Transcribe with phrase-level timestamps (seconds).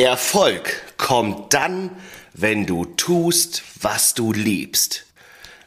[0.00, 1.90] Erfolg kommt dann,
[2.32, 5.04] wenn du tust, was du liebst,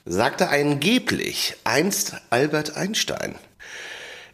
[0.05, 3.35] sagte angeblich einst Albert Einstein.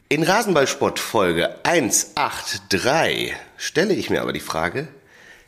[0.07, 4.87] In Rasenballsport Folge 183 stelle ich mir aber die Frage,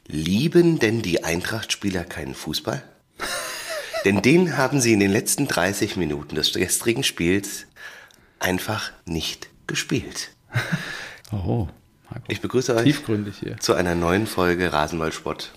[0.06, 2.84] lieben denn die Eintracht-Spieler keinen Fußball?
[4.04, 7.68] denn den haben sie in den letzten 30 Minuten des gestrigen Spiels
[8.40, 10.32] einfach nicht gespielt.
[11.34, 11.70] Oh.
[12.12, 12.26] Marco.
[12.28, 13.58] Ich begrüße euch Tiefgründig hier.
[13.58, 15.52] zu einer neuen Folge Rasenballsport.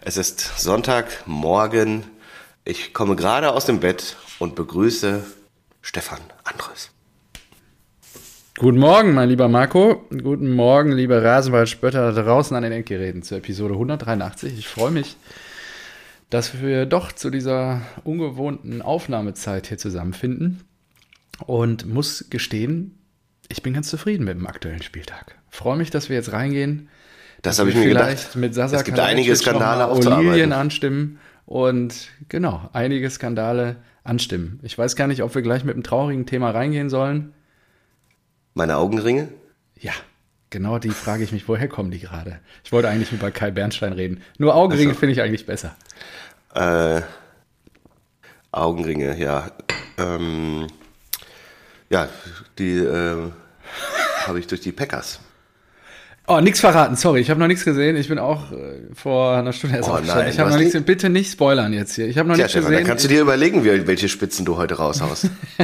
[0.00, 2.04] Es ist Sonntagmorgen.
[2.64, 5.24] Ich komme gerade aus dem Bett und begrüße
[5.82, 6.90] Stefan Andres.
[8.56, 10.06] Guten Morgen, mein lieber Marco.
[10.10, 14.56] Guten Morgen, liebe Rasenballspötter da draußen an den Endgeräten zur Episode 183.
[14.58, 15.16] Ich freue mich,
[16.28, 20.60] dass wir doch zu dieser ungewohnten Aufnahmezeit hier zusammenfinden
[21.46, 22.96] und muss gestehen,
[23.48, 25.39] ich bin ganz zufrieden mit dem aktuellen Spieltag.
[25.50, 26.88] Freue mich, dass wir jetzt reingehen.
[27.42, 28.36] Das habe ich mir vielleicht gedacht.
[28.36, 34.60] mit Sasa es gibt einige Skandale Olivien anstimmen und genau, einige Skandale anstimmen.
[34.62, 37.32] Ich weiß gar nicht, ob wir gleich mit einem traurigen Thema reingehen sollen.
[38.54, 39.28] Meine Augenringe?
[39.78, 39.92] Ja,
[40.50, 42.40] genau die frage ich mich, woher kommen die gerade?
[42.64, 44.22] Ich wollte eigentlich über Kai Bernstein reden.
[44.38, 45.74] Nur Augenringe also, finde ich eigentlich besser.
[46.54, 47.02] Äh,
[48.52, 49.50] Augenringe, ja.
[49.96, 50.66] Ähm,
[51.88, 52.08] ja,
[52.58, 53.30] die äh,
[54.26, 55.20] habe ich durch die Packers.
[56.32, 57.96] Oh, nichts verraten, sorry, ich habe noch nichts gesehen.
[57.96, 60.28] Ich bin auch äh, vor einer Stunde erst oh, aufgestanden.
[60.30, 62.06] Ich habe noch nichts, bitte nicht spoilern jetzt hier.
[62.06, 62.84] Ich habe noch Tja, nichts Stefan, gesehen.
[62.84, 65.24] Dann kannst du dir überlegen, welche Spitzen du heute raushaust.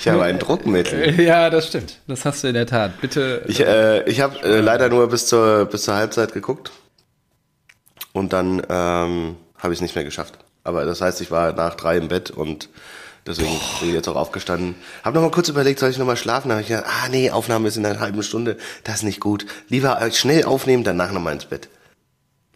[0.00, 1.20] ich habe ein Druckmittel.
[1.20, 2.00] Ja, das stimmt.
[2.08, 3.00] Das hast du in der Tat.
[3.00, 3.44] Bitte.
[3.46, 6.72] Ich, äh, ich habe äh, leider nur bis zur, bis zur Halbzeit geguckt.
[8.12, 10.34] Und dann ähm, habe ich es nicht mehr geschafft.
[10.64, 12.70] Aber das heißt, ich war nach drei im Bett und
[13.26, 13.80] Deswegen Boah.
[13.80, 14.74] bin ich jetzt auch aufgestanden.
[15.02, 16.48] Hab noch mal kurz überlegt, soll ich noch mal schlafen?
[16.48, 18.56] Da habe ich gedacht, ah nee, Aufnahme ist in einer halben Stunde.
[18.84, 19.46] Das ist nicht gut.
[19.68, 21.68] Lieber äh, schnell aufnehmen, danach noch mal ins Bett.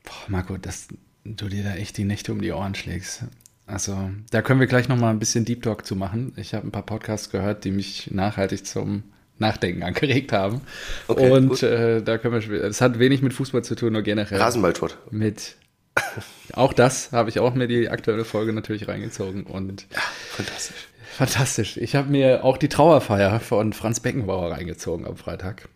[0.05, 0.89] Boah, Marco, dass
[1.25, 3.25] du dir da echt die Nächte um die Ohren schlägst.
[3.67, 6.33] Also, da können wir gleich noch mal ein bisschen Deep Talk zu machen.
[6.37, 9.05] Ich habe ein paar Podcasts gehört, die mich nachhaltig zum
[9.39, 10.61] Nachdenken angeregt haben.
[11.09, 14.41] Okay, und äh, da können wir, es hat wenig mit Fußball zu tun, nur generell.
[14.41, 14.99] Rasenballsport.
[15.11, 15.57] Mit
[16.53, 20.01] auch das habe ich auch mir die aktuelle Folge natürlich reingezogen und ja,
[20.31, 20.89] fantastisch.
[21.17, 21.77] Fantastisch.
[21.77, 25.69] Ich habe mir auch die Trauerfeier von Franz Beckenbauer reingezogen am Freitag.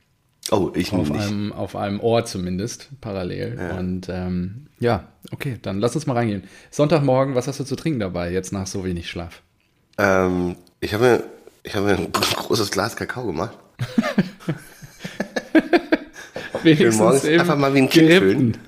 [0.50, 1.26] Oh, ich auf nicht.
[1.26, 3.56] Einem, auf einem Ohr zumindest, parallel.
[3.58, 3.78] Ja.
[3.78, 6.44] Und ähm, ja, okay, dann lass uns mal reingehen.
[6.70, 9.42] Sonntagmorgen, was hast du zu trinken dabei, jetzt nach so wenig Schlaf?
[9.98, 11.22] Ähm, ich habe mir,
[11.62, 13.56] ich hab mir ein großes Glas Kakao gemacht.
[16.62, 18.58] Wenigstens morgens einfach mal wie ein Kind.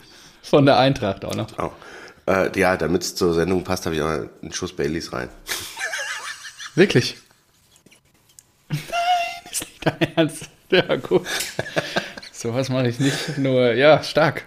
[0.49, 1.49] Von der Eintracht auch noch.
[1.59, 1.73] Oh.
[2.31, 5.29] Äh, ja, damit es zur Sendung passt, habe ich auch einen Schuss Baileys rein.
[6.77, 7.17] Wirklich?
[8.69, 8.79] Nein,
[9.51, 10.45] ist nicht dein Ernst.
[10.71, 11.27] Ja, gut.
[12.33, 13.39] so was mache ich nicht.
[13.39, 14.45] Nur, ja, stark.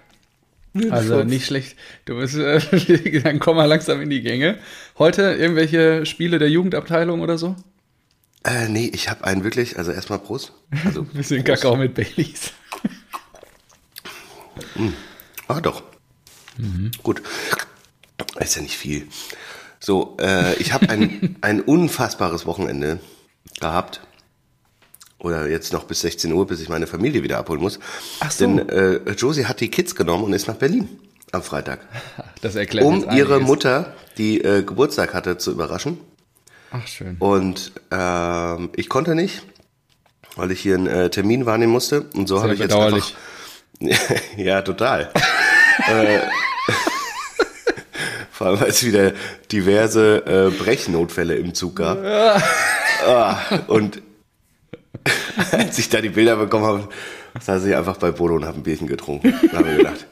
[0.89, 1.75] Also nicht schlecht.
[2.05, 4.57] Du bist, äh, dann komm mal langsam in die Gänge.
[4.99, 7.55] Heute irgendwelche Spiele der Jugendabteilung oder so?
[8.45, 10.53] Äh, nee, ich habe einen wirklich, also erstmal Prost.
[10.85, 11.61] Also, Ein bisschen Prost.
[11.61, 12.53] Kakao mit Baileys.
[14.75, 14.89] mm.
[15.47, 15.88] Ah, doch.
[16.59, 16.91] Mhm.
[17.03, 17.21] Gut.
[18.39, 19.07] Ist ja nicht viel.
[19.79, 22.99] So, äh, ich habe ein, ein unfassbares Wochenende
[23.59, 24.01] gehabt.
[25.19, 27.79] Oder jetzt noch bis 16 Uhr, bis ich meine Familie wieder abholen muss.
[28.21, 28.45] Ach so.
[28.45, 30.87] Denn äh, Josie hat die Kids genommen und ist nach Berlin
[31.31, 31.79] am Freitag.
[32.41, 35.97] Das erklärt Um ihre Mutter, die äh, Geburtstag hatte, zu überraschen.
[36.71, 37.17] Ach schön.
[37.19, 39.41] Und äh, ich konnte nicht,
[40.37, 42.03] weil ich hier einen äh, Termin wahrnehmen musste.
[42.13, 43.11] Und so habe ich jetzt einfach...
[44.37, 45.11] ja, total.
[45.89, 46.19] äh,
[48.31, 49.13] vor allem, weil es wieder
[49.51, 52.03] diverse äh, Brechnotfälle im Zug gab.
[53.05, 53.37] ah,
[53.67, 54.01] und
[55.51, 56.89] als ich da die Bilder bekommen habe,
[57.39, 59.33] saß ich einfach bei Bodo und habe ein Bierchen getrunken.
[59.51, 60.07] Da habe ich gedacht,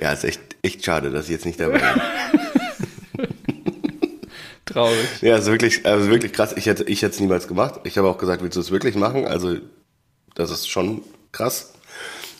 [0.00, 3.26] ja, ist echt, echt schade, dass ich jetzt nicht dabei bin.
[4.64, 5.06] Traurig.
[5.20, 6.54] Ja, ist wirklich, also wirklich krass.
[6.56, 7.80] Ich hätte, ich hätte es niemals gemacht.
[7.84, 9.26] Ich habe auch gesagt, willst du es wirklich machen?
[9.26, 9.56] Also,
[10.34, 11.02] das ist schon
[11.32, 11.74] krass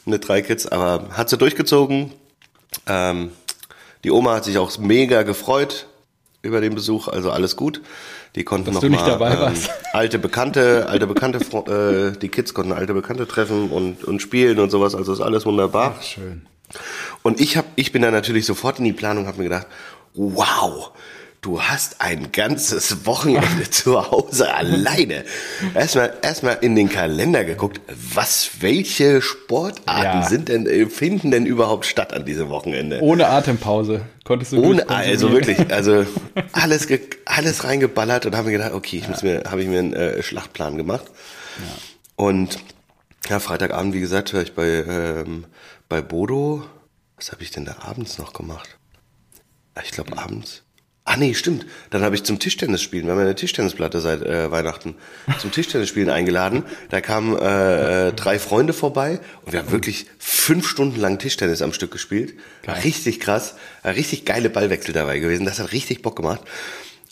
[0.07, 2.13] mit drei Kids, aber hat sie durchgezogen.
[2.87, 3.31] Ähm,
[4.05, 5.87] die Oma hat sich auch mega gefreut
[6.43, 7.81] über den Besuch, also alles gut.
[8.37, 9.59] Die konnten Dass noch mal ähm,
[9.93, 11.39] alte Bekannte, alte Bekannte,
[12.15, 14.95] äh, die Kids konnten alte Bekannte treffen und, und spielen und sowas.
[14.95, 15.97] Also ist alles wunderbar.
[15.99, 16.43] Ach, schön.
[17.23, 19.67] Und ich hab, ich bin da natürlich sofort in die Planung, habe mir gedacht,
[20.15, 20.91] wow,
[21.45, 25.25] du hast ein ganzes Wochenende zu Hause alleine.
[25.75, 30.27] Erstmal, erstmal in den Kalender geguckt, was, welche Sportarten ja.
[30.27, 33.01] sind denn, äh, finden denn überhaupt statt an diesem Wochenende?
[33.03, 36.07] Ohne Atempause konntest du Ohne, also wirklich, also
[36.53, 36.89] alles,
[37.27, 40.23] alles reingeballert und habe mir gedacht, okay, ich muss mir, habe ich mir einen äh,
[40.23, 41.05] Schlachtplan gemacht.
[41.59, 42.25] Ja.
[42.25, 42.59] Und
[43.29, 45.45] Ja, Freitagabend, wie gesagt, war ich bei, ähm,
[45.89, 46.65] bei Bodo.
[47.17, 48.79] Was habe ich denn da abends noch gemacht?
[49.83, 50.64] Ich glaube abends.
[51.07, 51.67] Ah nee, stimmt.
[51.91, 53.05] Dann habe ich zum Tischtennis spielen.
[53.05, 54.95] Wir haben ja eine Tischtennisplatte seit äh, Weihnachten
[55.39, 56.65] zum Tischtennis spielen eingeladen.
[56.89, 61.61] Da kamen äh, äh, drei Freunde vorbei und wir haben wirklich fünf Stunden lang Tischtennis
[61.61, 62.35] am Stück gespielt.
[62.65, 63.55] War richtig krass.
[63.83, 65.45] War richtig geile Ballwechsel dabei gewesen.
[65.45, 66.41] Das hat richtig Bock gemacht.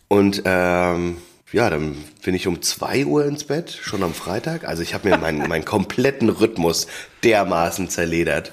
[0.08, 1.18] Und ähm,
[1.52, 4.64] ja, dann bin ich um zwei Uhr ins Bett, schon am Freitag.
[4.64, 6.86] Also ich habe mir meinen, meinen kompletten Rhythmus
[7.24, 8.52] dermaßen zerledert.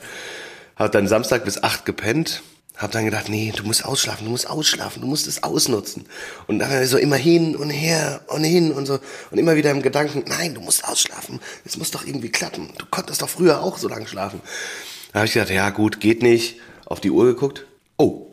[0.76, 2.44] Hab dann Samstag bis acht gepennt.
[2.80, 6.06] Hab dann gedacht, nee, du musst ausschlafen, du musst ausschlafen, du musst es ausnutzen.
[6.48, 9.00] Und dann so immer hin und her und hin und so.
[9.32, 11.42] Und immer wieder im Gedanken, nein, du musst ausschlafen.
[11.66, 12.70] Es muss doch irgendwie klappen.
[12.78, 14.40] Du konntest doch früher auch so lange schlafen.
[15.12, 16.56] Da habe ich gedacht, ja gut, geht nicht.
[16.86, 17.66] Auf die Uhr geguckt.
[17.98, 18.28] Oh,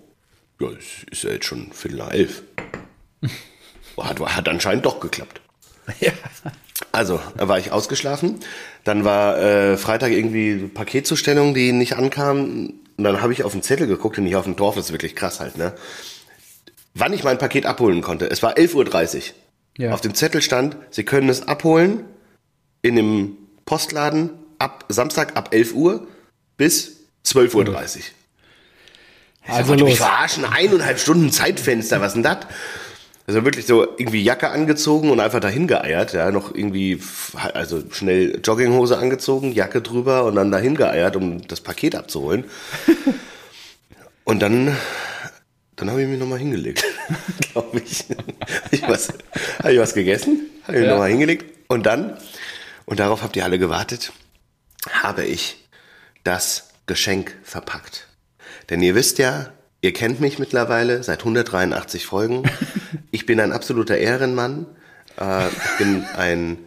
[0.60, 2.42] ja, es ist ja jetzt schon Viertel nach elf.
[3.98, 5.40] Hat, hat anscheinend doch geklappt.
[6.00, 6.12] Ja.
[6.92, 8.40] Also, da war ich ausgeschlafen.
[8.84, 12.74] Dann war äh, Freitag irgendwie Paketzustellung, die nicht ankam.
[12.96, 14.92] Und dann habe ich auf den Zettel geguckt, und nicht auf dem Dorf, das ist
[14.92, 15.74] wirklich krass halt, ne?
[16.94, 18.30] Wann ich mein Paket abholen konnte.
[18.30, 19.22] Es war 11.30 Uhr.
[19.78, 19.92] Ja.
[19.92, 22.04] Auf dem Zettel stand, Sie können es abholen
[22.80, 26.06] in dem Postladen ab Samstag ab 11 Uhr
[26.56, 28.02] bis 12.30 Uhr.
[29.48, 29.96] Also los.
[29.98, 30.44] verarschen?
[30.44, 32.38] Eineinhalb Stunden Zeitfenster, was denn das?
[33.26, 37.00] Also wirklich so irgendwie Jacke angezogen und einfach dahin geeiert, ja, noch irgendwie,
[37.54, 42.44] also schnell Jogginghose angezogen, Jacke drüber und dann dahin geeiert, um das Paket abzuholen.
[44.24, 44.76] Und dann,
[45.76, 46.84] dann habe ich mich nochmal hingelegt,
[47.52, 48.06] glaube ich.
[48.10, 48.24] Habe
[48.72, 49.12] ich, was-
[49.60, 50.90] hab ich was gegessen, habe ich mich Ja.
[50.94, 52.16] nochmal hingelegt und dann,
[52.86, 54.12] und darauf habt ihr alle gewartet,
[54.90, 55.64] habe ich
[56.24, 58.08] das Geschenk verpackt.
[58.68, 59.52] Denn ihr wisst ja,
[59.82, 62.42] ihr kennt mich mittlerweile seit 183 Folgen.
[63.12, 64.66] Ich bin ein absoluter Ehrenmann.
[65.18, 66.58] Äh, ich bin ein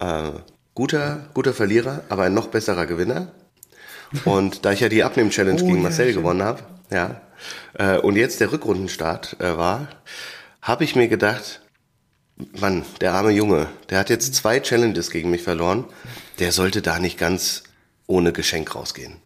[0.00, 0.30] äh,
[0.74, 3.30] guter, guter Verlierer, aber ein noch besserer Gewinner.
[4.24, 6.18] Und da ich ja die Abnehmen-Challenge Oh, gegen ja, Marcel stimmt.
[6.24, 7.20] gewonnen habe, ja,
[7.74, 9.88] äh, und jetzt der Rückrundenstart äh, war,
[10.60, 11.60] habe ich mir gedacht,
[12.58, 15.84] Mann, der arme Junge, der hat jetzt zwei Challenges gegen mich verloren.
[16.38, 17.62] Der sollte da nicht ganz
[18.06, 19.16] ohne Geschenk rausgehen.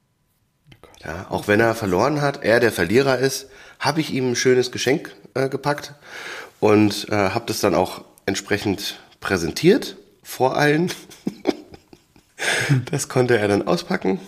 [1.07, 3.47] Ja, auch wenn er verloren hat, er der Verlierer ist,
[3.79, 5.95] habe ich ihm ein schönes Geschenk äh, gepackt
[6.59, 10.91] und äh, habe das dann auch entsprechend präsentiert vor allen.
[12.91, 14.19] das konnte er dann auspacken.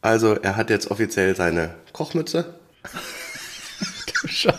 [0.00, 2.54] Also er hat jetzt offiziell seine Kochmütze.
[4.24, 4.54] Scheiße.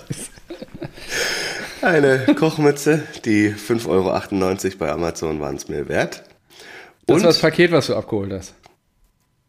[1.81, 6.23] Eine Kochmütze, die 5,98 Euro bei Amazon waren es mir wert.
[7.05, 8.53] Das Und- war das Paket, was du abgeholt hast.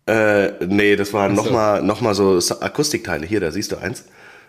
[0.06, 1.42] Äh, nee, das waren so.
[1.42, 3.26] nochmal noch mal so Akustikteile.
[3.26, 4.04] Hier, da siehst du eins.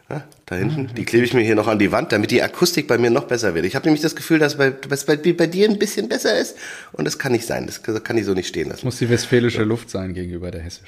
[0.10, 0.88] Ja, da hinten.
[0.90, 3.10] Ah, Die klebe ich mir hier noch an die Wand, damit die Akustik bei mir
[3.10, 3.66] noch besser wird.
[3.66, 6.58] Ich habe nämlich das Gefühl, dass bei, dass bei, bei dir ein bisschen besser ist.
[6.92, 7.66] Und das kann nicht sein.
[7.68, 8.86] Das kann ich so nicht stehen lassen.
[8.86, 10.88] Muss die westfälische Luft sein gegenüber der hessischen.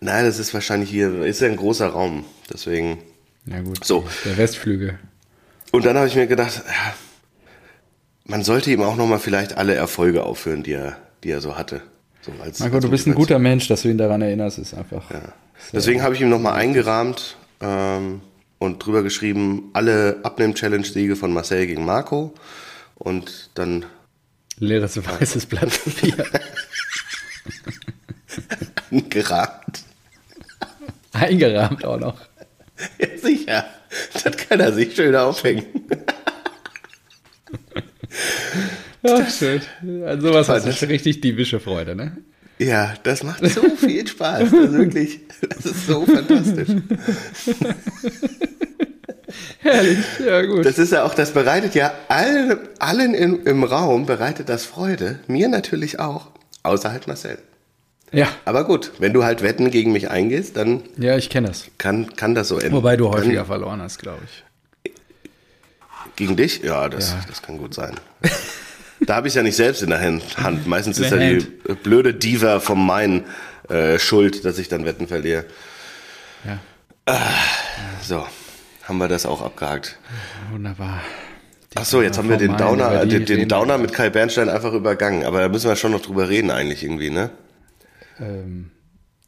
[0.00, 2.24] Nein, das ist wahrscheinlich hier, ist ja ein großer Raum.
[2.52, 2.98] Deswegen.
[3.46, 4.06] Ja gut, So.
[4.26, 4.98] der Westflügel.
[5.72, 6.62] Und dann habe ich mir gedacht,
[8.24, 11.80] man sollte ihm auch nochmal vielleicht alle Erfolge aufführen, die er, die er so hatte.
[12.22, 14.74] So als, Marco, als du bist ein guter Mensch, dass du ihn daran erinnerst, ist
[14.74, 15.04] einfach.
[15.72, 18.20] Deswegen habe ich ihm nochmal eingerahmt ähm,
[18.58, 22.34] und drüber geschrieben, alle Abnehm-Challenge-Siege von Marcel gegen Marco.
[22.96, 23.86] Und dann
[24.58, 26.26] Leeres weißes Blatt Papier.
[29.08, 29.84] gerahmt.
[31.12, 32.20] Eingerahmt auch noch.
[32.98, 33.64] Ja, sicher.
[34.22, 35.64] Das kann er sich schön aufhängen.
[39.02, 39.60] Ja, schön.
[40.06, 42.16] An sowas hast das- du richtig diebische Freude, ne?
[42.58, 44.50] Ja, das macht so viel Spaß.
[44.50, 46.68] Das ist wirklich, das ist so fantastisch.
[49.60, 50.66] Herrlich, ja gut.
[50.66, 55.20] Das ist ja auch, das bereitet ja allen, allen im, im Raum bereitet das Freude.
[55.26, 56.28] Mir natürlich auch.
[56.62, 57.38] Außer halt Marcel.
[58.12, 61.64] ja, Aber gut, wenn du halt Wetten gegen mich eingehst, dann ja, ich kenne das.
[61.78, 62.74] kann, kann das so enden.
[62.76, 64.20] Wobei du häufiger verloren hast, glaube
[64.84, 64.92] ich.
[66.16, 66.60] Gegen dich?
[66.62, 67.20] Ja, das, Ja.
[67.28, 67.94] das kann gut sein.
[69.06, 70.66] da habe ich ja nicht selbst in der Hand.
[70.66, 71.46] Meistens ist ja die
[71.82, 73.24] blöde Diva vom Main
[73.68, 75.44] äh, schuld, dass ich dann Wetten verliere.
[76.44, 76.58] Ja,
[78.02, 78.26] So,
[78.84, 79.98] haben wir das auch abgehakt.
[80.50, 81.00] wunderbar.
[81.76, 85.24] Ach so, jetzt haben wir den Downer, den, den Downer mit Kai Bernstein einfach übergangen.
[85.24, 87.30] Aber da müssen wir schon noch drüber reden eigentlich irgendwie, ne?
[88.18, 88.70] Ähm,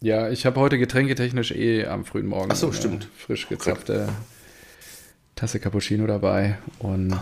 [0.00, 3.06] ja, ich habe heute getränketechnisch eh am frühen Morgen Ach so, stimmt.
[3.16, 4.08] frisch gezapfte
[5.34, 7.14] Tasse Cappuccino dabei und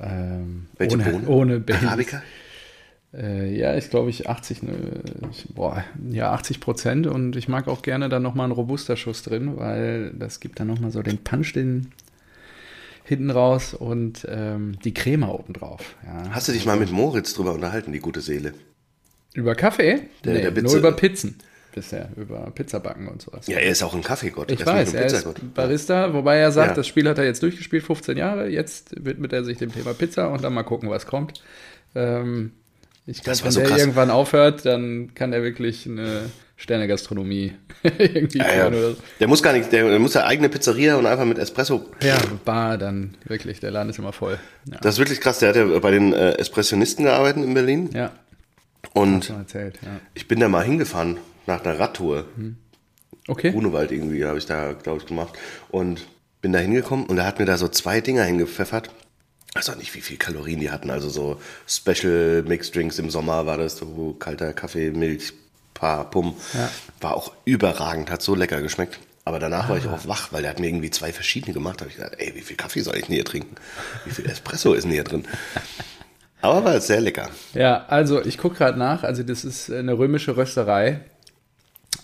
[0.00, 0.74] ähm, Oh.
[0.78, 1.26] Welche ohne, Bohnen?
[1.26, 1.84] ohne Baileys.
[1.86, 2.22] Arabica?
[3.14, 4.72] Äh, ja, ich glaube ich 80, ne,
[5.30, 9.56] ich, boah, ja 80 Prozent und ich mag auch gerne dann nochmal einen Robuster-Schuss drin,
[9.56, 11.90] weil das gibt dann nochmal so den Punch den
[13.04, 15.96] hinten raus und ähm, die Creme oben drauf.
[16.04, 16.30] Ja.
[16.30, 18.52] Hast du dich mal mit Moritz drüber unterhalten, die gute Seele?
[19.34, 20.00] Über Kaffee?
[20.24, 21.36] Der- nee, der nur über Pizzen
[21.74, 23.46] bisher, über Pizzabacken und sowas.
[23.46, 24.50] Ja, er ist auch ein Kaffeegott.
[24.50, 26.74] Ich er ist weiß, er ist Barista, wobei er sagt, Ja.
[26.74, 28.48] das Spiel hat er jetzt durchgespielt, 15 Jahre.
[28.48, 31.42] Jetzt widmet er sich dem Thema Pizza und dann mal gucken, was kommt.
[31.94, 32.52] Ähm,
[33.06, 33.78] ich glaube, wenn so der krass.
[33.80, 36.22] irgendwann aufhört, dann kann er wirklich eine
[36.56, 37.52] Sterne-Gastronomie
[37.98, 38.78] irgendwie Ja, führen ja.
[38.80, 38.96] oder so.
[39.20, 41.86] Der muss gar nicht, der, der muss eine eigene Pizzeria und einfach mit Espresso.
[42.02, 44.38] Ja, Bar dann wirklich, der Laden ist immer voll.
[44.70, 45.38] Ja, Das ist wirklich krass.
[45.38, 47.90] Der hat ja bei den äh, Espressionisten gearbeitet in Berlin.
[47.94, 48.10] ja
[48.92, 50.00] Und erzählt, ja.
[50.14, 51.16] ich bin da mal hingefahren
[51.48, 52.26] nach einer Radtour.
[53.26, 53.50] Okay.
[53.50, 55.34] Grunewald irgendwie habe ich da, glaube ich, gemacht.
[55.70, 56.06] Und
[56.40, 58.90] bin da hingekommen und er hat mir da so zwei Dinger hingepfeffert.
[59.56, 60.90] Auch nicht, wie viel Kalorien die hatten.
[60.90, 65.32] Also so Special Mixed Drinks im Sommer war das, so kalter Kaffee, Milch,
[65.74, 66.36] paar Pum.
[66.54, 66.70] Ja.
[67.00, 69.00] War auch überragend, hat so lecker geschmeckt.
[69.24, 71.80] Aber danach war ich auch wach, weil der hat mir irgendwie zwei verschiedene gemacht.
[71.80, 73.56] Da habe ich gesagt, ey, wie viel Kaffee soll ich denn hier trinken?
[74.04, 75.26] Wie viel Espresso ist denn hier drin?
[76.40, 77.28] Aber war sehr lecker.
[77.52, 79.02] Ja, also ich gucke gerade nach.
[79.02, 81.00] Also das ist eine römische Rösterei.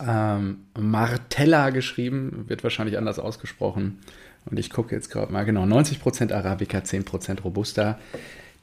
[0.07, 4.01] Ähm, Martella geschrieben, wird wahrscheinlich anders ausgesprochen.
[4.47, 7.99] Und ich gucke jetzt gerade mal, genau, 90% Arabica, 10% Robusta.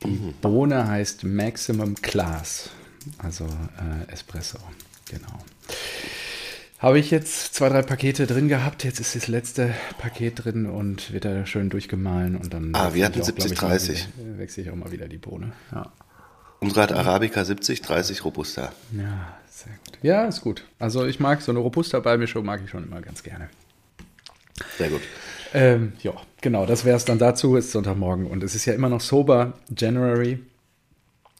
[0.03, 2.69] Die Bohne heißt Maximum Class,
[3.19, 4.57] also äh, Espresso,
[5.09, 5.37] genau.
[6.79, 8.83] Habe ich jetzt zwei, drei Pakete drin gehabt.
[8.83, 12.35] Jetzt ist das letzte Paket drin und wird da schön durchgemahlen.
[12.35, 13.61] Und dann Ah, wir hatten ich auch, glaub ich, 70-30.
[13.61, 13.79] mal
[14.25, 15.51] wieder- Wechsle ich auch mal wieder die Bohne.
[15.71, 15.91] Ja.
[16.59, 18.71] Unsere hat Arabica 70, 30 Robusta.
[18.97, 19.37] Ja.
[20.01, 20.65] Ja, ist gut.
[20.79, 23.49] Also ich mag so eine Robusta Beimischung mag ich schon immer ganz gerne.
[24.77, 25.01] Sehr gut.
[25.53, 27.55] Ähm, ja, genau, das wäre es dann dazu.
[27.57, 30.39] Es ist Sonntagmorgen und es ist ja immer noch Sober January.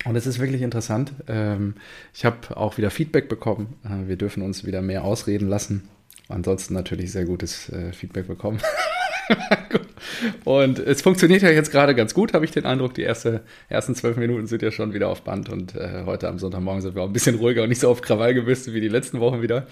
[0.05, 1.13] Und es ist wirklich interessant.
[1.27, 1.75] Ähm,
[2.13, 3.79] ich habe auch wieder Feedback bekommen.
[3.85, 5.87] Äh, wir dürfen uns wieder mehr ausreden lassen.
[6.27, 8.59] Ansonsten natürlich sehr gutes äh, Feedback bekommen.
[10.45, 12.93] und es funktioniert ja jetzt gerade ganz gut, habe ich den Eindruck.
[12.93, 15.49] Die erste, ersten zwölf Minuten sind ja schon wieder auf Band.
[15.49, 18.01] Und äh, heute am Sonntagmorgen sind wir auch ein bisschen ruhiger und nicht so auf
[18.01, 19.67] Krawall gebürstet wie die letzten Wochen wieder.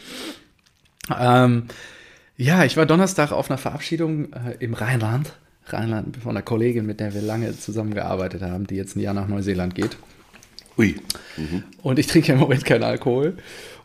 [1.17, 1.65] Ähm,
[2.37, 5.33] ja, ich war Donnerstag auf einer Verabschiedung äh, im Rheinland.
[5.65, 9.27] Rheinland von einer Kollegin, mit der wir lange zusammengearbeitet haben, die jetzt ein Jahr nach
[9.27, 9.97] Neuseeland geht.
[10.77, 10.95] Ui.
[11.83, 13.37] Und ich trinke im Moment keinen Alkohol.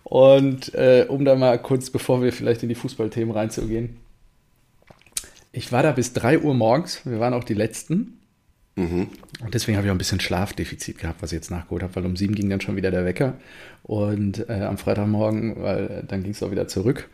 [0.04, 3.96] Und äh, um da mal kurz, bevor wir vielleicht in die Fußballthemen reinzugehen.
[5.56, 7.02] Ich war da bis 3 Uhr morgens.
[7.04, 8.18] Wir waren auch die Letzten.
[9.40, 12.06] Und deswegen habe ich auch ein bisschen Schlafdefizit gehabt, was ich jetzt nachgeholt habe, weil
[12.06, 13.34] um sieben ging dann schon wieder der Wecker.
[13.84, 17.08] Und äh, am Freitagmorgen, weil äh, dann ging es auch wieder zurück.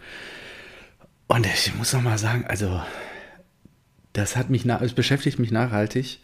[1.26, 2.80] Und ich muss noch mal sagen, also
[4.14, 6.20] das hat mich, es beschäftigt mich nachhaltig,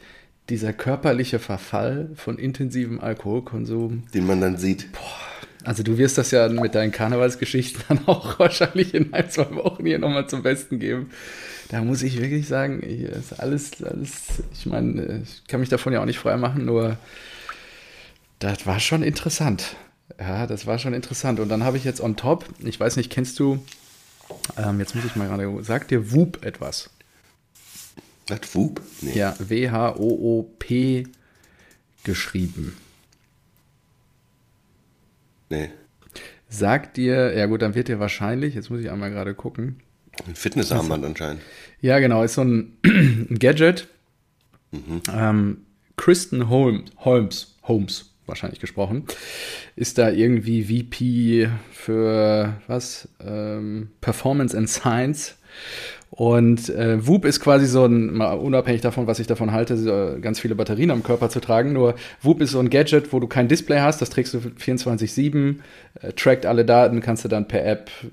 [0.49, 4.05] dieser körperliche Verfall von intensivem Alkoholkonsum.
[4.15, 4.89] Den man dann sieht.
[5.65, 9.85] Also du wirst das ja mit deinen Karnevalsgeschichten dann auch wahrscheinlich in ein, zwei Wochen
[9.85, 11.11] hier nochmal zum Besten geben.
[11.69, 14.11] Da muss ich wirklich sagen, ich, ist alles, alles,
[14.53, 16.97] ich meine, ich kann mich davon ja auch nicht frei machen, nur
[18.39, 19.77] das war schon interessant.
[20.21, 21.41] Ja, das war schon interessant.
[21.41, 23.65] Und dann habe ich jetzt on top, ich weiß nicht, kennst du,
[24.57, 26.91] ähm, jetzt muss ich mal gerade, sagt dir Whoop etwas?
[28.29, 28.55] Was?
[28.55, 28.81] Whoop?
[29.01, 29.17] Nee.
[29.17, 31.07] Ja, W-H-O-O-P
[32.05, 32.77] geschrieben.
[35.49, 35.71] Nee.
[36.49, 39.81] Sagt dir, ja gut, dann wird dir wahrscheinlich, jetzt muss ich einmal gerade gucken.
[40.27, 41.43] Ein Fitnessarmband anscheinend.
[41.81, 43.89] Ja, genau, ist so ein, ein Gadget.
[45.13, 45.59] Ähm,
[45.97, 49.05] Kristen Holmes, Holmes, Holmes, wahrscheinlich gesprochen,
[49.77, 53.09] ist da irgendwie VP für was?
[53.21, 55.37] Ähm, Performance and Science.
[56.11, 60.39] Und äh, Whoop ist quasi so ein, mal unabhängig davon, was ich davon halte, ganz
[60.41, 61.73] viele Batterien am Körper zu tragen.
[61.73, 65.57] Nur Whoop ist so ein Gadget, wo du kein Display hast, das trägst du 24-7,
[66.01, 68.07] äh, trackt alle Daten, kannst du dann per App, äh,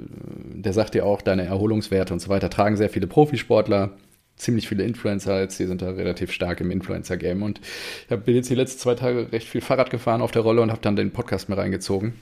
[0.55, 3.91] der sagt dir auch deine Erholungswerte und so weiter, tragen sehr viele Profisportler,
[4.37, 7.43] ziemlich viele Influencer jetzt, die sind da relativ stark im Influencer-Game.
[7.43, 7.61] Und
[8.09, 10.71] ich bin jetzt die letzten zwei Tage recht viel Fahrrad gefahren auf der Rolle und
[10.71, 12.13] habe dann den Podcast mir reingezogen.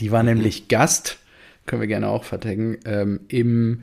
[0.00, 1.18] Die war nämlich Gast,
[1.66, 3.82] können wir gerne auch vertaggen, ähm, im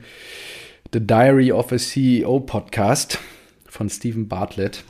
[0.92, 3.18] The Diary of a CEO Podcast
[3.68, 4.84] von Stephen Bartlett.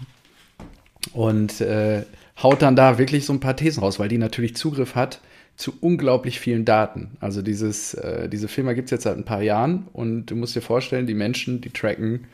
[1.13, 2.03] Und äh,
[2.43, 5.21] haut dann da wirklich so ein paar Thesen raus, weil die natürlich Zugriff hat
[5.57, 7.17] zu unglaublich vielen Daten.
[7.21, 10.55] Also dieses, äh, diese Firma gibt es jetzt seit ein paar Jahren und du musst
[10.55, 12.27] dir vorstellen, die Menschen, die tracken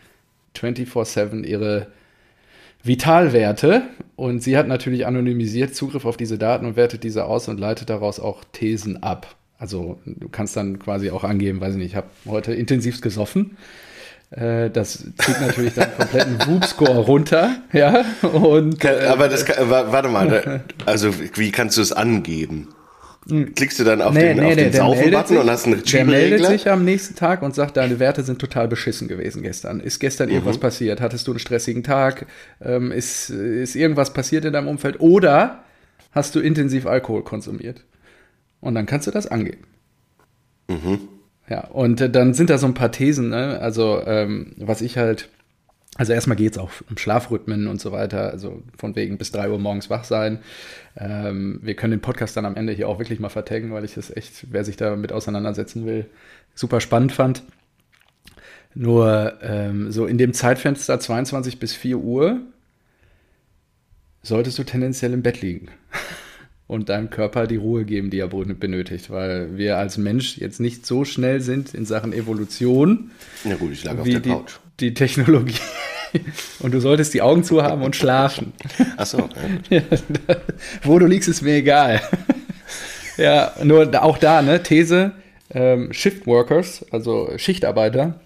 [0.57, 1.87] 24-7 ihre
[2.83, 3.83] Vitalwerte
[4.16, 7.90] und sie hat natürlich anonymisiert Zugriff auf diese Daten und wertet diese aus und leitet
[7.90, 9.37] daraus auch Thesen ab.
[9.62, 13.57] Also du kannst dann quasi auch angeben, weiß ich nicht, ich habe heute intensivst gesoffen.
[14.33, 18.04] Äh, Das zieht natürlich dann kompletten Whoop-Score runter, ja.
[18.23, 22.71] Und Kann, aber das kann, wa- warte mal, also wie kannst du es angeben?
[23.54, 26.85] Klickst du dann auf den, auf den Saufen-Button und hast einen der meldet sich am
[26.85, 29.78] nächsten Tag und sagt, deine Werte sind total beschissen gewesen gestern.
[29.78, 30.35] Ist gestern Mhm.
[30.35, 31.00] irgendwas passiert?
[31.00, 32.26] Hattest du einen stressigen Tag?
[32.61, 34.99] Ähm, ist, ist irgendwas passiert in deinem Umfeld?
[34.99, 35.62] Oder
[36.11, 37.85] hast du intensiv Alkohol konsumiert?
[38.62, 39.64] Und dann kannst du das angeben.
[40.69, 41.00] Mhm.
[41.49, 43.59] Ja, und äh, dann sind da so ein paar Thesen, ne?
[43.61, 45.28] also ähm, was ich halt,
[45.97, 49.50] also erstmal geht es auch um Schlafrhythmen und so weiter, also von wegen bis 3
[49.50, 50.38] Uhr morgens wach sein.
[50.97, 53.95] Ähm, wir können den Podcast dann am Ende hier auch wirklich mal vertaggen, weil ich
[53.95, 56.07] das echt, wer sich damit auseinandersetzen will,
[56.54, 57.42] super spannend fand.
[58.75, 62.40] Nur ähm, so in dem Zeitfenster 22 bis 4 Uhr
[64.23, 65.66] solltest du tendenziell im Bett liegen
[66.66, 70.87] und deinem Körper die Ruhe geben, die er benötigt, weil wir als Mensch jetzt nicht
[70.87, 73.11] so schnell sind in Sachen Evolution.
[73.45, 74.54] Ja gut, ich lag auf der die, Couch.
[74.81, 75.54] Die Technologie.
[76.61, 78.52] Und du solltest die Augen zu haben und schlafen.
[78.99, 79.31] Ach so.
[79.71, 79.81] Ja,
[80.83, 82.02] wo du liegst, ist mir egal.
[83.16, 85.12] ja, nur auch da, ne, These,
[85.54, 88.21] ähm, Shift Workers, also Schichtarbeiter,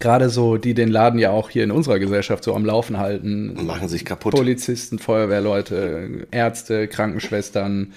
[0.00, 3.66] gerade so, die den Laden ja auch hier in unserer Gesellschaft so am Laufen halten.
[3.66, 4.34] Machen sich kaputt.
[4.34, 7.92] Polizisten, Feuerwehrleute, Ärzte, Krankenschwestern.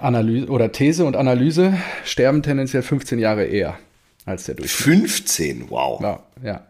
[0.00, 3.78] Analyse oder These und Analyse sterben tendenziell 15 Jahre eher
[4.24, 5.00] als der Durchschnitt.
[5.00, 6.00] 15, wow.
[6.00, 6.66] Ja, ja.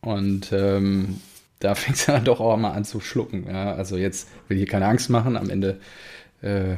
[0.00, 1.20] Und ähm,
[1.60, 3.46] da fängt es ja dann doch auch mal an zu schlucken.
[3.48, 5.36] Ja, also jetzt will ich hier keine Angst machen.
[5.36, 5.78] Am Ende
[6.42, 6.76] äh,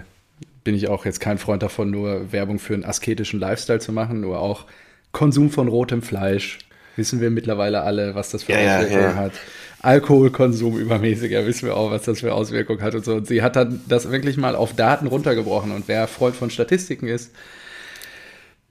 [0.62, 4.20] bin ich auch jetzt kein Freund davon, nur Werbung für einen asketischen Lifestyle zu machen,
[4.20, 4.66] nur auch
[5.14, 6.58] Konsum von rotem Fleisch.
[6.96, 9.16] Wissen wir mittlerweile alle, was das für ja, Auswirkungen ja, ja.
[9.16, 9.32] hat.
[9.80, 13.14] Alkoholkonsum übermäßiger, wissen wir auch, was das für Auswirkungen hat und so.
[13.16, 15.72] Und sie hat dann das wirklich mal auf Daten runtergebrochen.
[15.72, 17.32] Und wer Freund von Statistiken ist,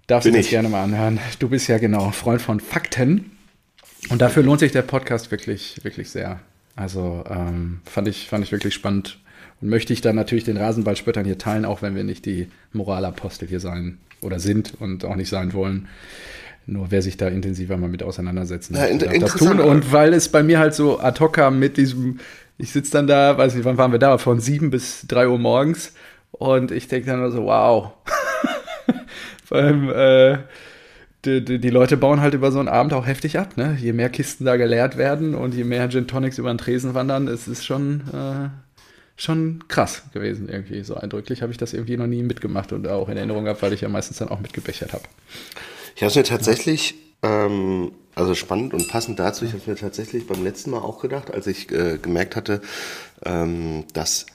[0.07, 1.19] darf sich das gerne mal anhören.
[1.39, 3.31] Du bist ja genau Freund von Fakten.
[4.09, 6.39] Und dafür lohnt sich der Podcast wirklich, wirklich sehr.
[6.75, 9.19] Also ähm, fand, ich, fand ich wirklich spannend.
[9.61, 13.47] Und möchte ich dann natürlich den Rasenballspöttern hier teilen, auch wenn wir nicht die Moralapostel
[13.47, 15.87] hier sein oder sind und auch nicht sein wollen.
[16.65, 19.59] Nur wer sich da intensiver mal mit auseinandersetzen Ja, in- darf das tun.
[19.59, 22.19] Und weil es bei mir halt so ad hoc kam mit diesem,
[22.57, 25.37] ich sitze dann da, weiß nicht, wann waren wir da, von sieben bis drei Uhr
[25.39, 25.93] morgens
[26.31, 27.91] und ich denke dann nur so, wow.
[29.49, 30.37] Allem, äh,
[31.25, 33.77] die, die, die Leute bauen halt über so einen Abend auch heftig ab, ne?
[33.79, 37.27] Je mehr Kisten da geleert werden und je mehr Gin Tonics über den Tresen wandern,
[37.27, 38.49] es ist schon, äh,
[39.15, 40.83] schon krass gewesen irgendwie.
[40.83, 43.73] So eindrücklich habe ich das irgendwie noch nie mitgemacht und auch in Erinnerung gehabt, weil
[43.73, 45.03] ich ja meistens dann auch mitgebechert habe.
[45.95, 49.75] Ich habe es mir tatsächlich, ähm, also spannend und passend dazu, ich habe es mir
[49.75, 52.61] tatsächlich beim letzten Mal auch gedacht, als ich äh, gemerkt hatte,
[53.23, 54.25] ähm, dass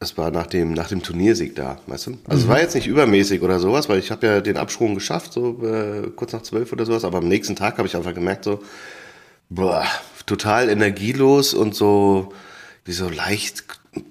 [0.00, 2.18] es war nach dem, nach dem Turniersieg da, weißt du?
[2.28, 5.32] Also es war jetzt nicht übermäßig oder sowas, weil ich habe ja den Absprung geschafft,
[5.32, 8.44] so äh, kurz nach zwölf oder sowas, aber am nächsten Tag habe ich einfach gemerkt,
[8.44, 8.62] so,
[9.48, 9.86] boah,
[10.26, 12.32] total energielos und so,
[12.84, 13.64] wie so leicht,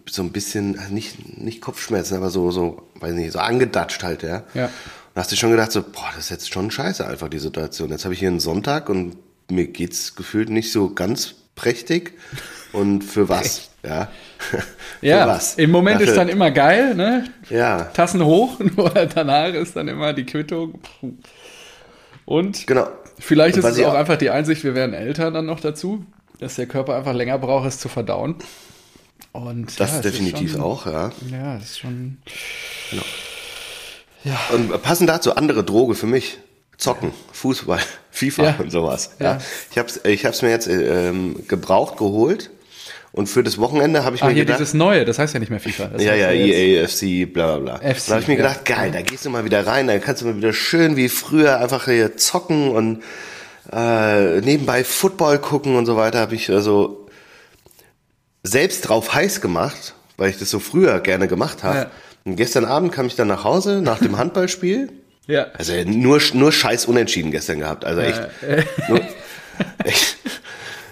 [0.10, 4.24] so ein bisschen, also nicht, nicht Kopfschmerzen, aber so, so, weiß nicht, so angedatscht halt,
[4.24, 4.44] ja.
[4.54, 4.66] Ja.
[4.66, 4.72] Und
[5.16, 7.90] hast du schon gedacht, so, boah, das ist jetzt schon scheiße einfach, die Situation.
[7.90, 9.16] Jetzt habe ich hier einen Sonntag und
[9.52, 12.14] mir geht's gefühlt nicht so ganz prächtig.
[12.72, 13.70] Und für was?
[13.86, 14.08] Ja.
[14.40, 14.64] für
[15.02, 15.56] Ja, was?
[15.56, 17.26] im Moment Dafür- ist dann immer geil, ne?
[17.50, 20.80] Ja, Tassen hoch, nur danach ist dann immer die Quittung.
[22.26, 22.88] Und genau.
[23.20, 26.06] vielleicht Und ist es auch auch- einfach die Einsicht, wir werden älter dann noch dazu,
[26.40, 28.36] dass der Körper einfach länger braucht, es zu verdauen.
[29.34, 31.12] Und Das ja, definitiv schon, auch, ja.
[31.32, 32.18] Ja, das ist schon.
[34.54, 36.38] Und passend dazu andere Droge für mich.
[36.78, 37.80] Zocken, Fußball,
[38.12, 38.56] FIFA Ja.
[38.60, 39.12] und sowas.
[39.20, 39.34] Ja.
[39.34, 39.42] Ja.
[39.72, 42.50] Ich habe es ich hab's mir jetzt ähm, gebraucht geholt.
[43.12, 45.40] Und für das Wochenende habe ich Ah, mir hier gedacht, dieses Neue, das heißt ja
[45.40, 45.86] nicht mehr FIFA.
[45.94, 47.94] Das Ja, ja, EA, FC, bla bla bla.
[47.94, 48.38] FC, da habe ich mir ja.
[48.48, 51.10] gedacht, geil, da gehst du mal wieder rein, dann kannst du mal wieder schön wie
[51.10, 53.04] früher einfach hier zocken und
[53.72, 56.20] äh, nebenbei Football gucken und so weiter.
[56.20, 57.03] Habe ich also
[58.44, 61.78] selbst drauf heiß gemacht, weil ich das so früher gerne gemacht habe.
[61.78, 61.92] Ja.
[62.26, 64.92] Und gestern Abend kam ich dann nach Hause nach dem Handballspiel.
[65.28, 65.48] Ja.
[65.58, 67.86] Also nur, nur scheiß Unentschieden gestern gehabt.
[67.86, 68.22] Also echt.
[68.90, 69.00] Nur,
[69.86, 70.18] echt.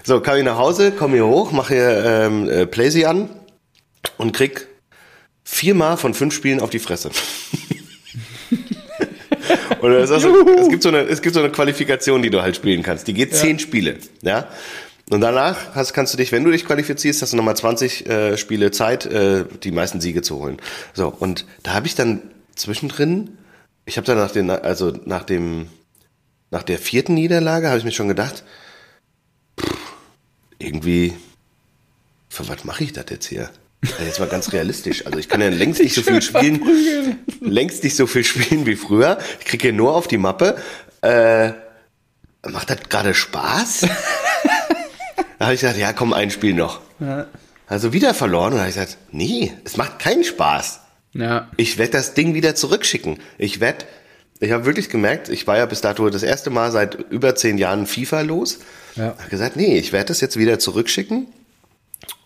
[0.04, 3.28] So, kam ich nach Hause, komm hier hoch, mache hier ähm, äh, Playsee an
[4.16, 4.66] und krieg
[5.44, 7.10] viermal von fünf Spielen auf die Fresse.
[9.80, 12.56] das ist also, es, gibt so eine, es gibt so eine Qualifikation, die du halt
[12.56, 13.06] spielen kannst.
[13.06, 13.98] Die geht zehn Spiele.
[14.22, 14.48] Ja?
[15.10, 18.36] Und danach hast, kannst du dich, wenn du dich qualifizierst, hast du nochmal 20 äh,
[18.36, 20.58] Spiele Zeit, äh, die meisten Siege zu holen.
[20.94, 22.22] So, und da habe ich dann
[22.54, 23.36] zwischendrin,
[23.84, 25.68] ich habe dann nach den, also nach dem,
[26.50, 28.44] nach der vierten Niederlage habe ich mir schon gedacht,
[29.60, 29.76] pff,
[30.58, 31.14] irgendwie,
[32.28, 33.50] für was mache ich das jetzt hier?
[33.82, 35.04] Also jetzt mal ganz realistisch.
[35.06, 38.76] Also ich kann ja längst nicht so viel spielen, längst nicht so viel spielen wie
[38.76, 39.18] früher.
[39.40, 40.56] Ich kriege hier nur auf die Mappe.
[41.00, 41.52] Äh,
[42.48, 43.88] macht das gerade Spaß?
[45.42, 46.80] Da habe ich gesagt, ja, komm, ein Spiel noch.
[47.66, 50.78] Also wieder verloren und da habe ich gesagt, nee, es macht keinen Spaß.
[51.14, 51.48] Ja.
[51.56, 53.18] Ich werde das Ding wieder zurückschicken.
[53.38, 53.84] Ich werde,
[54.38, 57.58] ich habe wirklich gemerkt, ich war ja bis dato das erste Mal seit über zehn
[57.58, 58.60] Jahren FIFA los.
[58.94, 59.16] Ja.
[59.18, 61.26] Hab gesagt, nee, ich werde das jetzt wieder zurückschicken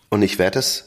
[0.09, 0.86] und ich werde das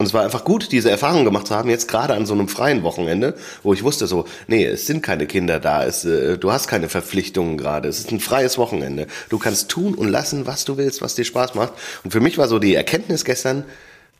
[0.00, 2.48] Und es war einfach gut, diese Erfahrung gemacht zu haben, jetzt gerade an so einem
[2.48, 6.50] freien Wochenende, wo ich wusste so, nee, es sind keine Kinder da, es, äh, du
[6.50, 9.08] hast keine Verpflichtungen gerade, es ist ein freies Wochenende.
[9.28, 11.74] Du kannst tun und lassen, was du willst, was dir Spaß macht.
[12.02, 13.64] Und für mich war so die Erkenntnis gestern,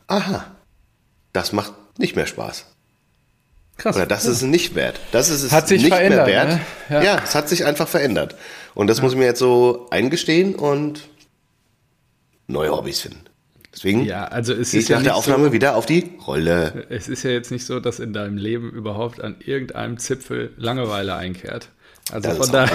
[0.05, 0.45] aha,
[1.33, 2.65] das macht nicht mehr Spaß.
[3.77, 3.95] Krass.
[3.95, 4.99] Oder das ist es nicht wert.
[5.11, 6.49] Das ist es Hat sich nicht verändert, mehr wert.
[6.49, 6.61] ne?
[6.91, 7.01] Ja.
[7.01, 7.21] Ja.
[7.23, 8.35] es hat sich einfach verändert.
[8.75, 11.09] Und das muss ich mir jetzt so eingestehen und
[12.45, 13.30] neue Hobbys finden.
[13.73, 16.85] Deswegen Ja, also es gehe ist ja nach der Aufnahme so, wieder auf die Rolle.
[16.89, 21.15] es ist ja jetzt nicht so, dass in deinem Leben überhaupt an irgendeinem Zipfel Langeweile
[21.15, 21.69] einkehrt.
[22.11, 22.69] Also Das von da,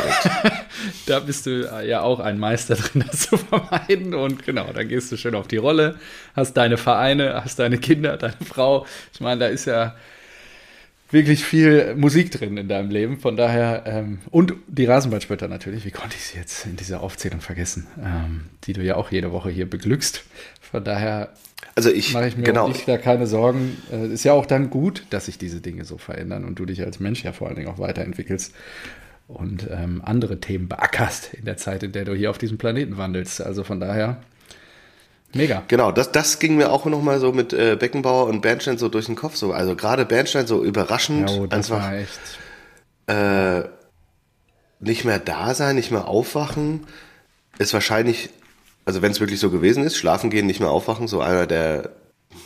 [1.06, 4.14] da bist du ja auch ein Meister drin, das zu vermeiden.
[4.14, 5.96] Und genau, dann gehst du schön auf die Rolle,
[6.34, 8.86] hast deine Vereine, hast deine Kinder, deine Frau.
[9.12, 9.94] Ich meine, da ist ja
[11.10, 13.20] wirklich viel Musik drin in deinem Leben.
[13.20, 17.40] Von daher, ähm, und die Rasenballspötter natürlich, wie konnte ich sie jetzt in dieser Aufzählung
[17.40, 20.24] vergessen, ähm, die du ja auch jede Woche hier beglückst.
[20.76, 21.30] Von daher
[21.74, 23.78] Also ich, mache ich mir genau, dich da keine Sorgen.
[23.90, 26.82] Äh, ist ja auch dann gut, dass sich diese Dinge so verändern und du dich
[26.84, 28.54] als Mensch ja vor allen Dingen auch weiterentwickelst
[29.26, 32.98] und ähm, andere Themen beackerst in der Zeit, in der du hier auf diesem Planeten
[32.98, 33.40] wandelst.
[33.40, 34.18] Also von daher,
[35.32, 35.62] mega.
[35.66, 39.06] genau, das, das ging mir auch nochmal so mit äh, Beckenbauer und Bernstein so durch
[39.06, 39.36] den Kopf.
[39.36, 39.54] So.
[39.54, 41.90] Also gerade Bernstein so überraschend, Ja, oh, einfach
[43.06, 43.62] äh,
[44.80, 46.86] nicht mehr da sein, nicht mehr aufwachen,
[47.58, 48.28] ist wahrscheinlich,
[48.86, 51.90] also wenn es wirklich so gewesen ist, schlafen gehen, nicht mehr aufwachen, so einer der,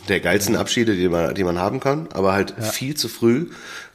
[0.09, 3.47] der geilsten Abschiede, die man, die man haben kann, aber halt viel zu früh,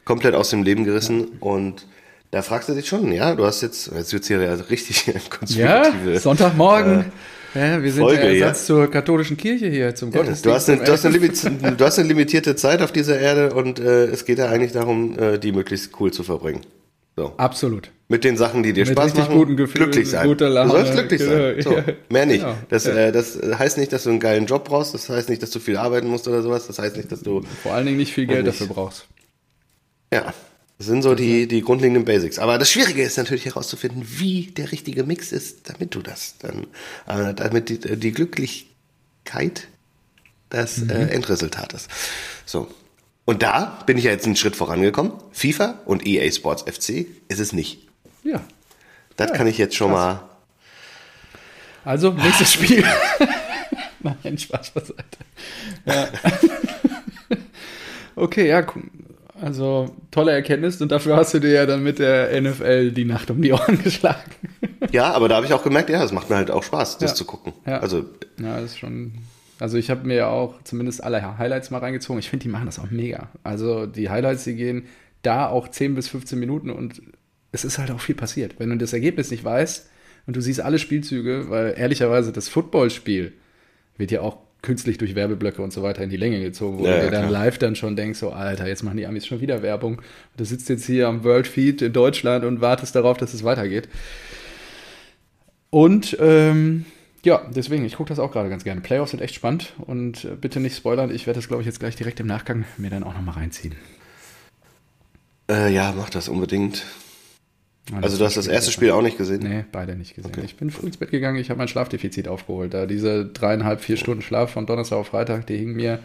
[0.05, 1.85] komplett aus dem Leben gerissen und
[2.31, 5.13] da fragst du dich schon, ja, du hast jetzt, jetzt wird's hier ja richtig Ja,
[5.29, 6.19] konspirative.
[6.19, 7.05] Sonntagmorgen.
[7.53, 8.47] ja, wir sind Folge, der ja.
[8.47, 10.45] Ersatz zur katholischen Kirche hier, zum Gottesdienst.
[10.45, 11.43] Du hast, eine, du, hast eine 11.
[11.43, 14.71] limit, du hast eine limitierte Zeit auf dieser Erde und äh, es geht ja eigentlich
[14.71, 16.61] darum, äh, die möglichst cool zu verbringen.
[17.17, 17.33] So.
[17.37, 17.89] Absolut.
[18.09, 20.27] Mit den Sachen, die dir Mit Spaß machen, guten Gefühlen, glücklich sein.
[20.27, 21.55] guter Laune, du sollst glücklich sein.
[21.61, 21.75] So,
[22.09, 22.41] mehr nicht.
[22.41, 24.93] Genau, Das, äh, das heißt nicht, dass du einen geilen Job brauchst.
[24.93, 26.67] Das heißt nicht, dass du viel arbeiten musst oder sowas.
[26.67, 28.61] Das heißt nicht, dass du Vor allen Dingen nicht viel Geld nicht.
[28.61, 29.07] dafür brauchst.
[30.13, 30.33] ja.
[30.79, 32.37] Das sind so die, die grundlegenden Basics.
[32.37, 36.67] Aber das Schwierige ist natürlich herauszufinden, wie der richtige Mix ist, damit du das dann,
[37.07, 39.67] äh, damit die, die Glücklichkeit
[40.49, 40.89] das Mhm.
[40.91, 41.89] äh, Endresultat ist.
[42.45, 42.67] So.
[43.29, 45.11] Und da bin ich ja jetzt einen Schritt vorangekommen.
[45.33, 47.85] FIFA und EA Sports FC ist es nicht.
[48.23, 48.39] Ja.
[49.17, 50.21] Das Ja, kann ich jetzt schon mal
[51.83, 52.85] Also, nächstes Spiel.
[53.99, 55.03] Nein, Spaß beiseite.
[55.85, 56.07] Ja.
[58.15, 58.83] okay, ja, cool.
[59.41, 63.29] also tolle Erkenntnis und dafür hast du dir ja dann mit der NFL die Nacht
[63.29, 64.31] um die Ohren geschlagen.
[64.91, 67.11] Ja, aber da habe ich auch gemerkt, ja, es macht mir halt auch Spaß, das
[67.11, 67.15] Ja.
[67.15, 67.51] zu gucken.
[67.65, 67.79] Ja.
[67.79, 68.05] Also,
[68.39, 69.13] Ja, das ist schon.
[69.59, 72.19] Also ich habe mir ja auch zumindest alle Highlights mal reingezogen.
[72.19, 73.29] Ich finde, die machen das auch mega.
[73.43, 74.83] Also die Highlights, die gehen
[75.23, 77.01] da auch 10 bis 15 Minuten und
[77.51, 78.55] es ist halt auch viel passiert.
[78.59, 79.89] Wenn du das Ergebnis nicht weißt
[80.27, 83.33] und du siehst alle Spielzüge, weil ehrlicherweise das Footballspiel
[83.97, 86.97] wird ja auch künstlich durch Werbeblöcke und so weiter in die Länge gezogen, wo Ja,
[86.97, 87.43] du dir dann klar.
[87.45, 89.95] live dann schon denkst, so Alter, jetzt machen die Amis schon wieder Werbung.
[89.97, 90.03] Und
[90.37, 93.87] du sitzt jetzt hier am World Feed in Deutschland und wartest darauf, dass es weitergeht.
[95.69, 96.85] Und ähm,
[97.23, 98.81] ja, deswegen, ich gucke das auch gerade ganz gerne.
[98.81, 101.13] Playoffs sind echt spannend und äh, bitte nicht spoilern.
[101.13, 103.75] Ich werde das, glaube ich, jetzt gleich direkt im Nachgang mir dann auch nochmal reinziehen.
[105.49, 106.83] äh, ja, mach das unbedingt.
[107.91, 109.43] Und Also, du hast das erste Spiel auch nicht gesehen?
[109.43, 110.33] Nee, beide nicht gesehen.
[110.43, 112.73] Ich bin früh ins Bett gegangen, ich habe mein Schlafdefizit aufgeholt.
[112.73, 115.99] Da diese dreieinhalb, vier Stunden Schlaf von Donnerstag auf Freitag, die hingen mir,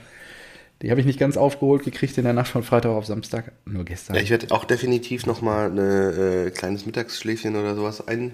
[0.81, 3.85] die habe ich nicht ganz aufgeholt gekriegt in der Nacht von Freitag auf Samstag, nur
[3.85, 4.14] gestern.
[4.14, 8.33] Ja, ich werde auch definitiv noch mal ein äh, kleines Mittagsschläfchen oder sowas ein,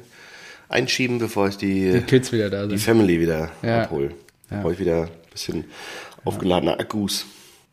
[0.68, 2.80] einschieben, bevor ich die, die Kids wieder da die sind.
[2.80, 3.82] Family wieder Ja.
[3.82, 4.10] abhole.
[4.50, 4.62] Ja.
[4.62, 5.64] brauche ich wieder ein bisschen
[6.24, 7.26] aufgeladene Akkus.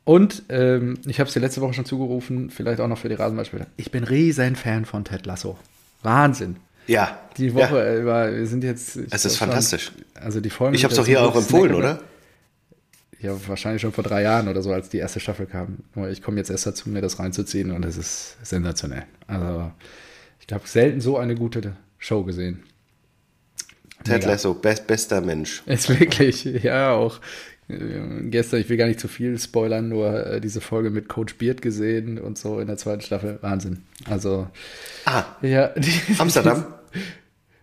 [0.03, 3.15] Und ähm, ich habe es dir letzte Woche schon zugerufen, vielleicht auch noch für die
[3.15, 3.67] Rasenballspieler.
[3.77, 5.57] Ich bin riesen Fan von Ted Lasso.
[6.03, 6.57] Wahnsinn.
[6.87, 7.17] Ja.
[7.37, 8.95] Die Woche über, wir sind jetzt.
[9.09, 9.85] Es ist fantastisch.
[9.85, 10.75] Schon, also die Folgen.
[10.75, 11.77] Ich habe es doch hier auch empfohlen, snackable.
[11.97, 12.01] oder?
[13.19, 15.79] Ja, wahrscheinlich schon vor drei Jahren oder so, als die erste Staffel kam.
[15.95, 19.03] Nur ich komme jetzt erst dazu, mir das reinzuziehen und es ist sensationell.
[19.25, 19.71] Also,
[20.45, 22.61] ich habe selten so eine gute Show gesehen.
[24.05, 24.31] Ted Mega.
[24.31, 25.63] Lasso, best, bester Mensch.
[25.67, 27.19] Ist wirklich, ja, auch
[27.67, 27.75] äh,
[28.29, 31.61] gestern, ich will gar nicht zu viel spoilern, nur äh, diese Folge mit Coach Beard
[31.61, 33.39] gesehen und so in der zweiten Staffel.
[33.41, 33.83] Wahnsinn.
[34.09, 34.47] Also,
[35.05, 35.71] Ah, ja.
[36.19, 36.65] Amsterdam?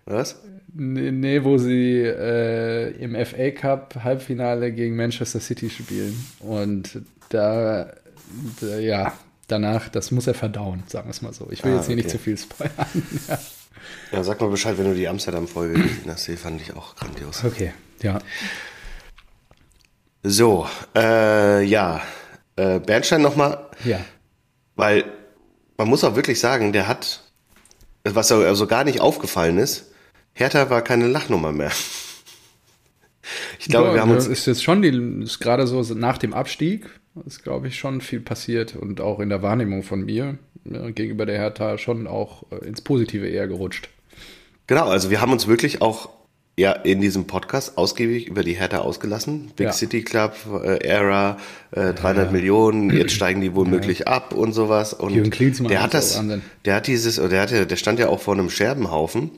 [0.04, 0.40] Was?
[0.74, 6.16] Nee, nee, wo sie äh, im FA Cup Halbfinale gegen Manchester City spielen.
[6.40, 7.92] Und da,
[8.60, 9.12] da, ja,
[9.48, 11.48] danach, das muss er verdauen, sagen wir es mal so.
[11.50, 12.16] Ich will Ah, jetzt hier nicht okay.
[12.16, 12.72] zu viel spoilern.
[13.28, 13.38] ja.
[14.12, 16.26] Ja, sag mal Bescheid, wenn du die Amsterdam-Folge gesehen hast.
[16.28, 17.44] Die fand ich auch grandios.
[17.44, 18.18] Okay, ja.
[20.22, 22.02] So, äh, ja.
[22.56, 24.00] Äh, Bernstein nochmal, Ja.
[24.76, 25.04] weil
[25.76, 27.22] man muss auch wirklich sagen, der hat,
[28.04, 29.86] was so also gar nicht aufgefallen ist,
[30.34, 31.72] Hertha war keine Lachnummer mehr.
[33.58, 34.26] Ich glaube, ja, wir haben uns.
[34.26, 36.86] Ist jetzt schon die, ist gerade so nach dem Abstieg,
[37.26, 41.26] ist, glaube ich, schon viel passiert und auch in der Wahrnehmung von mir ja, gegenüber
[41.26, 43.88] der Hertha schon auch äh, ins Positive eher gerutscht.
[44.66, 46.08] Genau, also wir haben uns wirklich auch
[46.56, 49.50] ja in diesem Podcast ausgiebig über die Hertha ausgelassen.
[49.56, 49.72] Big Ja.
[49.72, 51.38] City Club, äh, Era,
[51.72, 54.92] äh, 300 Millionen, jetzt steigen die womöglich ab und sowas.
[54.94, 55.14] Und
[55.68, 56.22] der hat das,
[56.64, 59.30] der hat dieses, oder der hatte, der stand ja auch vor einem Scherbenhaufen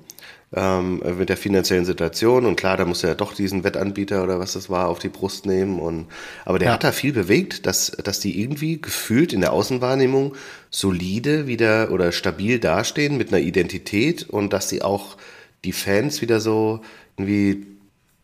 [0.55, 2.47] ähm, mit der finanziellen Situation.
[2.47, 5.09] Und klar, da muss er ja doch diesen Wettanbieter oder was das war auf die
[5.09, 5.79] Brust nehmen.
[5.81, 6.07] Und
[6.45, 6.75] aber der Ja.
[6.75, 10.35] hat da viel bewegt, dass dass die irgendwie gefühlt in der Außenwahrnehmung
[10.71, 15.17] solide wieder oder stabil dastehen mit einer Identität und dass sie auch
[15.65, 16.81] die Fans wieder so
[17.17, 17.67] irgendwie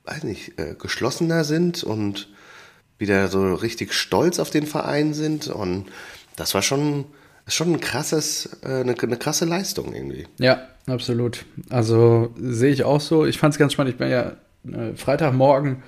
[0.04, 2.28] weiß nicht äh, geschlossener sind und
[2.98, 5.48] wieder so richtig stolz auf den Verein sind.
[5.48, 5.86] Und
[6.36, 7.06] das war schon
[7.46, 10.26] ist schon ein krasses äh, eine, eine krasse Leistung irgendwie.
[10.38, 11.44] Ja, absolut.
[11.68, 13.26] Also sehe ich auch so.
[13.26, 13.92] Ich fand es ganz spannend.
[13.92, 14.32] Ich bin ja
[14.70, 15.82] äh, Freitagmorgen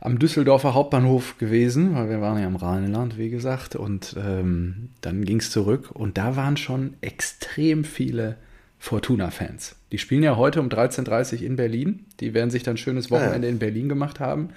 [0.00, 3.74] am Düsseldorfer Hauptbahnhof gewesen, weil wir waren ja im Rheinland, wie gesagt.
[3.74, 8.36] Und ähm, dann ging es zurück und da waren schon extrem viele
[8.78, 9.76] Fortuna-Fans.
[9.92, 12.04] Die spielen ja heute um 13.30 Uhr in Berlin.
[12.20, 14.50] Die werden sich dann ein schönes Wochenende in Berlin gemacht haben.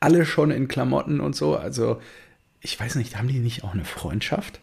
[0.00, 1.56] Alle schon in Klamotten und so.
[1.56, 2.00] Also
[2.62, 4.60] ich weiß nicht, haben die nicht auch eine Freundschaft?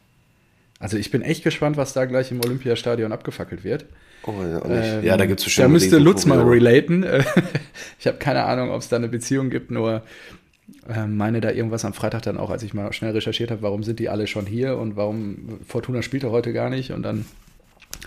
[0.84, 3.86] Also ich bin echt gespannt, was da gleich im Olympiastadion abgefackelt wird.
[4.24, 4.66] Oh, ja.
[4.66, 7.06] Ähm, ja, da gibt's bestimmt Da müsste Lutz mal relaten.
[8.00, 10.04] Ich habe keine Ahnung, ob es da eine Beziehung gibt, nur
[10.90, 13.84] äh, meine da irgendwas am Freitag dann auch, als ich mal schnell recherchiert habe, warum
[13.84, 17.26] sind die alle schon hier und warum Fortuna spielt er heute gar nicht und dann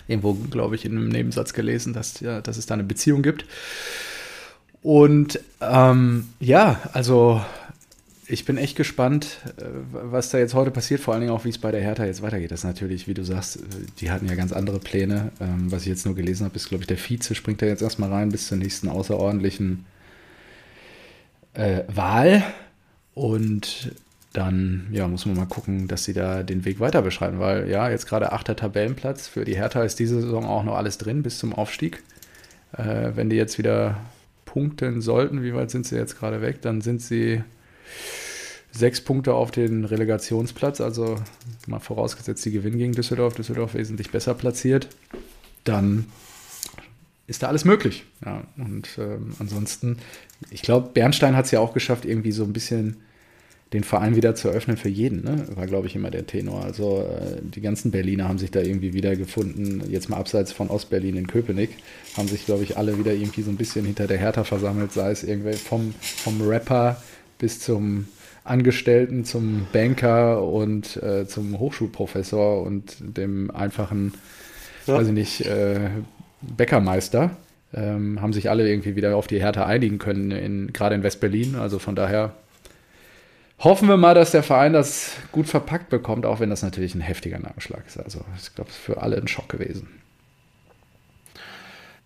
[0.07, 3.47] irgendwo, glaube ich, in einem Nebensatz gelesen, dass, ja, dass es da eine Beziehung gibt.
[4.83, 7.41] Und ähm, ja, also
[8.29, 11.51] ich bin echt gespannt, äh, was da jetzt heute passiert, vor allen Dingen auch, wie
[11.51, 12.51] es bei der Hertha jetzt weitergeht.
[12.51, 13.61] Das ist natürlich, wie du sagst, äh,
[14.01, 15.31] die hatten ja ganz andere Pläne.
[15.41, 17.83] Ähm, was ich jetzt nur gelesen habe, ist, glaube ich, der Vize springt da jetzt
[17.83, 19.87] erstmal rein bis zur nächsten außerordentlichen
[21.55, 22.43] äh, Wahl.
[23.15, 23.93] Und
[24.33, 27.89] dann ja, muss man mal gucken, dass sie da den Weg weiter beschreiten, weil ja,
[27.89, 29.29] jetzt gerade achter Tabellenplatz.
[29.29, 32.03] Für die Hertha ist diese Saison auch noch alles drin bis zum Aufstieg.
[32.73, 33.99] Äh, wenn die jetzt wieder
[34.45, 37.43] punkten sollten, wie weit sind sie jetzt gerade weg, dann sind sie
[38.73, 41.17] sechs Punkte auf den Relegationsplatz, also
[41.67, 44.89] mal vorausgesetzt, die gewinnen gegen Düsseldorf, Düsseldorf wesentlich besser platziert,
[45.65, 46.07] dann
[47.27, 48.05] ist da alles möglich.
[48.25, 49.99] Ja, und ähm, ansonsten,
[50.51, 52.99] ich glaube, Bernstein hat es ja auch geschafft, irgendwie so ein bisschen
[53.73, 55.45] den Verein wieder zu öffnen für jeden, ne?
[55.57, 56.63] war, glaube ich, immer der Tenor.
[56.63, 61.17] Also äh, die ganzen Berliner haben sich da irgendwie wiedergefunden, jetzt mal abseits von Ostberlin
[61.17, 61.71] in Köpenick,
[62.17, 65.11] haben sich, glaube ich, alle wieder irgendwie so ein bisschen hinter der Hertha versammelt, sei
[65.11, 67.03] es irgendwie vom, vom Rapper
[67.39, 68.09] bis zum
[68.45, 74.15] Angestellten, zum Banker und äh, zum Hochschulprofessor und dem einfachen,
[74.87, 74.95] Ja.
[74.95, 75.91] weiß ich nicht, äh,
[76.43, 77.37] Bäckermeister.
[77.75, 81.57] Ähm, haben sich alle irgendwie wieder auf die Hertha einigen können, in, gerade in West-Berlin.
[81.57, 82.33] Also von daher
[83.59, 87.01] hoffen wir mal, dass der Verein das gut verpackt bekommt, auch wenn das natürlich ein
[87.01, 87.99] heftiger Nackenschlag ist.
[87.99, 89.89] Also ich glaube, es ist für alle ein Schock gewesen.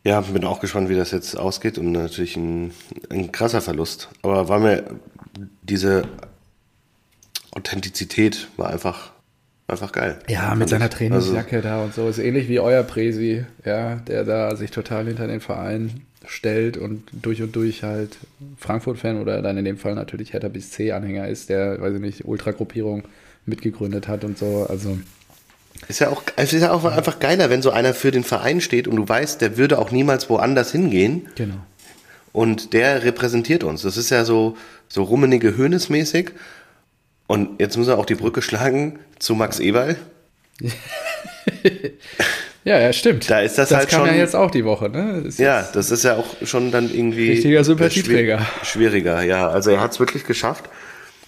[0.03, 2.73] Ja, bin auch gespannt, wie das jetzt ausgeht und natürlich ein,
[3.11, 4.09] ein krasser Verlust.
[4.23, 4.85] Aber war mir
[5.63, 6.03] diese
[7.53, 9.13] Authentizität war einfach,
[9.67, 10.19] einfach geil.
[10.29, 10.93] Ja, mit seiner ich.
[10.93, 12.09] Trainingsjacke da und so.
[12.09, 17.03] Ist ähnlich wie euer Presi, ja, der da sich total hinter den Verein stellt und
[17.13, 18.17] durch und durch halt
[18.59, 22.25] Frankfurt-Fan oder dann in dem Fall natürlich Hertha bis C-Anhänger ist, der, weiß ich nicht,
[22.25, 23.05] Ultragruppierung
[23.47, 24.67] mitgegründet hat und so.
[24.69, 24.99] Also
[25.89, 28.61] Ist ja auch, es ist ja auch einfach geiler, wenn so einer für den Verein
[28.61, 31.57] steht und du weißt, der würde auch niemals woanders hingehen genau.
[32.33, 33.83] und der repräsentiert uns.
[33.83, 34.57] Das ist ja so,
[34.91, 36.33] so rummenige Höhnesmäßig.
[37.27, 39.97] Und jetzt muss er auch die Brücke schlagen zu Max Eberl.
[42.63, 43.31] Ja, ja, stimmt.
[43.31, 45.23] Da ist das das halt kam schon- ja jetzt auch die Woche, ne?
[45.27, 47.31] Ist Ja, das ist ja auch schon dann irgendwie.
[47.31, 48.37] Richtiger Sympathieträger.
[48.39, 49.49] schwier- Schwieriger, ja.
[49.49, 50.69] Also er hat es wirklich geschafft.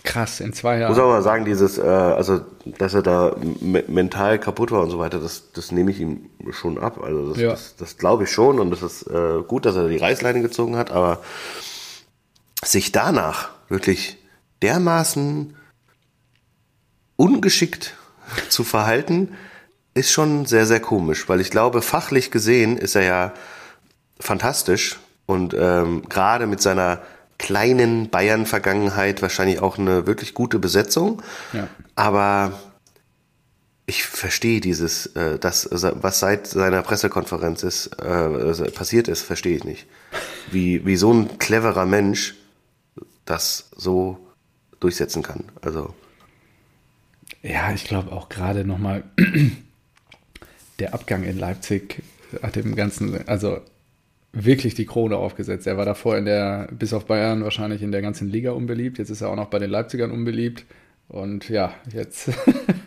[0.04, 0.98] krass, in zwei Muss Jahren.
[1.00, 2.40] aber mal sagen, dieses, äh, also,
[2.76, 6.28] dass er da me mental kaputt war und so weiter, das, das nehme ich ihm
[6.50, 7.00] schon ab.
[7.02, 7.50] Also das, Ja.
[7.52, 10.76] das, das glaube ich schon und das ist äh, gut, dass er die Reißleine gezogen
[10.76, 11.20] hat, aber
[12.64, 14.18] sich danach wirklich
[14.62, 15.56] dermaßen
[17.16, 17.94] ungeschickt
[18.48, 19.36] zu verhalten,
[19.94, 23.34] ist schon sehr, sehr komisch, weil ich glaube, fachlich gesehen ist er ja
[24.18, 27.02] fantastisch und ähm, gerade mit seiner
[27.38, 31.22] kleinen Bayern-Vergangenheit wahrscheinlich auch eine wirklich gute Besetzung.
[31.52, 31.68] Ja.
[31.96, 32.52] Aber
[33.84, 39.64] ich verstehe dieses, äh, das, was seit seiner Pressekonferenz ist, äh, passiert ist, verstehe ich
[39.64, 39.86] nicht.
[40.50, 42.36] Wie, wie so ein cleverer Mensch
[43.24, 44.18] das so
[44.80, 45.44] durchsetzen kann.
[45.62, 45.94] Also,
[47.42, 49.04] Ja, ich glaube auch gerade nochmal
[50.78, 52.02] der Abgang in Leipzig
[52.42, 53.60] hat dem Ganzen, also
[54.32, 55.66] wirklich die Krone aufgesetzt.
[55.66, 58.98] Er war davor in der, bis auf Bayern wahrscheinlich in der ganzen Liga unbeliebt.
[58.98, 60.64] Jetzt ist er auch noch bei den Leipzigern unbeliebt.
[61.08, 62.30] Und ja, jetzt,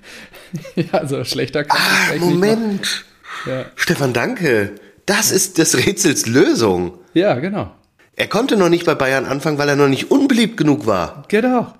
[0.75, 3.05] ja, also schlechter kann ah, Moment.
[3.45, 3.65] Ja.
[3.75, 4.73] Stefan, danke.
[5.05, 6.97] Das ist des Rätsels Lösung.
[7.13, 7.71] Ja, genau.
[8.15, 11.25] Er konnte noch nicht bei Bayern anfangen, weil er noch nicht unbeliebt genug war.
[11.27, 11.73] Genau.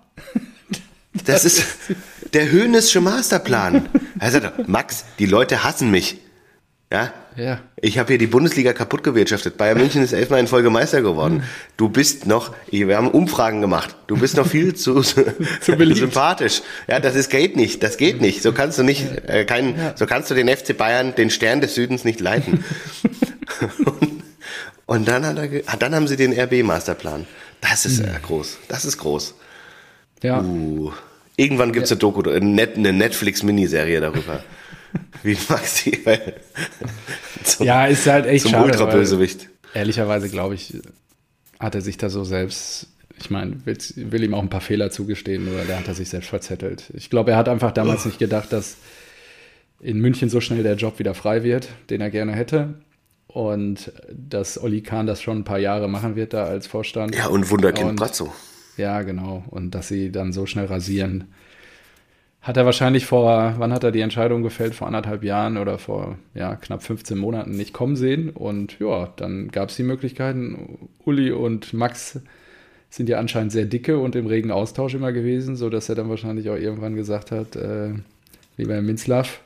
[1.13, 1.65] Das, das ist
[2.34, 3.88] der Höhnesche Masterplan.
[4.19, 6.17] Er sagt, Max, die Leute hassen mich.
[6.91, 7.13] Ja?
[7.38, 7.60] Ja.
[7.82, 9.58] Ich habe hier die Bundesliga kaputt gewirtschaftet.
[9.58, 11.43] Bayern München ist elfmal in Folge Meister geworden.
[11.76, 13.95] Du bist noch, wir haben Umfragen gemacht.
[14.08, 15.24] Du bist noch viel zu, zu
[15.95, 16.62] sympathisch.
[16.88, 17.84] Ja, das ist, geht nicht.
[17.84, 18.41] Das geht nicht.
[18.41, 21.76] So kannst du nicht, äh, kein, so kannst du den FC Bayern, den Stern des
[21.76, 22.63] Südens nicht leiten.
[23.86, 24.25] und,
[24.86, 27.26] und, dann hat er, dann haben sie den RB Masterplan.
[27.62, 28.58] Das ist äh, groß.
[28.67, 29.34] Das ist groß.
[30.21, 30.41] Ja.
[30.41, 30.91] Uh,
[31.36, 31.95] irgendwann gibt's ja.
[31.95, 34.43] eine Doku, eine Netflix-Miniserie darüber.
[35.24, 36.04] Wie Maxi.
[37.43, 38.65] zum, ja, ist halt echt zum schade.
[38.65, 39.50] Ultrabösewicht.
[39.74, 40.74] Ehrlicherweise glaube ich,
[41.60, 42.88] hat er sich da so selbst.
[43.17, 46.10] Ich meine, will, will, ihm auch ein paar Fehler zugestehen, nur der hat er sich
[46.10, 46.91] selbst verzettelt.
[46.93, 48.10] Ich glaube, er hat einfach damals oh.
[48.10, 48.76] nicht gedacht, dass
[49.80, 52.76] in München so schnell der Job wieder frei wird, den er gerne hätte.
[53.36, 57.13] Und dass Olli Kahn das schon ein paar Jahre machen wird da als Vorstand.
[57.13, 58.32] Ja, und Wunderkind und, Brazzo.
[58.78, 59.43] Ja, genau.
[59.50, 61.26] Und dass sie dann so schnell rasieren.
[62.39, 64.74] Hat er wahrscheinlich vor, wann hat er die Entscheidung gefällt?
[64.74, 68.30] Vor anderthalb Jahren oder vor ja, knapp 15 Monaten nicht kommen sehen.
[68.30, 70.88] Und ja, dann gab es die Möglichkeiten.
[71.04, 72.21] Uli und Max
[72.89, 76.50] sind ja anscheinend sehr dicke und im regen Austausch immer gewesen, sodass er dann wahrscheinlich
[76.50, 77.89] auch irgendwann gesagt hat, äh,
[78.56, 79.41] lieber Herr Minzlaff,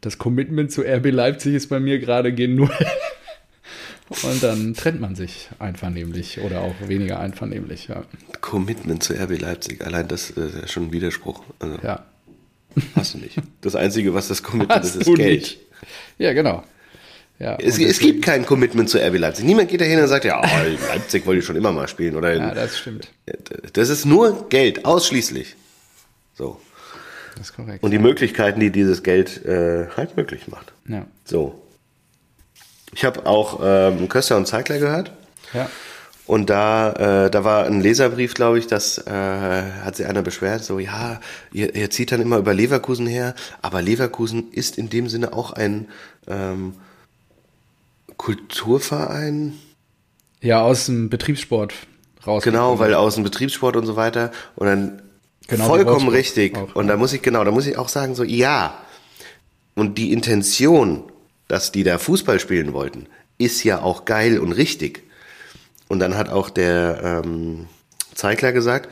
[0.00, 2.70] das Commitment zu RB Leipzig ist bei mir gerade gen Null.
[4.22, 8.04] Und dann trennt man sich einvernehmlich oder auch weniger einvernehmlich, ja.
[8.40, 11.42] Commitment zu RB Leipzig, allein das ist ja schon ein Widerspruch.
[11.58, 12.04] Also, ja.
[12.94, 13.36] Hast du nicht.
[13.60, 15.40] Das Einzige, was das Commitment Hast ist, ist Geld.
[15.40, 15.58] Nicht.
[16.18, 16.64] Ja, genau.
[17.38, 19.44] Ja, es, es, gibt kein Commitment zu RB Leipzig.
[19.44, 20.42] Niemand geht dahin und sagt, ja,
[20.88, 22.16] Leipzig wollte ich schon immer mal spielen.
[22.16, 23.08] Oder ja, das stimmt.
[23.74, 25.54] Das ist nur Geld, ausschließlich.
[26.34, 26.60] So.
[27.36, 27.84] Das ist korrekt.
[27.84, 30.72] Und die Möglichkeiten, die dieses Geld äh, halt möglich macht.
[30.88, 31.06] Ja.
[31.24, 31.62] So.
[32.92, 35.12] Ich habe auch ähm, Köster und Zeigler gehört.
[35.52, 35.68] Ja.
[36.28, 36.92] Und da,
[37.24, 41.20] äh, da war ein Leserbrief, glaube ich, das äh, hat sich einer beschwert, so, ja,
[41.54, 45.54] ihr, ihr zieht dann immer über Leverkusen her, aber Leverkusen ist in dem Sinne auch
[45.54, 45.88] ein
[46.26, 46.74] ähm,
[48.18, 49.54] Kulturverein.
[50.42, 51.72] Ja, aus dem Betriebssport
[52.26, 52.44] raus.
[52.44, 54.30] Genau, weil aus dem Betriebssport und so weiter.
[54.54, 55.02] Und dann
[55.46, 56.58] genau, vollkommen richtig.
[56.58, 58.74] Auch, und da muss ich, genau, da muss ich auch sagen, so, ja.
[59.74, 61.04] Und die Intention
[61.48, 63.06] dass die da Fußball spielen wollten,
[63.38, 65.02] ist ja auch geil und richtig.
[65.88, 67.66] Und dann hat auch der ähm,
[68.14, 68.90] Zeigler gesagt,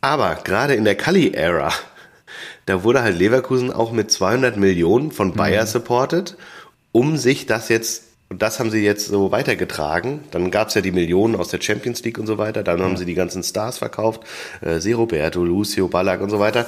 [0.00, 1.72] aber gerade in der Kali-Ära,
[2.66, 5.68] da wurde halt Leverkusen auch mit 200 Millionen von Bayer mhm.
[5.68, 6.36] supported,
[6.92, 10.20] um sich das jetzt, und das haben sie jetzt so weitergetragen.
[10.30, 12.62] Dann gab's ja die Millionen aus der Champions League und so weiter.
[12.62, 12.84] Dann mhm.
[12.84, 14.22] haben sie die ganzen Stars verkauft,
[14.62, 16.66] äh, Roberto, Lucio, Ballack und so weiter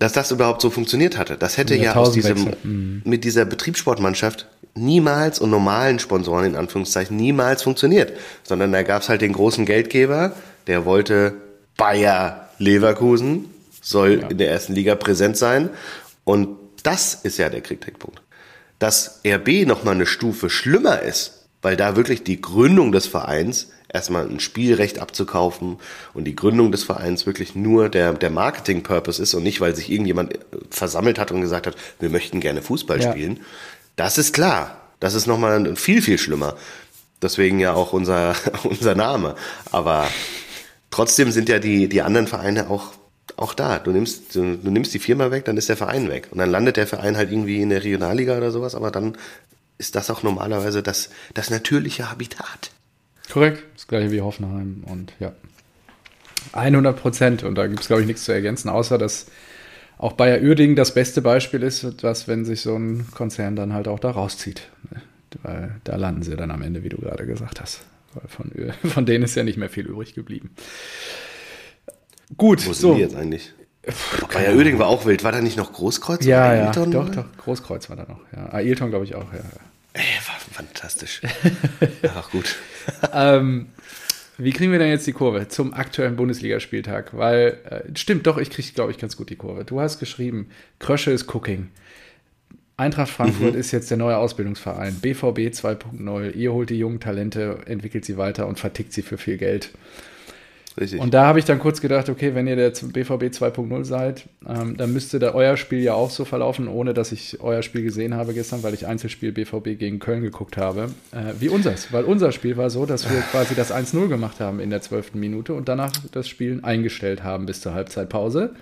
[0.00, 1.36] dass das überhaupt so funktioniert hatte.
[1.36, 3.02] Das hätte ja aus diesem, mhm.
[3.04, 8.14] mit dieser Betriebssportmannschaft niemals und normalen Sponsoren in Anführungszeichen niemals funktioniert.
[8.42, 10.34] Sondern da gab es halt den großen Geldgeber,
[10.66, 11.34] der wollte
[11.76, 13.50] Bayer Leverkusen,
[13.82, 14.28] soll ja.
[14.28, 15.68] in der ersten Liga präsent sein.
[16.24, 18.22] Und das ist ja der Kritikpunkt.
[18.78, 24.26] Dass RB nochmal eine Stufe schlimmer ist, weil da wirklich die Gründung des Vereins erstmal
[24.26, 25.78] ein Spielrecht abzukaufen
[26.14, 29.90] und die Gründung des Vereins wirklich nur der, der Marketing-Purpose ist und nicht, weil sich
[29.90, 30.38] irgendjemand
[30.70, 33.10] versammelt hat und gesagt hat, wir möchten gerne Fußball ja.
[33.10, 33.40] spielen.
[33.96, 34.76] Das ist klar.
[35.00, 36.56] Das ist nochmal viel, viel schlimmer.
[37.22, 39.34] Deswegen ja auch unser, unser Name.
[39.72, 40.08] Aber
[40.90, 42.92] trotzdem sind ja die, die anderen Vereine auch,
[43.36, 43.78] auch da.
[43.78, 46.28] Du nimmst, du, du nimmst die Firma weg, dann ist der Verein weg.
[46.30, 49.16] Und dann landet der Verein halt irgendwie in der Regionalliga oder sowas, aber dann
[49.78, 52.70] ist das auch normalerweise das, das natürliche Habitat.
[53.30, 55.32] Korrekt, das gleiche wie Hoffenheim und ja.
[56.52, 59.26] 100 Prozent und da gibt es, glaube ich, nichts zu ergänzen, außer dass
[59.98, 63.86] auch Bayer Uerdingen das beste Beispiel ist, was, wenn sich so ein Konzern dann halt
[63.86, 64.68] auch da rauszieht.
[65.42, 67.82] Weil da landen sie dann am Ende, wie du gerade gesagt hast.
[68.14, 68.50] Weil von,
[68.90, 70.54] von denen ist ja nicht mehr viel übrig geblieben.
[72.36, 72.88] Gut, Wo so.
[72.88, 73.52] sind die jetzt eigentlich?
[74.32, 75.24] Bayer Uerdingen war auch wild.
[75.24, 76.24] War da nicht noch Großkreuz?
[76.24, 77.24] Ja, ja, doch, doch.
[77.38, 78.20] Großkreuz war da noch.
[78.34, 78.52] Ja.
[78.52, 79.40] Ailton, glaube ich, auch, ja.
[79.92, 81.22] Ey, war fantastisch.
[82.14, 82.56] Ach gut.
[83.12, 83.66] Ähm,
[84.38, 87.16] wie kriegen wir denn jetzt die Kurve zum aktuellen Bundesligaspieltag?
[87.16, 89.64] Weil, äh, stimmt doch, ich kriege, glaube ich, ganz gut die Kurve.
[89.64, 91.68] Du hast geschrieben, Krösche ist Cooking.
[92.78, 93.60] Eintracht Frankfurt mhm.
[93.60, 94.94] ist jetzt der neue Ausbildungsverein.
[94.94, 96.32] BVB 2.0.
[96.32, 99.70] Ihr holt die jungen Talente, entwickelt sie weiter und vertickt sie für viel Geld.
[100.78, 101.00] Richtig.
[101.00, 104.76] Und da habe ich dann kurz gedacht, okay, wenn ihr der BVB 2.0 seid, ähm,
[104.76, 108.14] dann müsste da euer Spiel ja auch so verlaufen, ohne dass ich euer Spiel gesehen
[108.14, 111.92] habe gestern, weil ich Einzelspiel BVB gegen Köln geguckt habe, äh, wie unseres.
[111.92, 115.18] Weil unser Spiel war so, dass wir quasi das 1-0 gemacht haben in der zwölften
[115.18, 118.54] Minute und danach das Spielen eingestellt haben bis zur Halbzeitpause.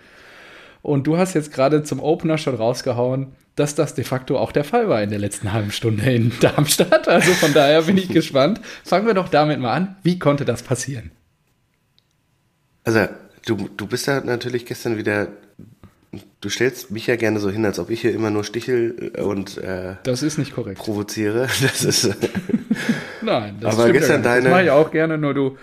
[0.80, 4.64] Und du hast jetzt gerade zum Opener schon rausgehauen, dass das de facto auch der
[4.64, 7.08] Fall war in der letzten halben Stunde in Darmstadt.
[7.08, 8.60] Also von daher bin ich gespannt.
[8.84, 9.96] Fangen wir doch damit mal an.
[10.02, 11.10] Wie konnte das passieren?
[12.88, 13.06] Also,
[13.44, 15.28] du, du bist ja natürlich gestern wieder.
[16.40, 19.58] Du stellst mich ja gerne so hin, als ob ich hier immer nur stichel und
[19.58, 20.78] äh, das ist nicht korrekt.
[20.78, 21.48] provoziere.
[21.60, 22.08] Das ist
[23.20, 24.44] Nein, das aber gestern ja deine.
[24.44, 25.58] Das mache ich auch gerne, nur du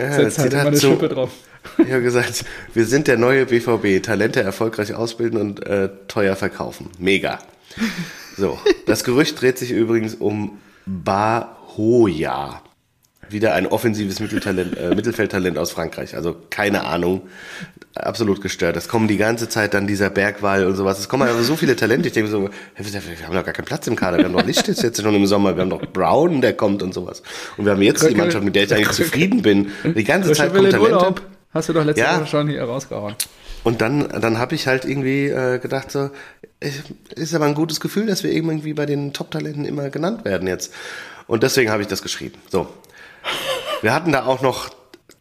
[0.00, 1.32] ja, setzt halt immer eine so, Schippe drauf.
[1.76, 6.88] Ich habe gesagt, wir sind der neue BVB, Talente erfolgreich ausbilden und äh, teuer verkaufen.
[6.98, 7.40] Mega.
[8.38, 12.62] So, das Gerücht dreht sich übrigens um Bahoya
[13.32, 16.14] wieder ein offensives äh, Mittelfeldtalent aus Frankreich.
[16.14, 17.22] Also keine Ahnung,
[17.94, 18.76] absolut gestört.
[18.76, 20.98] Es kommen die ganze Zeit dann dieser Bergwall und sowas.
[20.98, 22.08] Es kommen aber so viele Talente.
[22.08, 24.18] Ich denke so, wir haben doch gar keinen Platz im Kader.
[24.18, 25.56] Wir haben doch Licht jetzt schon im Sommer.
[25.56, 27.22] Wir haben doch Brown, der kommt und sowas.
[27.56, 29.04] Und wir haben jetzt Kröcke, die Mannschaft, mit der ich eigentlich Kröcke.
[29.04, 29.70] zufrieden bin.
[29.84, 30.94] Die ganze Zeit kommen Talente.
[30.94, 31.22] Urlaub.
[31.52, 32.20] Hast du doch letzte ja.
[32.20, 33.16] Woche schon hier rausgehauen.
[33.64, 36.10] Und dann, dann habe ich halt irgendwie äh, gedacht, so,
[37.14, 40.72] ist aber ein gutes Gefühl, dass wir irgendwie bei den Top-Talenten immer genannt werden jetzt.
[41.26, 42.38] Und deswegen habe ich das geschrieben.
[42.48, 42.68] So,
[43.82, 44.70] wir hatten da auch noch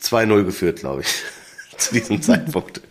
[0.02, 1.24] 2-0 geführt, glaube ich,
[1.78, 2.82] zu diesem Zeitpunkt.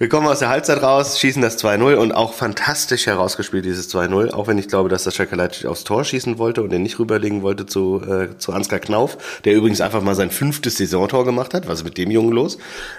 [0.00, 4.30] Wir kommen aus der Halbzeit raus, schießen das 2-0 und auch fantastisch herausgespielt, dieses 2-0.
[4.30, 5.36] Auch wenn ich glaube, dass der Schalke
[5.68, 9.52] aufs Tor schießen wollte und den nicht rüberlegen wollte zu, äh, zu Ansgar Knauf, der
[9.52, 11.68] übrigens einfach mal sein fünftes Saisontor gemacht hat.
[11.68, 12.56] Was ist mit dem Jungen los?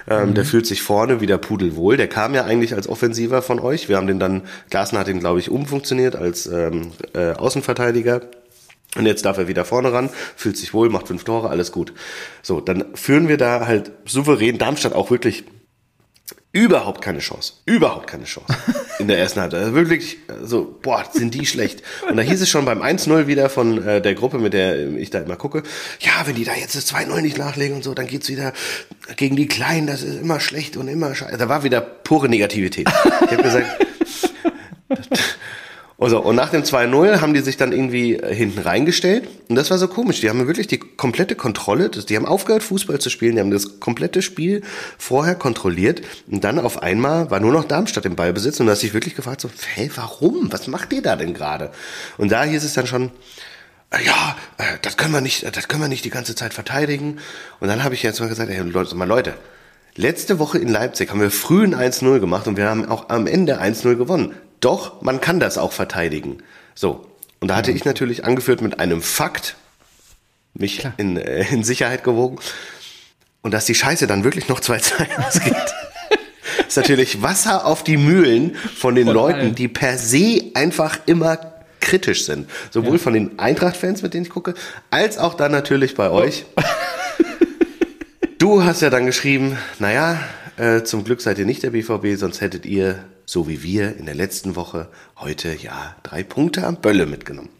[0.08, 0.34] Ähm, mhm.
[0.34, 1.96] Der fühlt sich vorne wieder pudelwohl.
[1.96, 3.88] Der kam ja eigentlich als Offensiver von euch.
[3.88, 8.20] Wir haben den dann, Glasner hat ihn, glaube ich, umfunktioniert als ähm, äh, Außenverteidiger
[8.96, 11.94] und jetzt darf er wieder vorne ran, fühlt sich wohl, macht fünf Tore, alles gut.
[12.42, 15.44] So, dann führen wir da halt souverän Darmstadt auch wirklich
[16.52, 17.54] überhaupt keine Chance.
[17.64, 18.54] Überhaupt keine Chance.
[18.98, 19.62] In der ersten Halbzeit.
[19.62, 21.82] Also wirklich, so, boah, sind die schlecht.
[22.08, 25.08] Und da hieß es schon beim 1-0 wieder von äh, der Gruppe, mit der ich
[25.08, 25.62] da immer gucke,
[26.00, 28.52] ja, wenn die da jetzt das 2-0 nicht nachlegen und so, dann geht's wieder
[29.16, 31.38] gegen die Kleinen, das ist immer schlecht und immer scheiße.
[31.38, 32.86] Da war wieder pure Negativität.
[33.24, 33.66] Ich habe gesagt,
[36.02, 39.28] also, und nach dem 2-0 haben die sich dann irgendwie äh, hinten reingestellt.
[39.48, 40.20] Und das war so komisch.
[40.20, 41.90] Die haben wirklich die komplette Kontrolle.
[41.90, 43.36] Die haben aufgehört, Fußball zu spielen.
[43.36, 44.62] Die haben das komplette Spiel
[44.98, 46.02] vorher kontrolliert.
[46.30, 48.58] Und dann auf einmal war nur noch Darmstadt im Ballbesitz.
[48.58, 50.52] Und da hast sich wirklich gefragt, so, hey, warum?
[50.52, 51.70] Was macht ihr da denn gerade?
[52.18, 53.10] Und da hieß es dann schon,
[53.90, 57.18] äh, ja, äh, das können wir nicht, das können wir nicht die ganze Zeit verteidigen.
[57.60, 59.34] Und dann habe ich jetzt mal gesagt, hey, Leute, mal Leute,
[59.94, 63.26] letzte Woche in Leipzig haben wir früh ein 1-0 gemacht und wir haben auch am
[63.26, 64.34] Ende 1-0 gewonnen.
[64.62, 66.38] Doch, man kann das auch verteidigen.
[66.74, 67.06] So.
[67.40, 69.56] Und da hatte ich natürlich angeführt mit einem Fakt,
[70.54, 72.38] mich in, äh, in Sicherheit gewogen.
[73.42, 75.56] Und dass die Scheiße dann wirklich noch zwei 2 ausgeht.
[76.68, 79.54] ist natürlich Wasser auf die Mühlen von den von Leuten, allen.
[79.56, 81.38] die per se einfach immer
[81.80, 82.48] kritisch sind.
[82.70, 82.98] Sowohl ja.
[82.98, 84.54] von den Eintracht-Fans, mit denen ich gucke,
[84.90, 86.44] als auch dann natürlich bei euch.
[88.38, 90.20] du hast ja dann geschrieben, naja,
[90.56, 94.06] äh, zum Glück seid ihr nicht der BVB, sonst hättet ihr so wie wir in
[94.06, 97.50] der letzten Woche, heute ja drei Punkte am Bölle mitgenommen.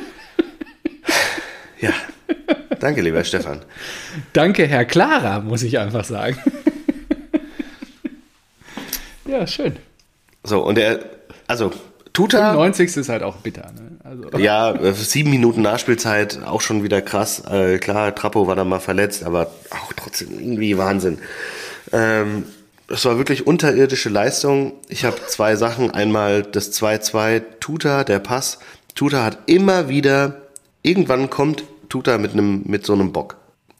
[1.80, 1.92] ja,
[2.80, 3.60] danke, lieber Stefan.
[4.32, 6.38] Danke, Herr Clara, muss ich einfach sagen.
[9.26, 9.76] ja, schön.
[10.44, 11.00] So, und er,
[11.46, 11.72] also
[12.12, 12.52] Tuta.
[12.54, 12.96] 90.
[12.96, 13.70] ist halt auch bitter.
[13.72, 13.88] Ne?
[14.02, 14.38] Also.
[14.38, 17.44] Ja, äh, sieben Minuten Nachspielzeit, auch schon wieder krass.
[17.48, 21.18] Äh, klar, Trappo war da mal verletzt, aber auch trotzdem irgendwie Wahnsinn.
[21.92, 22.44] Ähm,
[22.88, 24.72] es war wirklich unterirdische Leistung.
[24.88, 25.90] Ich habe zwei Sachen.
[25.90, 28.58] Einmal das 2-2 Tuta, der Pass.
[28.94, 30.42] Tuta hat immer wieder,
[30.82, 33.36] irgendwann kommt Tuta mit einem, mit so einem Bock.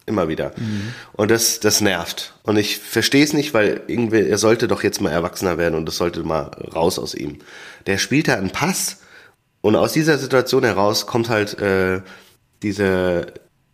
[0.06, 0.52] Immer wieder.
[0.56, 0.94] Mhm.
[1.12, 2.34] Und das, das nervt.
[2.42, 5.86] Und ich verstehe es nicht, weil irgendwie, er sollte doch jetzt mal erwachsener werden und
[5.86, 7.38] das sollte mal raus aus ihm.
[7.86, 8.98] Der spielt da einen Pass
[9.61, 12.00] und aus dieser Situation heraus kommt halt äh,
[12.62, 13.26] diese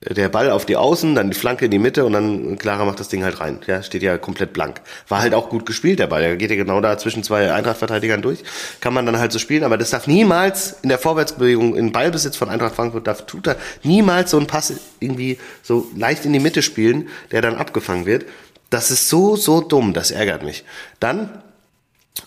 [0.07, 3.01] der Ball auf die Außen, dann die Flanke in die Mitte und dann Clara macht
[3.01, 3.61] das Ding halt rein.
[3.67, 4.81] Ja, steht ja komplett blank.
[5.09, 6.21] War halt auch gut gespielt, der Ball.
[6.21, 8.45] Der geht ja genau da zwischen zwei Eintracht-Verteidigern durch.
[8.81, 12.37] Kann man dann halt so spielen, aber das darf niemals in der Vorwärtsbewegung, in Ballbesitz
[12.37, 16.41] von Eintracht Frankfurt, darf, tut er niemals so einen Pass irgendwie so leicht in die
[16.41, 18.27] Mitte spielen, der dann abgefangen wird.
[18.71, 20.65] Das ist so, so dumm, das ärgert mich.
[21.01, 21.31] Dann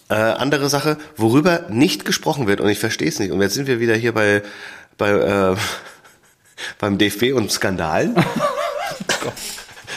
[0.10, 3.32] äh, andere Sache, worüber nicht gesprochen wird und ich verstehe es nicht.
[3.32, 4.42] Und jetzt sind wir wieder hier bei,
[4.98, 5.56] bei äh,
[6.80, 8.16] beim DFB und Skandalen.
[9.26, 9.32] Oh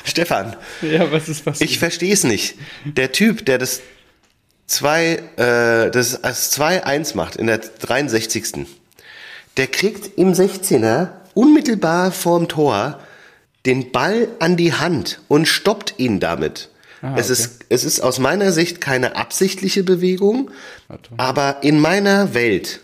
[0.04, 0.56] Stefan.
[0.82, 1.70] Ja, was ist passiert?
[1.70, 2.56] Ich verstehe es nicht.
[2.84, 3.80] Der Typ, der das
[4.66, 8.66] 2 äh, das als 2-1 macht in der 63.
[9.56, 13.00] Der kriegt im 16er unmittelbar vorm Tor
[13.66, 16.70] den Ball an die Hand und stoppt ihn damit.
[17.02, 17.32] Ah, es, okay.
[17.32, 20.50] ist, es ist aus meiner Sicht keine absichtliche Bewegung,
[20.88, 21.10] Warte.
[21.16, 22.80] aber in meiner Welt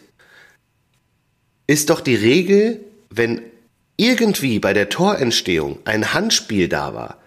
[1.67, 3.43] ist doch die Regel, wenn
[3.97, 7.19] irgendwie bei der Torentstehung ein Handspiel da war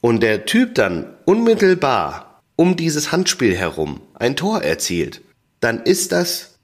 [0.00, 5.22] und der Typ dann unmittelbar um dieses Handspiel herum ein Tor erzielt,
[5.60, 6.58] dann ist das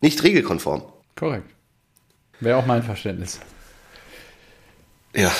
[0.00, 0.82] nicht regelkonform.
[1.16, 1.48] Korrekt.
[2.40, 3.38] Wäre auch mein Verständnis.
[5.14, 5.30] Ja,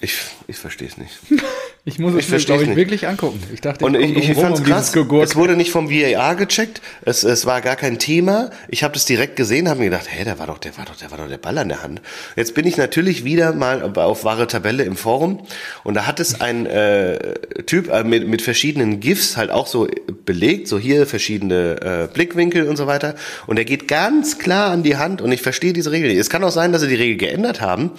[0.00, 0.16] ich,
[0.46, 1.18] ich verstehe es nicht.
[1.88, 3.40] Ich muss es ich mir, ich, wirklich angucken.
[3.54, 4.92] Ich dachte, und ich, ich, ich fand es krass.
[4.92, 6.80] Es wurde nicht vom VAR gecheckt.
[7.02, 8.50] Es, es war gar kein Thema.
[8.66, 10.96] Ich habe das direkt gesehen, habe mir gedacht, hä, der war doch, der war doch,
[10.96, 12.02] der war doch der Ball an der Hand.
[12.34, 15.46] Jetzt bin ich natürlich wieder mal auf wahre Tabelle im Forum
[15.84, 17.34] und da hat es ein äh,
[17.66, 19.86] Typ äh, mit, mit verschiedenen GIFs halt auch so
[20.24, 23.14] belegt, so hier verschiedene äh, Blickwinkel und so weiter.
[23.46, 26.18] Und er geht ganz klar an die Hand und ich verstehe diese Regel nicht.
[26.18, 27.92] Es kann auch sein, dass sie die Regel geändert haben.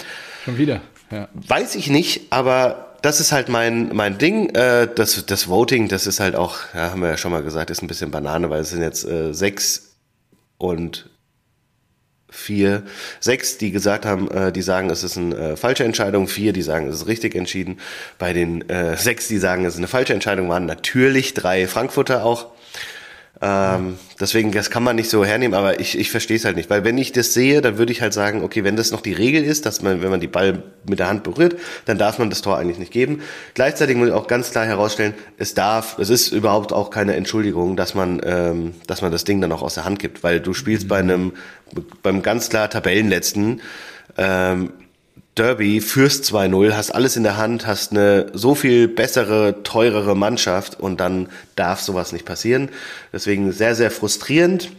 [0.43, 0.81] Schon wieder.
[1.09, 1.29] Ja.
[1.33, 4.49] Weiß ich nicht, aber das ist halt mein, mein Ding.
[4.55, 7.69] Äh, das, das Voting, das ist halt auch, ja, haben wir ja schon mal gesagt,
[7.69, 9.95] ist ein bisschen Banane, weil es sind jetzt äh, sechs
[10.57, 11.09] und
[12.29, 12.83] vier,
[13.19, 16.61] sechs, die gesagt haben, äh, die sagen, es ist eine äh, falsche Entscheidung, vier, die
[16.61, 17.79] sagen, es ist richtig entschieden.
[18.17, 22.25] Bei den äh, sechs, die sagen, es ist eine falsche Entscheidung, waren natürlich drei Frankfurter
[22.25, 22.47] auch.
[23.39, 26.69] Ähm, deswegen, das kann man nicht so hernehmen, aber ich, ich verstehe es halt nicht.
[26.69, 29.13] Weil wenn ich das sehe, dann würde ich halt sagen, okay, wenn das noch die
[29.13, 32.29] Regel ist, dass man, wenn man die Ball mit der Hand berührt, dann darf man
[32.29, 33.21] das Tor eigentlich nicht geben.
[33.53, 37.75] Gleichzeitig muss ich auch ganz klar herausstellen, es darf, es ist überhaupt auch keine Entschuldigung,
[37.75, 40.53] dass man, ähm, dass man das Ding dann auch aus der Hand gibt, weil du
[40.53, 40.87] spielst mhm.
[40.87, 41.33] bei einem,
[42.01, 43.61] beim ganz klar Tabellenletzten,
[44.17, 44.71] ähm,
[45.37, 50.79] Derby, führst 2-0, hast alles in der Hand, hast eine so viel bessere, teurere Mannschaft
[50.79, 52.69] und dann darf sowas nicht passieren.
[53.13, 54.71] Deswegen sehr, sehr frustrierend.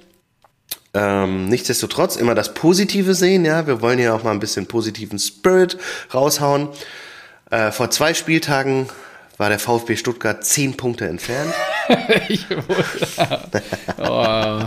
[0.94, 3.66] Ähm, nichtsdestotrotz immer das Positive sehen, ja.
[3.66, 5.78] Wir wollen ja auch mal ein bisschen positiven Spirit
[6.12, 6.68] raushauen.
[7.50, 8.88] Äh, vor zwei Spieltagen
[9.38, 11.54] war der VfB Stuttgart zehn Punkte entfernt.
[13.98, 14.60] oh,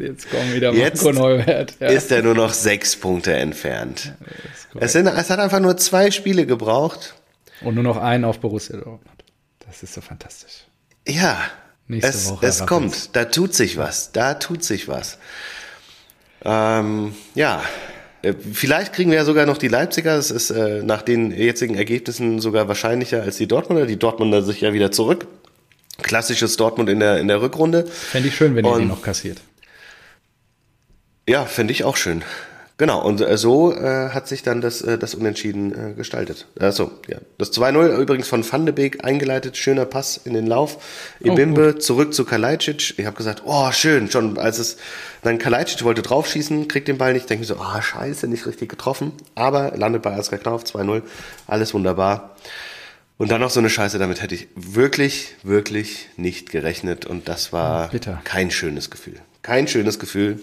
[0.00, 1.76] jetzt kommen wieder Marco Neuwert.
[1.78, 1.88] Ja.
[1.88, 4.14] Ist er nur noch sechs Punkte entfernt.
[4.74, 7.14] Es, sind, es hat einfach nur zwei Spiele gebraucht.
[7.60, 9.24] Und nur noch einen auf Borussia Dortmund.
[9.60, 10.64] Das ist so fantastisch.
[11.06, 11.38] Ja,
[11.86, 13.14] Nächste es, Woche es kommt.
[13.14, 14.12] Da tut sich was.
[14.12, 15.18] Da tut sich was.
[16.44, 17.62] Ähm, ja,
[18.52, 20.16] Vielleicht kriegen wir ja sogar noch die Leipziger.
[20.16, 23.86] Das ist äh, nach den jetzigen Ergebnissen sogar wahrscheinlicher als die Dortmunder.
[23.86, 25.26] Die Dortmunder sich ja wieder zurück.
[26.02, 27.86] Klassisches Dortmund in der, in der Rückrunde.
[27.86, 29.40] Fände ich schön, wenn ihr die noch kassiert.
[31.28, 32.22] Ja, finde ich auch schön.
[32.82, 36.48] Genau, und äh, so äh, hat sich dann das, äh, das Unentschieden äh, gestaltet.
[36.58, 37.18] Achso, ja.
[37.38, 40.78] Das 2-0 übrigens von Van de Beek eingeleitet, schöner Pass in den Lauf.
[41.20, 42.98] Ibimbe oh, zurück zu Kalajdzic.
[42.98, 44.78] Ich habe gesagt, oh, schön, schon als es
[45.22, 48.48] dann Kalajdzic wollte draufschießen, kriegt den Ball nicht, denke ich so, ah, oh, scheiße, nicht
[48.48, 49.12] richtig getroffen.
[49.36, 51.02] Aber landet bei Asker Knauf, 2-0,
[51.46, 52.34] alles wunderbar.
[53.16, 57.06] Und dann noch so eine Scheiße, damit hätte ich wirklich, wirklich nicht gerechnet.
[57.06, 58.20] Und das war Bitter.
[58.24, 59.20] kein schönes Gefühl.
[59.42, 60.40] Kein schönes Gefühl.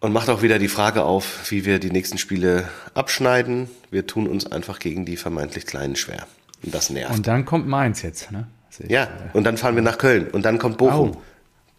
[0.00, 3.68] Und macht auch wieder die Frage auf, wie wir die nächsten Spiele abschneiden.
[3.90, 6.26] Wir tun uns einfach gegen die vermeintlich Kleinen schwer.
[6.62, 7.14] Und das nervt.
[7.14, 8.46] Und dann kommt Mainz jetzt, ne?
[8.88, 10.28] Ja, und dann fahren wir nach Köln.
[10.28, 11.18] Und dann kommt Bochum.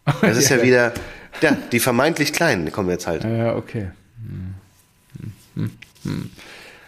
[0.05, 0.11] Oh.
[0.21, 0.93] Das ist ja, ja wieder,
[1.41, 3.23] ja, die vermeintlich Kleinen kommen jetzt halt.
[3.23, 3.89] Ja, okay.
[4.17, 4.53] Hm.
[5.55, 5.71] Hm.
[6.03, 6.29] Hm.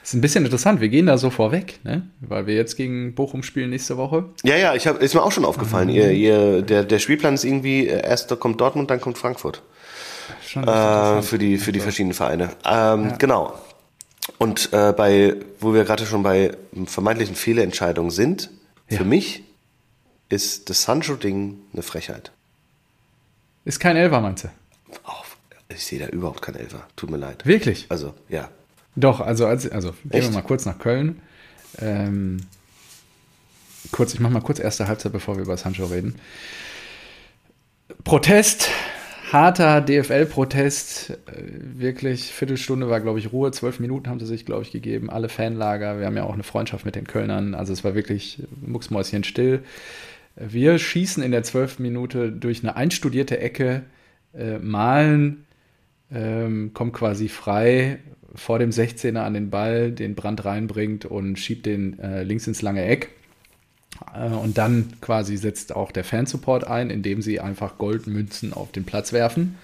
[0.04, 2.08] ist ein bisschen interessant, wir gehen da so vorweg, ne?
[2.22, 4.26] Weil wir jetzt gegen Bochum spielen nächste Woche.
[4.44, 5.88] Ja, ja, ich hab, ist mir auch schon aufgefallen.
[5.88, 5.96] Mhm.
[5.96, 9.64] Ihr, ihr, der, der Spielplan ist irgendwie, äh, erst kommt Dortmund, dann kommt Frankfurt
[10.56, 12.50] äh, für die für die verschiedenen Vereine.
[12.66, 13.16] Ähm, ja.
[13.18, 13.60] Genau.
[14.38, 18.50] Und äh, bei, wo wir gerade schon bei vermeintlichen Fehlentscheidungen sind,
[18.90, 18.98] ja.
[18.98, 19.44] für mich
[20.30, 22.32] ist das Sancho-Ding eine Frechheit.
[23.66, 24.50] Ist kein Elfer, meinst du?
[25.70, 26.88] Ich sehe da überhaupt kein Elfer.
[26.96, 27.46] Tut mir leid.
[27.46, 27.88] Wirklich?
[27.90, 28.50] Also, ja.
[28.96, 31.22] Doch, also, als, also gehen wir mal kurz nach Köln.
[31.80, 32.46] Ähm,
[33.92, 36.20] kurz, ich mache mal kurz erste Halbzeit, bevor wir über Sancho reden.
[38.04, 38.70] Protest
[39.34, 41.10] harter DFL-Protest.
[41.10, 41.16] Äh,
[41.80, 43.52] wirklich, Viertelstunde war, glaube ich, Ruhe.
[43.52, 45.10] Zwölf Minuten haben sie sich, glaube ich, gegeben.
[45.10, 46.00] Alle Fanlager.
[46.00, 47.56] Wir haben ja auch eine Freundschaft mit den Kölnern.
[47.56, 49.64] Also es war wirklich mucksmäuschen still.
[50.36, 53.84] Wir schießen in der zwölften Minute durch eine einstudierte Ecke,
[54.34, 55.46] äh, malen,
[56.12, 58.00] ähm, kommt quasi frei
[58.36, 62.62] vor dem 16er an den Ball, den Brand reinbringt und schiebt den äh, links ins
[62.62, 63.10] lange Eck.
[64.14, 68.86] Äh, und dann quasi setzt auch der Fansupport ein, indem sie einfach Goldmünzen auf den
[68.86, 69.56] Platz werfen.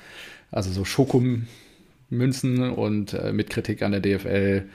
[0.52, 4.66] Also so Schokomünzen und äh, mit Kritik an der DFL,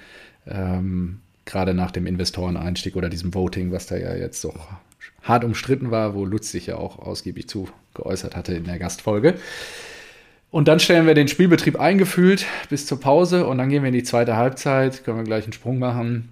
[0.46, 4.54] ähm, gerade nach dem Investoreneinstieg oder diesem Voting, was da ja jetzt so
[5.22, 9.34] hart umstritten war, wo Lutz sich ja auch ausgiebig zu geäußert hatte in der Gastfolge.
[10.50, 13.94] Und dann stellen wir den Spielbetrieb eingefühlt bis zur Pause und dann gehen wir in
[13.94, 15.04] die zweite Halbzeit.
[15.04, 16.28] Können wir gleich einen Sprung machen.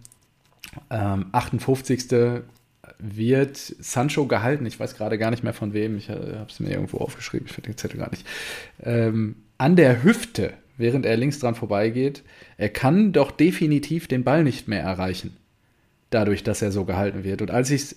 [0.91, 2.43] Ähm, 58.
[3.03, 4.65] wird Sancho gehalten.
[4.65, 5.99] Ich weiß gerade gar nicht mehr von wem.
[5.99, 7.47] Ich äh, habe es mir irgendwo aufgeschrieben.
[7.49, 8.25] Ich finde den Zettel gar nicht.
[8.81, 12.23] Ähm, an der Hüfte, während er links dran vorbeigeht.
[12.57, 15.37] Er kann doch definitiv den Ball nicht mehr erreichen.
[16.11, 17.43] Dadurch, dass er so gehalten wird.
[17.43, 17.97] Und als ich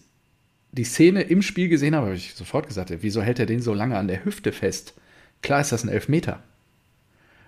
[0.71, 3.73] die Szene im Spiel gesehen habe, habe ich sofort gesagt, wieso hält er den so
[3.73, 4.95] lange an der Hüfte fest?
[5.41, 6.41] Klar ist das ein Elfmeter.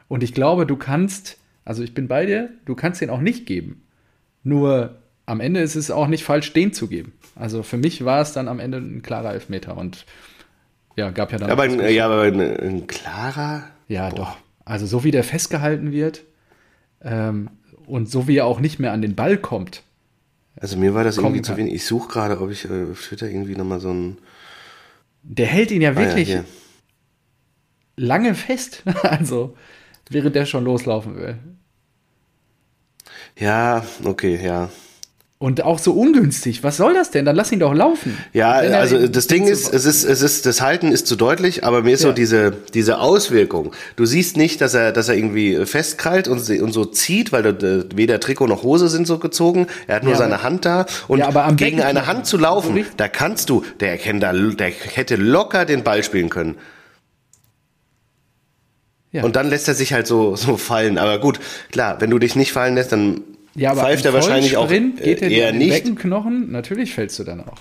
[0.07, 3.45] Und ich glaube, du kannst, also ich bin bei dir, du kannst den auch nicht
[3.45, 3.83] geben.
[4.43, 4.95] Nur
[5.27, 7.13] am Ende ist es auch nicht falsch, den zu geben.
[7.35, 10.05] Also für mich war es dann am Ende ein klarer Elfmeter und
[10.95, 11.51] ja, gab ja dann.
[11.51, 13.65] Aber ein, ja, aber ein, ein klarer.
[13.87, 14.15] Ja, Boah.
[14.15, 14.37] doch.
[14.65, 16.23] Also so wie der festgehalten wird
[17.01, 17.49] ähm,
[17.85, 19.83] und so wie er auch nicht mehr an den Ball kommt.
[20.59, 21.73] Also mir war das irgendwie zu wenig.
[21.73, 24.17] Ich suche gerade, ob ich äh, auf Twitter irgendwie nochmal so ein.
[25.21, 26.31] Der hält ihn ja wirklich.
[26.31, 26.43] Ah, ja,
[27.97, 28.83] lange fest.
[29.03, 29.55] also,
[30.09, 31.37] während der schon loslaufen will.
[33.37, 34.69] Ja, okay, ja.
[35.39, 36.63] Und auch so ungünstig.
[36.63, 37.23] Was soll das denn?
[37.23, 38.17] Dann lass ihn doch laufen.
[38.33, 41.83] Ja, also das Ding ist, es ist, es ist, das Halten ist zu deutlich, aber
[41.83, 42.09] mir ist ja.
[42.09, 43.71] so diese, diese Auswirkung.
[43.97, 48.19] Du siehst nicht, dass er, dass er irgendwie festkrallt und, und so zieht, weil weder
[48.19, 49.67] Trikot noch Hose sind so gezogen.
[49.85, 50.87] Er hat nur ja, seine Hand da.
[51.07, 54.71] Und ja, gegen Becken eine Hand zu laufen, da kannst du, der, kennt da, der
[54.71, 56.55] hätte locker den Ball spielen können.
[59.11, 59.23] Ja.
[59.23, 60.97] Und dann lässt er sich halt so, so fallen.
[60.97, 61.39] Aber gut,
[61.71, 63.21] klar, wenn du dich nicht fallen lässt, dann
[63.57, 65.71] ja, aber pfeift er wahrscheinlich auch geht er eher nicht.
[65.71, 67.57] Beckenknochen, natürlich fällst du dann auch.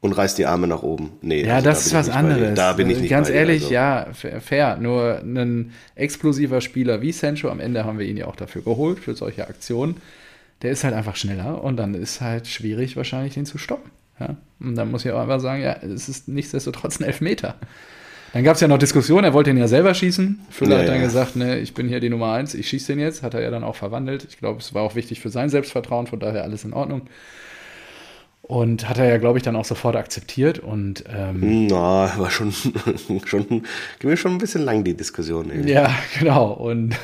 [0.00, 1.12] Und reißt die Arme nach oben.
[1.22, 2.54] Nee, ja, also das da ist was anderes.
[2.54, 3.74] Da bin ich nicht Ganz ehrlich, also.
[3.74, 4.76] ja, fair.
[4.76, 9.00] Nur ein explosiver Spieler wie Sancho, am Ende haben wir ihn ja auch dafür geholt,
[9.00, 9.96] für solche Aktionen.
[10.62, 13.90] Der ist halt einfach schneller und dann ist halt schwierig, wahrscheinlich den zu stoppen.
[14.20, 14.36] Ja?
[14.60, 17.56] Und dann muss ich auch einfach sagen, ja, es ist nichtsdestotrotz ein Elfmeter.
[18.36, 20.40] Dann gab es ja noch Diskussionen, er wollte ihn ja selber schießen.
[20.50, 21.04] Füller ja, hat dann ja.
[21.04, 23.22] gesagt, ne, ich bin hier die Nummer eins, ich schieße den jetzt.
[23.22, 24.26] Hat er ja dann auch verwandelt.
[24.28, 27.08] Ich glaube, es war auch wichtig für sein Selbstvertrauen, von daher alles in Ordnung.
[28.42, 30.58] Und hat er ja, glaube ich, dann auch sofort akzeptiert.
[30.58, 32.52] Und ähm, na, war schon,
[33.24, 33.62] schon, ging
[34.02, 35.48] mir schon ein bisschen lang die Diskussion.
[35.48, 35.72] Irgendwie.
[35.72, 36.52] Ja, genau.
[36.52, 36.94] Und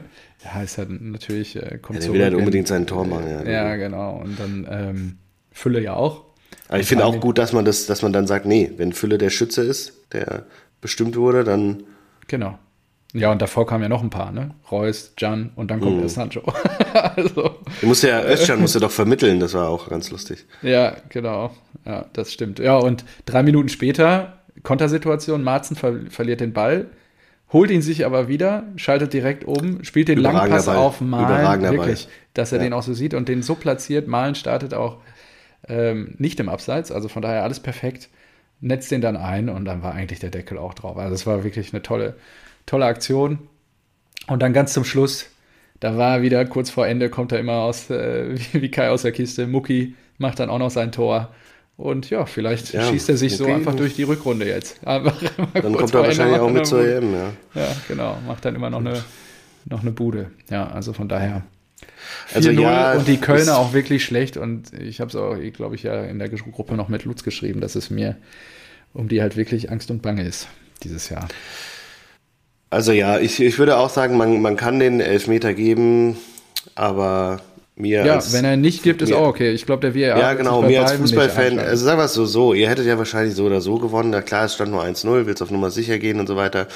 [0.44, 3.46] ja, ist halt natürlich äh, kommt ja, der will halt unbedingt sein Tor machen.
[3.46, 4.20] Ja, ja genau.
[4.22, 5.16] Und dann ähm,
[5.52, 6.26] Fülle ja auch.
[6.68, 9.16] Aber ich finde auch gut, dass man das, dass man dann sagt, nee, wenn Fülle
[9.16, 10.44] der Schütze ist, der
[10.82, 11.84] bestimmt wurde, dann.
[12.28, 12.58] Genau.
[13.14, 14.54] Ja, und davor kamen ja noch ein paar, ne?
[14.70, 16.00] Reus, Jan und dann kommt mm.
[16.00, 16.42] der Sancho.
[16.94, 17.58] also.
[17.80, 20.46] Du musst ja, Özcan musste doch vermitteln, das war auch ganz lustig.
[20.62, 21.50] Ja, genau.
[21.84, 22.58] Ja, das stimmt.
[22.58, 26.86] Ja, und drei Minuten später, Kontersituation, Marzen ver verliert den Ball,
[27.52, 30.76] holt ihn sich aber wieder, schaltet direkt oben, spielt den Langpass Ball.
[30.76, 32.14] auf Malen, wirklich, Ball.
[32.32, 32.64] dass er ja.
[32.64, 34.08] den auch so sieht und den so platziert.
[34.08, 35.02] Malen startet auch
[35.68, 38.08] ähm, nicht im Abseits, also von daher alles perfekt
[38.62, 40.96] netzt den dann ein und dann war eigentlich der Deckel auch drauf.
[40.96, 42.14] Also das war wirklich eine tolle,
[42.64, 43.40] tolle Aktion.
[44.28, 45.26] Und dann ganz zum Schluss,
[45.80, 49.12] da war wieder kurz vor Ende, kommt er immer aus, äh, wie Kai aus der
[49.12, 49.46] Kiste.
[49.46, 51.34] Mucki macht dann auch noch sein Tor.
[51.76, 53.44] Und ja, vielleicht ja, schießt er sich okay.
[53.44, 54.78] so einfach durch die Rückrunde jetzt.
[54.84, 57.32] Dann kommt er wahrscheinlich auch mit zur EM, ja.
[57.54, 58.18] Ja, genau.
[58.26, 59.02] Macht dann immer noch eine,
[59.64, 60.30] noch eine Bude.
[60.50, 61.42] Ja, also von daher.
[62.34, 64.36] Also ja, und die Kölner auch wirklich schlecht.
[64.36, 67.60] Und ich habe es auch, glaube ich, ja in der Gruppe noch mit Lutz geschrieben,
[67.60, 68.16] dass es mir
[68.94, 70.48] um die halt wirklich Angst und Bange ist
[70.82, 71.28] dieses Jahr.
[72.70, 76.16] Also ja, ich, ich würde auch sagen, man, man kann den Elfmeter geben,
[76.74, 77.42] aber
[77.74, 79.52] mir ja, als, wenn er nicht gibt, ist mir, auch okay.
[79.52, 82.52] Ich glaube, der VAR Ja, genau, mir als Fußballfan, also sagen wir es so, so,
[82.52, 84.10] ihr hättet ja wahrscheinlich so oder so gewonnen.
[84.10, 86.68] Na klar, es stand nur 1-0, willst auf Nummer sicher gehen und so weiter.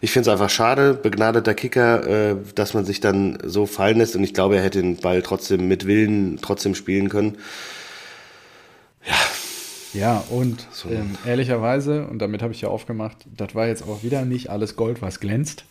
[0.00, 4.16] Ich finde es einfach schade, begnadeter Kicker, äh, dass man sich dann so fallen lässt
[4.16, 7.36] und ich glaube, er hätte den Ball trotzdem mit Willen trotzdem spielen können.
[9.06, 9.14] Ja,
[9.94, 10.88] ja, und so.
[10.90, 14.76] ähm, ehrlicherweise, und damit habe ich ja aufgemacht, das war jetzt auch wieder nicht alles
[14.76, 15.64] Gold, was glänzt.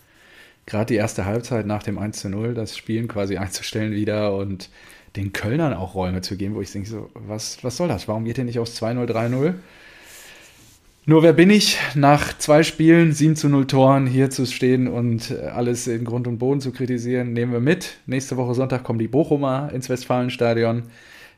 [0.68, 4.70] Gerade die erste Halbzeit nach dem 1 zu 0, das Spielen quasi einzustellen wieder und
[5.16, 8.08] den Kölnern auch Räume zu geben, wo ich denke, so, was, was soll das?
[8.08, 9.56] Warum geht ihr nicht aufs 2-0, 3-0?
[11.10, 15.32] Nur wer bin ich, nach zwei Spielen, 7 zu 0 Toren, hier zu stehen und
[15.32, 18.00] alles in Grund und Boden zu kritisieren, nehmen wir mit.
[18.06, 20.84] Nächste Woche Sonntag kommen die Bochumer ins Westfalenstadion.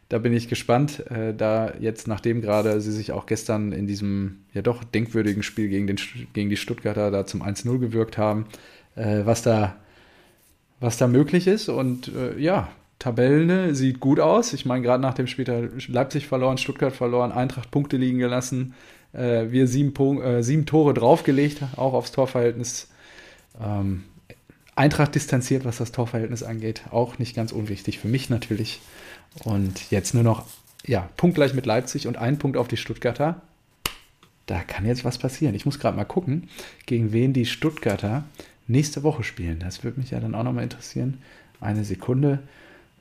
[0.09, 4.39] Da bin ich gespannt, äh, da jetzt, nachdem gerade sie sich auch gestern in diesem
[4.55, 5.99] ja doch denkwürdigen Spiel gegen, den,
[6.33, 8.47] gegen die Stuttgarter da zum 1-0 gewirkt haben,
[8.99, 9.75] äh, was, da,
[10.79, 11.69] was da möglich ist.
[11.69, 12.69] Und äh, ja,
[12.99, 14.53] Tabelle sieht gut aus.
[14.53, 18.73] Ich meine, gerade nach dem Spiel Leipzig verloren, Stuttgart verloren, Eintracht Punkte liegen gelassen.
[19.13, 22.89] Äh, wir sieben, Punk äh, sieben Tore draufgelegt, auch aufs Torverhältnis.
[23.63, 24.03] Ähm,
[24.75, 26.83] Eintracht distanziert, was das Torverhältnis angeht.
[26.91, 28.81] Auch nicht ganz unwichtig für mich natürlich.
[29.43, 30.45] Und jetzt nur noch,
[30.85, 33.41] ja, punktgleich mit Leipzig und ein Punkt auf die Stuttgarter.
[34.45, 35.53] da kann jetzt was passieren.
[35.53, 36.49] Ich muss gerade mal gucken,
[36.85, 38.23] gegen wen die Stuttgarter
[38.69, 39.59] nächste Woche spielen.
[39.59, 41.21] Das würde mich ja dann auch nochmal interessieren.
[41.59, 42.39] Eine Sekunde.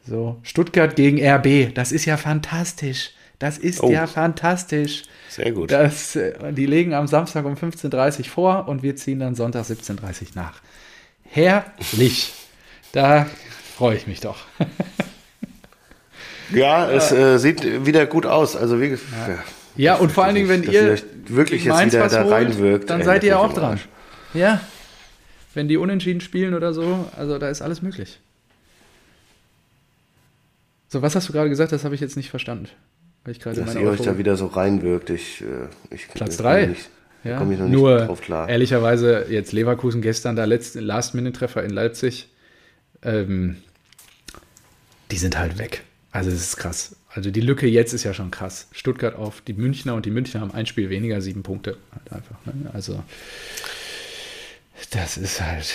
[0.06, 3.10] So, Stuttgart gegen RB, das ist ja fantastisch.
[3.38, 3.90] Das ist oh.
[3.90, 5.02] ja fantastisch.
[5.28, 5.70] Sehr gut.
[5.70, 9.64] Das, äh, die legen am Samstag um 15.30 Uhr vor und wir ziehen dann Sonntag
[9.64, 10.60] 17.30 Uhr nach.
[11.24, 12.32] Herrlich.
[12.92, 13.26] Da
[13.76, 14.38] freue ich mich doch.
[16.52, 18.56] ja, es äh, sieht wieder gut aus.
[18.56, 18.98] Also wie, ja.
[19.76, 20.98] ja und vor allen Dingen, wenn ihr
[21.28, 23.78] wirklich jetzt wieder da reinwirkt, dann seid ihr auch dran.
[24.34, 24.60] Ja.
[25.58, 28.20] Wenn die unentschieden spielen oder so, also da ist alles möglich.
[30.86, 31.72] So, was hast du gerade gesagt?
[31.72, 32.68] Das habe ich jetzt nicht verstanden.
[33.24, 35.10] Weil ich gerade Dass ihr euch da wieder so reinwirkt.
[35.10, 36.76] Ich, äh, ich Platz 3.
[37.24, 38.48] Ja, komme ich noch nur drauf klar.
[38.48, 42.28] Ehrlicherweise, jetzt Leverkusen gestern, da Last-Minute-Treffer in Leipzig,
[43.02, 43.56] ähm,
[45.10, 45.82] die sind halt weg.
[46.12, 46.94] Also, das ist krass.
[47.12, 48.68] Also, die Lücke jetzt ist ja schon krass.
[48.70, 51.78] Stuttgart auf die Münchner und die Münchner haben ein Spiel weniger, sieben Punkte.
[51.90, 52.36] Halt einfach.
[52.46, 52.70] Ne?
[52.72, 53.02] Also,
[54.90, 55.74] das ist halt.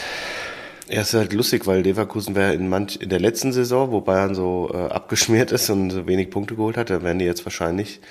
[0.89, 4.35] Ja, ist halt lustig, weil Leverkusen wäre in, manch, in der letzten Saison, wo Bayern
[4.35, 8.01] so äh, abgeschmiert ist und so wenig Punkte geholt hat, da wären die jetzt wahrscheinlich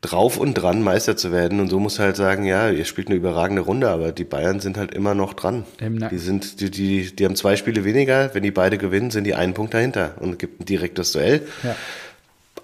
[0.00, 1.60] drauf und dran, Meister zu werden.
[1.60, 4.78] Und so muss halt sagen, ja, ihr spielt eine überragende Runde, aber die Bayern sind
[4.78, 5.64] halt immer noch dran.
[5.80, 8.34] Die sind, die, die, die haben zwei Spiele weniger.
[8.34, 11.46] Wenn die beide gewinnen, sind die einen Punkt dahinter und es gibt ein direktes Duell.
[11.62, 11.76] Ja.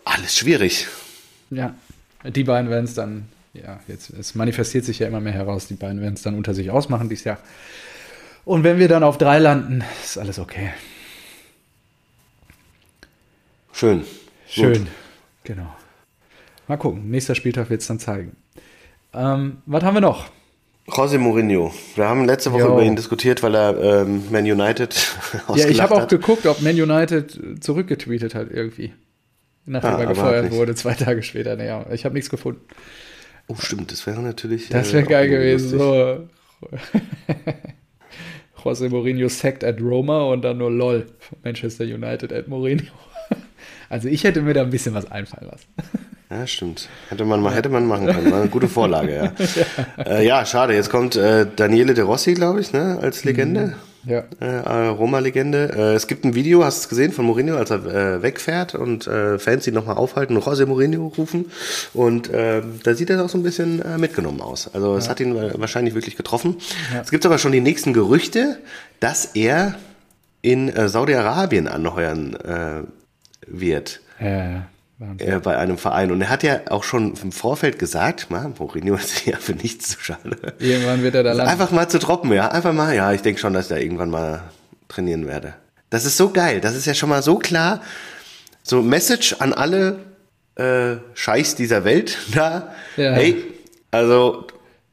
[0.05, 0.87] Alles schwierig.
[1.51, 1.75] Ja,
[2.25, 3.29] die beiden werden es dann,
[3.63, 6.55] ja, jetzt, es manifestiert sich ja immer mehr heraus, die beiden werden es dann unter
[6.55, 7.39] sich ausmachen dieses Jahr.
[8.45, 10.71] Und wenn wir dann auf drei landen, ist alles okay.
[13.73, 14.05] Schön.
[14.49, 14.73] Schön.
[14.73, 14.87] Gut.
[15.45, 15.75] Genau.
[16.69, 17.11] Mal gucken.
[17.11, 18.37] Nächster Spieltag wird es dann zeigen.
[19.13, 20.31] Ähm, was haben wir noch?
[20.89, 21.73] José Mourinho.
[21.97, 22.73] Wir haben letzte Woche jo.
[22.75, 24.95] über ihn diskutiert, weil er ähm, Man United
[25.55, 28.93] Ja, ich habe auch geguckt, ob Man United zurückgetweetet hat irgendwie.
[29.65, 31.57] Nachdem ah, er gefeuert wurde, zwei Tage später.
[31.57, 32.61] Naja, ich habe nichts gefunden.
[33.49, 34.69] Oh, stimmt, das wäre natürlich.
[34.69, 35.79] Das wäre äh, geil gewesen.
[35.79, 36.29] So.
[38.65, 41.07] José Mourinho sacked at Roma und dann nur LOL
[41.45, 42.93] Manchester United at Mourinho.
[43.89, 45.69] Also ich hätte mir da ein bisschen was einfallen lassen.
[46.29, 46.89] Ja, stimmt.
[47.09, 48.33] Hätte man, mal, hätte man machen können.
[48.33, 49.33] War eine gute Vorlage, ja.
[49.97, 50.05] ja.
[50.05, 50.75] Äh, ja, schade.
[50.75, 53.77] Jetzt kommt äh, Daniele De Rossi, glaube ich, ne, als Legende.
[54.07, 54.25] Ja.
[54.41, 55.73] Äh, Roma-Legende.
[55.77, 58.75] Äh, es gibt ein Video, hast du es gesehen, von Mourinho, als er äh, wegfährt
[58.75, 61.51] und äh, Fans ihn nochmal aufhalten, José Mourinho rufen.
[61.93, 64.73] Und äh, da sieht er auch so ein bisschen äh, mitgenommen aus.
[64.73, 65.11] Also es ja.
[65.11, 66.57] hat ihn wahrscheinlich wirklich getroffen.
[66.95, 67.01] Ja.
[67.01, 68.59] Es gibt aber schon die nächsten Gerüchte,
[69.01, 69.75] dass er
[70.41, 72.83] in äh, Saudi-Arabien anheuern äh,
[73.49, 74.01] wird.
[74.21, 74.67] Ja,
[75.19, 76.11] äh, bei einem Verein.
[76.11, 79.91] Und er hat ja auch schon im Vorfeld gesagt, man, Mourinho ist ja für nichts
[79.91, 80.37] zu schade.
[80.59, 81.51] Irgendwann wird er da landen.
[81.51, 82.49] Einfach mal zu droppen, ja.
[82.49, 84.43] Einfach mal, ja, ich denke schon, dass ich da irgendwann mal
[84.89, 85.55] trainieren werde.
[85.91, 86.61] Das ist so geil.
[86.61, 87.83] Das ist ja schon mal so klar.
[88.63, 89.99] So Message an alle
[90.57, 92.75] äh, Scheiß dieser Welt da.
[92.97, 93.13] Ja.
[93.13, 93.45] Hey,
[93.91, 94.47] also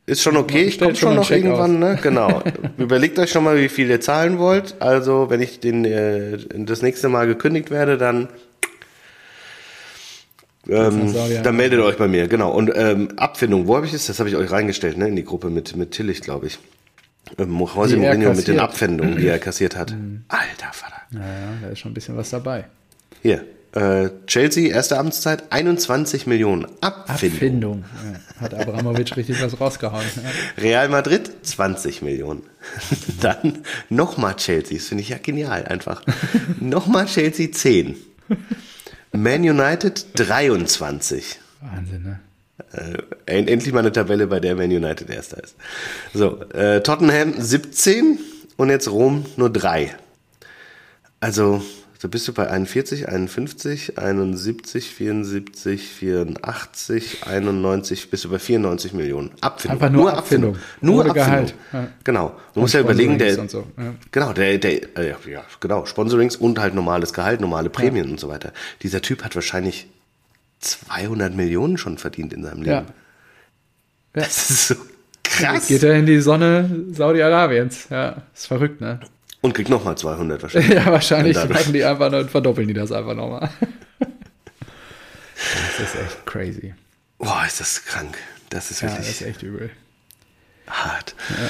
[0.05, 1.97] ist schon okay, ich komme schon noch irgendwann, ne?
[2.01, 2.43] Genau.
[2.77, 4.75] Überlegt euch schon mal, wie viel ihr zahlen wollt.
[4.79, 8.27] Also, wenn ich den, äh, das nächste Mal gekündigt werde, dann
[10.67, 12.51] ähm, dann meldet euch bei mir, genau.
[12.51, 14.07] Und ähm, Abfindung, wo habe ich es?
[14.07, 16.59] Das habe ich euch reingestellt, ne, in die Gruppe mit, mit Tillich, glaube ich.
[17.37, 19.91] Ähm, José Mourinho mit den Abfindungen, die er kassiert hat.
[19.91, 20.23] Mhm.
[20.27, 21.01] Alter Vater.
[21.11, 22.65] Naja, da ist schon ein bisschen was dabei.
[23.21, 23.43] Hier,
[23.73, 26.67] äh, Chelsea, erste Amtszeit, 21 Millionen.
[26.81, 27.33] Abfindung.
[27.33, 27.85] Abfindung.
[28.03, 30.05] Ja, hat Abramovic richtig was rausgehauen.
[30.15, 30.61] Ja.
[30.61, 32.43] Real Madrid, 20 Millionen.
[33.21, 36.03] Dann nochmal Chelsea, das finde ich ja genial einfach.
[36.59, 37.95] nochmal Chelsea, 10.
[39.13, 41.39] Man United 23.
[41.61, 42.19] Wahnsinn, ne?
[43.25, 45.55] Äh, endlich mal eine Tabelle, bei der Man United erster ist.
[46.13, 48.19] So, äh, Tottenham 17
[48.57, 49.95] und jetzt Rom nur 3.
[51.19, 51.63] Also,
[52.03, 59.31] so bist du bei 41, 51, 71, 74, 84, 91, bist du bei 94 Millionen.
[59.39, 59.81] Abfindung.
[59.81, 60.55] Einfach nur, nur Abfindung.
[60.55, 60.81] Abfindung.
[60.81, 61.31] Nur Ohne Abfindung.
[61.31, 61.55] Gehalt.
[61.71, 61.87] Ja.
[62.03, 62.35] Genau.
[62.53, 63.67] Du musst ja überlegen, der, so.
[63.77, 63.93] ja.
[64.11, 68.11] genau, der, der, äh, ja, genau, Sponsorings und halt normales Gehalt, normale Prämien ja.
[68.11, 68.51] und so weiter.
[68.81, 69.87] Dieser Typ hat wahrscheinlich
[70.59, 72.85] 200 Millionen schon verdient in seinem Leben.
[72.85, 72.85] Ja.
[74.11, 74.75] Das ist so
[75.23, 75.69] krass.
[75.69, 77.87] Geht er in die Sonne Saudi-Arabiens.
[77.89, 78.99] Ja, ist verrückt, ne?
[79.43, 80.73] Und kriegt nochmal 200 wahrscheinlich.
[80.73, 83.49] ja, wahrscheinlich machen die einfach nur, verdoppeln die das einfach nochmal.
[83.99, 86.73] das ist echt crazy.
[87.17, 88.17] Boah, ist das krank.
[88.49, 88.99] Das ist wirklich.
[88.99, 89.69] Ja, das ist echt übel.
[90.67, 91.13] Hart.
[91.29, 91.49] Ja.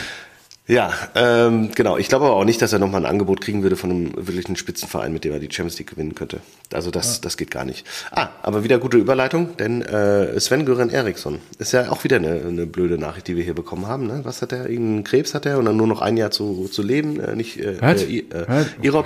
[0.66, 1.97] Ja, ähm, genau.
[1.97, 4.55] Ich glaube aber auch nicht, dass er nochmal ein Angebot kriegen würde von einem wirklichen
[4.55, 6.39] Spitzenverein, mit dem er die Champions League gewinnen könnte.
[6.72, 7.22] Also das, ja.
[7.24, 7.86] das geht gar nicht.
[8.11, 12.41] Ah, aber wieder gute Überleitung, denn äh, Sven Göran Eriksson ist ja auch wieder eine,
[12.47, 14.07] eine blöde Nachricht, die wir hier bekommen haben.
[14.07, 14.22] Ne?
[14.24, 14.70] Was hat er?
[14.70, 17.20] Irgendeinen Krebs hat er und dann nur noch ein Jahr zu, zu leben.
[17.20, 19.03] Äh, nicht äh, äh, äh, oh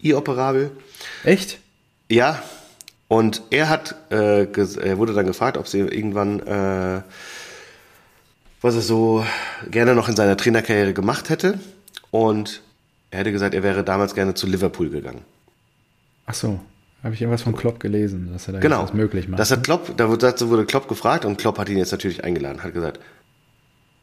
[0.00, 0.70] ioperabel.
[1.24, 1.58] Echt?
[2.08, 2.40] Ja.
[3.08, 7.00] Und er hat, äh, er wurde dann gefragt, ob sie irgendwann äh,
[8.60, 9.24] was er so
[9.70, 11.58] gerne noch in seiner Trainerkarriere gemacht hätte.
[12.10, 12.62] Und
[13.10, 15.22] er hätte gesagt, er wäre damals gerne zu Liverpool gegangen.
[16.26, 16.60] Ach so,
[17.02, 18.80] habe ich irgendwas von Klopp gelesen, dass er da Genau.
[18.80, 19.40] jetzt was möglich macht.
[19.40, 22.22] Das hat Klopp, da wurde, dazu wurde Klopp gefragt und Klopp hat ihn jetzt natürlich
[22.24, 23.00] eingeladen, hat gesagt,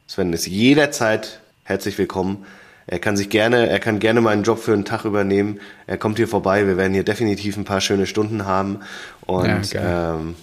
[0.06, 2.44] Sven ist jederzeit herzlich willkommen.
[2.86, 5.60] Er kann sich gerne, er kann gerne meinen Job für einen Tag übernehmen.
[5.86, 6.66] Er kommt hier vorbei.
[6.66, 8.80] Wir werden hier definitiv ein paar schöne Stunden haben
[9.26, 10.34] und Ja, ähm,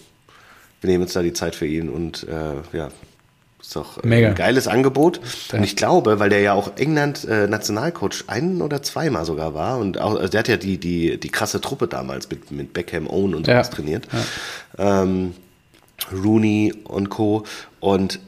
[0.82, 2.90] wir nehmen uns da die Zeit für ihn und äh, ja,
[3.66, 4.30] ist doch äh, Mega.
[4.30, 5.20] ein geiles Angebot.
[5.52, 5.58] Ja.
[5.60, 9.78] Und ich glaube, weil der ja auch England äh, Nationalcoach ein oder zweimal sogar war
[9.80, 13.08] und auch, also der hat ja die die die krasse Truppe damals mit mit Beckham,
[13.08, 13.56] Owen und Ja.
[13.56, 14.08] sowas trainiert.
[14.78, 15.34] Ähm,
[16.12, 17.44] Rooney und Co.
[17.80, 18.20] Und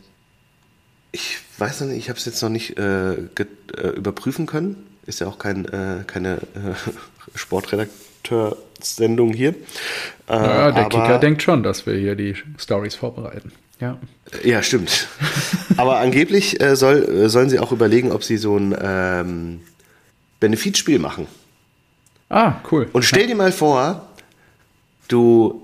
[1.12, 3.28] ich weiß noch nicht, ich habe es jetzt noch nicht äh, äh,
[3.96, 4.78] überprüfen können.
[5.06, 6.74] Ist ja auch kein, äh, keine äh,
[7.36, 9.50] Sportredakteur-Sendung hier.
[10.28, 13.52] Äh, ja, der Kicker denkt schon, dass wir hier die Stories vorbereiten.
[13.80, 13.98] Ja.
[14.44, 15.08] Ja, stimmt.
[15.78, 19.62] aber angeblich äh, soll, äh, sollen sie auch überlegen, ob sie so ein ähm,
[20.40, 21.28] Benefizspiel machen.
[22.30, 22.90] Ah, cool.
[22.92, 24.08] Und stell dir mal vor,
[25.08, 25.62] du,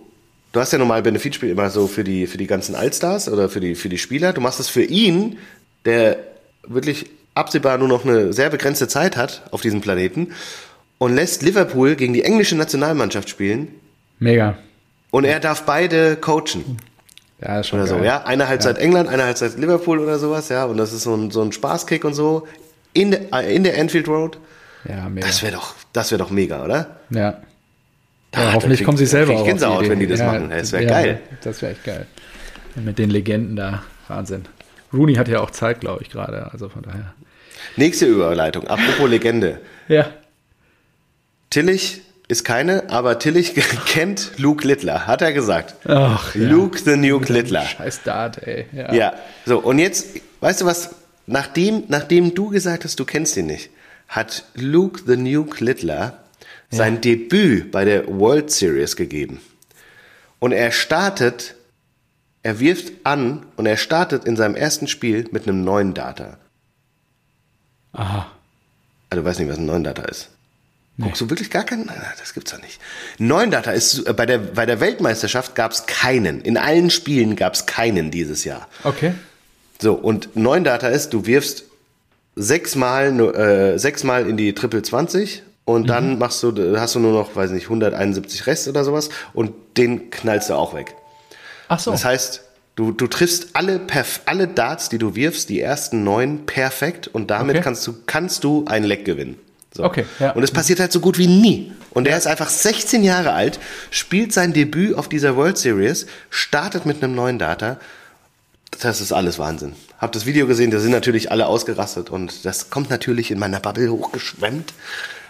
[0.53, 3.59] du hast ja normal Benefitspiel immer so für die, für die ganzen Allstars oder für
[3.59, 4.33] die, für die Spieler.
[4.33, 5.37] Du machst es für ihn,
[5.85, 6.17] der
[6.65, 10.33] wirklich absehbar nur noch eine sehr begrenzte Zeit hat auf diesem Planeten
[10.97, 13.67] und lässt Liverpool gegen die englische Nationalmannschaft spielen
[14.19, 14.57] Mega.
[15.11, 16.77] und er darf beide coachen.
[17.45, 18.05] Ja, schon Oder so, geil.
[18.05, 18.23] ja.
[18.23, 20.65] Eine Halbzeit England, eine Halbzeit Liverpool oder sowas, ja.
[20.65, 22.47] Und das ist so ein, so ein Spaßkick und so.
[22.93, 24.37] In, der- äh, in der Anfield Road.
[24.87, 25.27] Ja, mega.
[25.27, 26.97] Das wäre doch, das wäre doch mega, oder?
[27.09, 27.41] ja.
[28.31, 29.89] Da- ja, hoffentlich krieg- kommen sie selber auch Gänsehaut, Idee.
[29.91, 30.49] wenn die das ja, machen.
[30.49, 31.19] Das wäre ja, geil.
[31.43, 32.07] Das wäre echt geil.
[32.75, 33.83] Mit den Legenden da.
[34.07, 34.45] Wahnsinn.
[34.91, 36.49] Rooney hat ja auch Zeit, glaube ich, gerade.
[36.51, 37.13] Also von daher.
[37.75, 38.65] Nächste Überleitung.
[38.67, 39.59] Apropos Legende.
[39.87, 40.07] Ja.
[41.49, 42.01] Tillich
[42.33, 43.53] ist keine, aber Tillich
[43.85, 45.75] kennt Luke Littler, hat er gesagt.
[45.87, 46.49] Ach, ja.
[46.49, 47.63] Luke the Nuke Littler.
[47.63, 48.65] Scheiß Dart, ey.
[48.73, 48.93] Ja.
[48.93, 49.13] Ja,
[49.45, 50.07] so, und jetzt,
[50.41, 50.95] weißt du was,
[51.27, 53.69] nachdem, nachdem du gesagt hast, du kennst ihn nicht,
[54.07, 56.19] hat Luke the Nuke Littler
[56.69, 59.39] sein Debüt bei der World Series gegeben.
[60.39, 61.55] Und er startet,
[62.41, 66.37] er wirft an und er startet in seinem ersten Spiel mit einem neuen Data.
[67.93, 68.31] Aha.
[69.09, 70.32] Ah, du weißt nicht, was ein neuen Data ist.
[71.01, 71.85] Guckst du wirklich gar keinen?
[71.87, 72.79] Nein, das gibt's doch nicht.
[73.17, 76.41] Neun Data ist äh, bei der bei der Weltmeisterschaft gab's keinen.
[76.41, 78.67] In allen Spielen gab's keinen dieses Jahr.
[78.83, 79.13] Okay.
[79.81, 81.63] So und neun Data ist, du wirfst
[82.35, 87.35] sechsmal äh, sechsmal in die Triple 20 und dann machst du hast du nur noch,
[87.35, 90.93] weiß nicht, 171 Rest oder sowas und den knallst du auch weg.
[91.69, 91.91] Ach so.
[91.91, 92.43] Das heißt,
[92.75, 97.31] du, du triffst alle, perf alle Darts, die du wirfst, die ersten neun perfekt und
[97.31, 97.63] damit Okay.
[97.63, 99.39] kannst du, kannst du ein Leck gewinnen.
[99.75, 99.83] So.
[99.83, 100.31] Okay, ja.
[100.31, 101.71] Und es passiert halt so gut wie nie.
[101.91, 103.59] Und er ist einfach 16 Jahre alt,
[103.91, 107.77] spielt sein Debüt auf dieser World Series, startet mit einem neuen Data.
[108.81, 109.73] Das ist alles Wahnsinn.
[109.99, 113.59] Hab das Video gesehen, da sind natürlich alle ausgerastet und das kommt natürlich in meiner
[113.59, 114.73] Bubble hochgeschwemmt.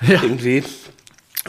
[0.05, 0.21] Ja.
[0.21, 0.63] Irgendwie.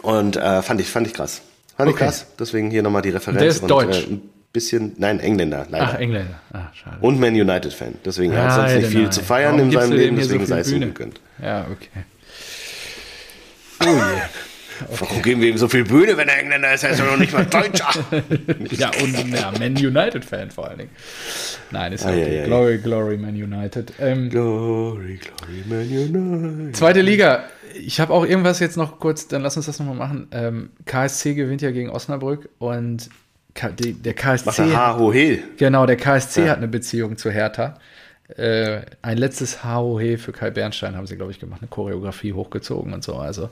[0.02, 1.40] Und äh, fand ich, fand ich krass.
[1.76, 2.04] Fand ich Okay.
[2.04, 2.26] krass.
[2.38, 3.40] Deswegen hier nochmal die Referenz.
[3.40, 4.04] Der ist und, deutsch.
[4.04, 5.90] Äh, ein bisschen, nein, Engländer, leider.
[5.92, 6.38] Ach, Engländer.
[6.52, 6.98] Ah, schade.
[7.00, 7.96] Und Man United-Fan.
[8.04, 9.12] Deswegen er hat Ah, sonst nicht ja, viel nein.
[9.12, 11.20] zu feiern Warum in seinem Leben, deswegen sei es ihm gegönnt.
[11.42, 12.04] Ja, okay.
[13.80, 13.92] Oh je.
[14.98, 16.82] Warum geben wir ihm so viel Bühne, wenn er Engländer ist?
[16.82, 17.90] Er ist ja noch nicht mal Deutscher.
[18.72, 20.90] Ja, und ja, Man United-Fan vor allen Dingen.
[21.70, 22.34] Nein, ist ja Ah, ja, okay.
[22.34, 22.46] ja, ja.
[22.46, 23.92] Glory, Glory, Man United.
[24.00, 26.76] Ähm, glory, glory, Man United.
[26.76, 27.44] zweite Liga.
[27.76, 30.26] Ich habe auch irgendwas jetzt noch kurz, dann lass uns das nochmal machen.
[30.32, 33.10] Ähm, KSC gewinnt ja gegen Osnabrück und
[33.54, 34.74] K der KSC.
[34.74, 35.40] ha, ho, he.
[35.56, 37.76] Genau, der KSC hat eine Beziehung zu Hertha.
[38.28, 42.94] Äh, ein letztes HOH für Kai Bernstein haben sie, glaube ich, gemacht, eine Choreografie hochgezogen
[42.94, 43.16] und so.
[43.16, 43.50] Also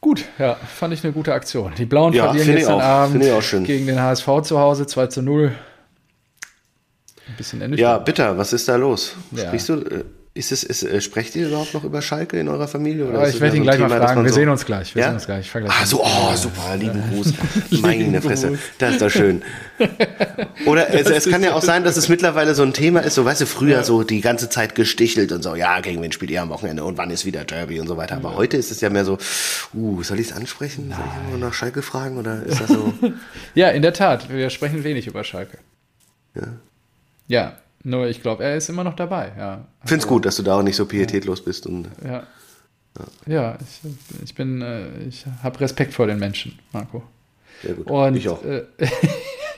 [0.00, 1.72] gut, ja, fand ich eine gute Aktion.
[1.76, 3.22] Die Blauen Ja, verlieren gestern auch, Abend
[3.66, 5.52] gegen den HSV zu Hause 2 zu 0.
[7.28, 8.04] Ein bisschen Ja, ernüchternd.
[8.04, 9.14] bitter, was ist da los?
[9.32, 9.46] Ja.
[9.46, 10.04] Sprichst du, äh,
[10.34, 13.06] ist es, ist, äh, sprecht ihr überhaupt noch über Schalke in eurer Familie?
[13.06, 14.22] Oder ich werde ja ihn so gleich mal Thema, dass fragen.
[14.24, 14.94] Wir so- sehen uns gleich.
[14.94, 15.08] Wir Ja?
[15.08, 15.50] sehen uns gleich.
[15.68, 17.34] Ah, so, oh, super, lieben Gruß.
[17.82, 18.58] Meine Fresse.
[18.78, 19.42] Das ist doch schön.
[20.64, 23.24] Oder es, es kann ja auch sein, dass es mittlerweile so ein Thema ist, so,
[23.26, 26.40] weißt du, früher so die ganze Zeit gestichelt und so, ja, gegen wen spielt ihr
[26.40, 28.16] am Wochenende und wann ist wieder Derby und so weiter.
[28.16, 29.18] Aber heute ist es ja mehr so,
[29.74, 30.94] uh, soll ich es ansprechen?
[30.96, 32.92] Soll ich mal nach Schalke fragen oder ist das so?
[33.54, 34.30] Ja, in der Tat.
[34.30, 35.58] Wir sprechen wenig über Schalke.
[36.34, 36.42] Ja.
[37.28, 37.52] Ja,
[37.84, 39.32] nur ich glaube, er ist immer noch dabei.
[39.38, 42.22] Ja, Find's gut, dass du da auch nicht so pietätlos bist und ja.
[43.26, 43.80] Ja, ich,
[44.22, 47.02] ich bin, äh, ich habe Respekt vor den Menschen, Marco.
[47.62, 47.86] sehr gut.
[47.90, 48.44] Und ich auch.
[48.44, 48.64] Äh,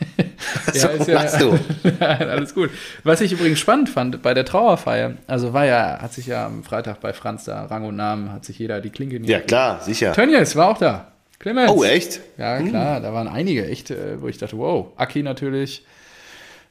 [0.72, 1.58] So, ist ja- du.
[2.00, 2.70] Alles gut.
[3.04, 6.64] Was ich übrigens spannend fand bei der Trauerfeier, also war ja, hat sich ja am
[6.64, 9.80] Freitag bei Franz da Rang und Namen, hat sich jeder die Klinke in Ja, klar,
[9.82, 10.12] sicher.
[10.12, 11.12] Tönnies war auch da.
[11.38, 11.70] Clemens.
[11.70, 12.20] Oh, echt?
[12.38, 14.86] Ja, klar, da waren einige echt, äh, wo ich dachte, wow.
[14.96, 15.84] Aki natürlich.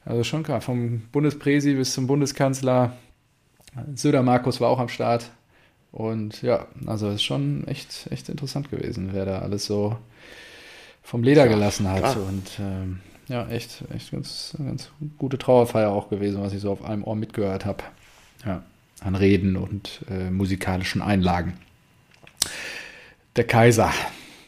[0.04, 2.96] Also schon klar, vom Bundespräsi bis zum Bundeskanzler.
[3.94, 5.30] Söder Markus war auch am Start.
[5.92, 9.96] Und ja, also ist schon echt, echt interessant gewesen, wer da alles so
[11.02, 12.00] vom Leder gelassen hat.
[12.00, 12.16] Klar.
[12.16, 16.84] Und ähm, ja, echt, echt ganz, ganz gute Trauerfeier auch gewesen, was ich so auf
[16.84, 17.84] einem Ohr mitgehört habe.
[18.44, 18.62] Ja,
[19.00, 21.54] an Reden und äh, musikalischen Einlagen.
[23.36, 23.92] Der Kaiser,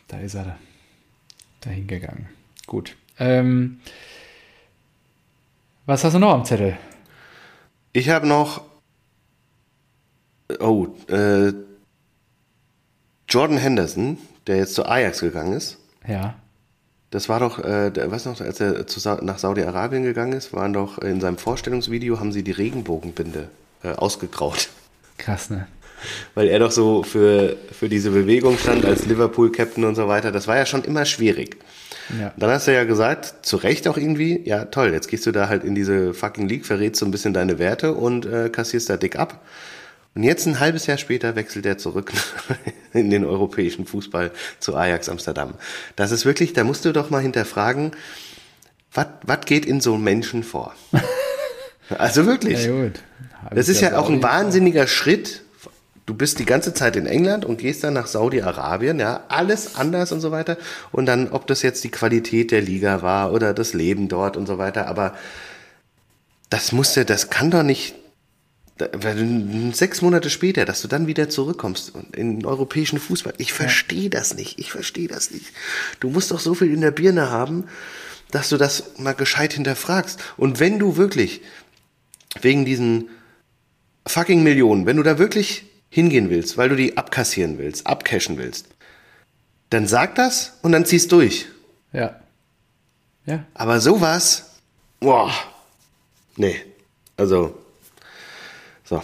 [0.08, 0.56] da ist er
[1.60, 2.28] dahin gegangen.
[2.66, 2.96] Gut.
[3.18, 3.80] Ähm,
[5.86, 6.76] was hast du noch am Zettel?
[7.92, 8.62] Ich habe noch.
[10.60, 11.52] Oh, äh,
[13.28, 15.78] Jordan Henderson, der jetzt zu Ajax gegangen ist.
[16.06, 16.34] Ja.
[17.10, 20.52] Das war doch, äh, der, weißt du noch, als er zu, nach Saudi-Arabien gegangen ist,
[20.52, 23.48] waren doch in seinem Vorstellungsvideo haben sie die Regenbogenbinde
[23.82, 24.68] äh, ausgegraut.
[25.18, 25.66] Krass, ne?
[26.34, 30.30] Weil er doch so für, für diese Bewegung stand als Liverpool-Captain und so weiter.
[30.30, 31.56] Das war ja schon immer schwierig.
[32.18, 32.32] Ja.
[32.36, 35.48] Dann hast du ja gesagt, zu Recht auch irgendwie, ja toll, jetzt gehst du da
[35.48, 38.96] halt in diese fucking League, verrätst so ein bisschen deine Werte und äh, kassierst da
[38.96, 39.44] dick ab.
[40.14, 42.12] Und jetzt ein halbes Jahr später wechselt er zurück
[42.94, 44.30] in den europäischen Fußball
[44.60, 45.54] zu Ajax Amsterdam.
[45.94, 47.92] Das ist wirklich, da musst du doch mal hinterfragen,
[48.92, 50.74] was geht in so Menschen vor?
[51.98, 52.64] also wirklich.
[52.64, 52.90] Ja.
[53.50, 55.42] Das ist ja auch ein wahnsinniger Schritt
[56.06, 60.12] du bist die ganze Zeit in England und gehst dann nach Saudi-Arabien, ja, alles anders
[60.12, 60.56] und so weiter.
[60.92, 64.46] Und dann, ob das jetzt die Qualität der Liga war oder das Leben dort und
[64.46, 65.14] so weiter, aber
[66.48, 67.94] das musste, das kann doch nicht,
[69.72, 73.32] sechs Monate später, dass du dann wieder zurückkommst in den europäischen Fußball.
[73.38, 74.58] Ich verstehe das nicht.
[74.58, 75.46] Ich verstehe das nicht.
[75.98, 77.64] Du musst doch so viel in der Birne haben,
[78.30, 80.20] dass du das mal gescheit hinterfragst.
[80.36, 81.40] Und wenn du wirklich
[82.42, 83.08] wegen diesen
[84.06, 88.68] fucking Millionen, wenn du da wirklich hingehen willst, weil du die abkassieren willst, abcashen willst,
[89.70, 91.46] dann sag das und dann ziehst durch.
[91.92, 92.20] Ja.
[93.24, 93.44] Ja.
[93.54, 94.60] Aber sowas,
[95.00, 95.32] boah,
[96.36, 96.56] nee.
[97.16, 97.56] Also,
[98.84, 99.02] so.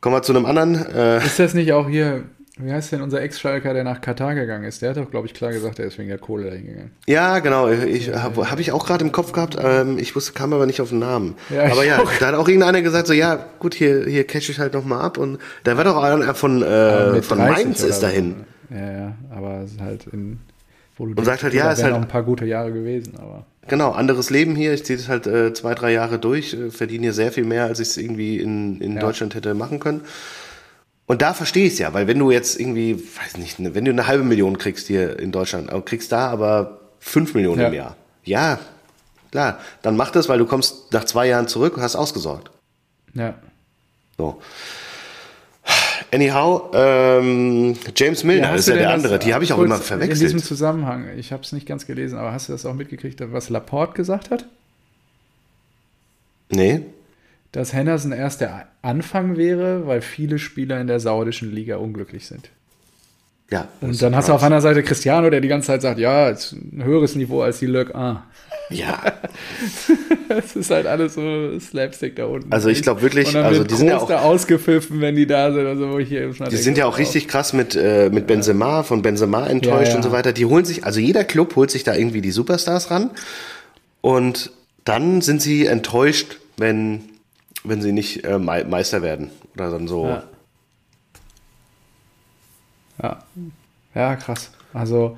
[0.00, 0.74] Kommen wir zu einem anderen.
[0.94, 4.64] Äh, ist das nicht auch hier wie heißt denn unser Ex-Schalker, der nach Katar gegangen
[4.64, 4.82] ist?
[4.82, 6.90] Der hat doch, glaube ich, klar gesagt, er ist wegen der Kohle dahin gegangen.
[7.06, 7.68] Ja, genau.
[7.68, 9.56] Ich habe hab ich auch gerade im Kopf gehabt.
[9.60, 11.36] Ähm, ich wusste, kam aber nicht auf den Namen.
[11.50, 12.10] Ja, aber ja, auch.
[12.18, 15.18] da hat auch irgendeiner gesagt, so ja, gut, hier, hier cash ich halt nochmal ab.
[15.18, 18.36] Und da war doch einer von, äh, von Mainz ist dahin.
[18.70, 20.40] Ja, ja, aber es ist halt in.
[20.96, 23.14] Wo du und sagt halt, ja, es ist halt noch ein paar gute Jahre gewesen,
[23.18, 23.46] aber.
[23.68, 24.72] Genau, anderes Leben hier.
[24.72, 27.64] Ich ziehe das halt äh, zwei, drei Jahre durch, äh, verdiene hier sehr viel mehr,
[27.64, 29.00] als ich es irgendwie in, in ja.
[29.00, 30.00] Deutschland hätte machen können.
[31.08, 33.90] Und da verstehe ich es ja, weil wenn du jetzt irgendwie, weiß nicht, wenn du
[33.90, 37.68] eine halbe Million kriegst hier in Deutschland, kriegst da aber fünf Millionen ja.
[37.68, 37.96] im Jahr.
[38.24, 38.58] Ja,
[39.30, 42.50] klar, dann mach das, weil du kommst nach zwei Jahren zurück und hast ausgesorgt.
[43.14, 43.36] Ja.
[44.18, 44.42] So.
[46.12, 49.18] Anyhow, ähm, James Milner ja, ist ja der andere.
[49.18, 50.20] Die habe ich auch immer verwechselt.
[50.20, 53.22] In diesem Zusammenhang, ich habe es nicht ganz gelesen, aber hast du das auch mitgekriegt,
[53.32, 54.44] was Laporte gesagt hat?
[56.50, 56.82] Nee
[57.52, 62.50] dass Henderson erst der Anfang wäre, weil viele Spieler in der saudischen Liga unglücklich sind.
[63.50, 63.68] Ja.
[63.80, 66.52] Und dann hast du auf einer Seite Cristiano, der die ganze Zeit sagt, ja, ist
[66.52, 68.24] ein höheres Niveau als die Lök A.
[68.70, 69.00] Ja.
[70.30, 72.52] Es ist halt alles so Slapstick da unten.
[72.52, 75.90] Also ich glaube wirklich, also die sind ja auch ausgepfiffen, wenn die da sind, also
[75.90, 79.46] wo ich hier Die sind ja auch richtig krass mit äh, mit Benzema, von Benzema
[79.46, 79.96] enttäuscht ja, ja.
[79.96, 80.34] und so weiter.
[80.34, 83.10] Die holen sich, also jeder Club holt sich da irgendwie die Superstars ran
[84.02, 84.52] und
[84.84, 87.04] dann sind sie enttäuscht, wenn
[87.64, 90.06] wenn sie nicht äh, Meister werden oder dann so.
[90.06, 90.24] Ja.
[93.02, 93.24] ja.
[93.94, 94.52] ja, krass.
[94.72, 95.16] Also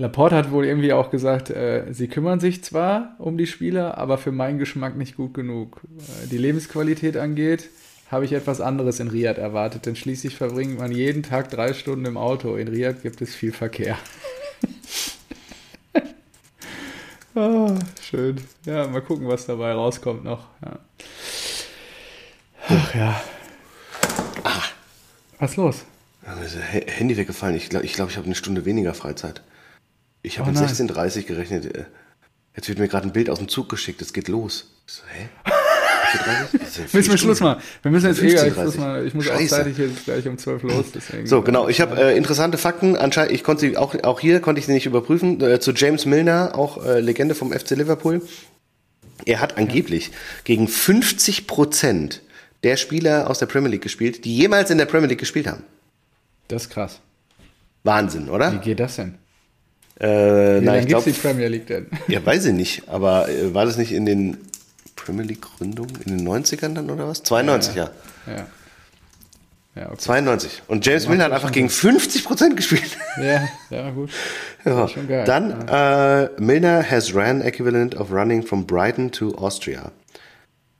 [0.00, 4.16] Laporte hat wohl irgendwie auch gesagt, äh, sie kümmern sich zwar um die Spieler, aber
[4.16, 5.82] für meinen Geschmack nicht gut genug.
[5.84, 7.68] Äh, die Lebensqualität angeht,
[8.10, 12.06] habe ich etwas anderes in Riyadh erwartet, denn schließlich verbringt man jeden Tag drei Stunden
[12.06, 12.56] im Auto.
[12.56, 13.98] In Riyadh gibt es viel Verkehr.
[17.34, 18.36] oh, schön.
[18.64, 20.46] Ja, mal gucken, was dabei rauskommt noch.
[20.64, 20.78] Ja.
[22.72, 23.20] Ach ja.
[24.44, 24.62] Ah.
[25.38, 25.76] Was ist los?
[26.22, 27.56] Handy weggefallen.
[27.56, 29.42] Ich glaube, ich, glaub, ich habe eine Stunde weniger Freizeit.
[30.22, 31.74] Ich habe oh, um 16.30 Uhr gerechnet.
[31.74, 31.84] Äh,
[32.54, 34.00] jetzt wird mir gerade ein Bild aus dem Zug geschickt.
[34.02, 34.70] Es geht los.
[34.86, 35.28] Ich so, hä?
[36.92, 37.62] Müssen wir Schluss machen.
[37.82, 39.06] Wir müssen jetzt eh gleich Schluss machen.
[39.06, 39.54] Ich muss Scheiße.
[39.54, 40.86] auch zeitig jetzt gleich um 12 los.
[40.94, 41.26] Deswegen.
[41.26, 41.68] So, genau.
[41.68, 42.96] Ich habe äh, interessante Fakten.
[42.96, 45.40] Anscheinend, ich konnte sie auch, auch hier konnte ich sie nicht überprüfen.
[45.40, 48.22] Äh, zu James Milner, auch äh, Legende vom FC Liverpool.
[49.24, 50.14] Er hat angeblich ja.
[50.44, 52.22] gegen 50 Prozent
[52.62, 55.64] der Spieler aus der Premier League gespielt, die jemals in der Premier League gespielt haben.
[56.48, 57.00] Das ist krass.
[57.84, 58.52] Wahnsinn, oder?
[58.52, 59.14] Wie geht das denn?
[59.98, 61.86] Äh, Wie lange gibt die Premier League denn?
[62.08, 62.88] Ja, weiß ich nicht.
[62.88, 64.38] Aber äh, war das nicht in den
[64.96, 67.22] Premier League Gründungen in den 90ern dann oder was?
[67.22, 67.90] 92, ja.
[68.26, 68.32] Ja.
[68.32, 68.46] ja.
[69.76, 69.98] ja okay.
[69.98, 70.62] 92.
[70.68, 72.96] Und James Milner hat einfach gegen 50 Prozent gespielt.
[73.18, 74.10] Ja, ja, gut.
[74.64, 74.88] ja.
[74.88, 75.24] Schon geil.
[75.24, 79.92] Dann, äh, Milner has ran equivalent of running from Brighton to Austria.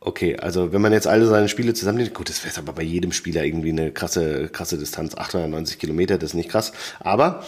[0.01, 3.13] Okay, also wenn man jetzt alle seine Spiele zusammennimmt, gut, das wäre aber bei jedem
[3.13, 6.73] Spieler irgendwie eine krasse, krasse Distanz, 890 Kilometer, das ist nicht krass.
[7.01, 7.45] Aber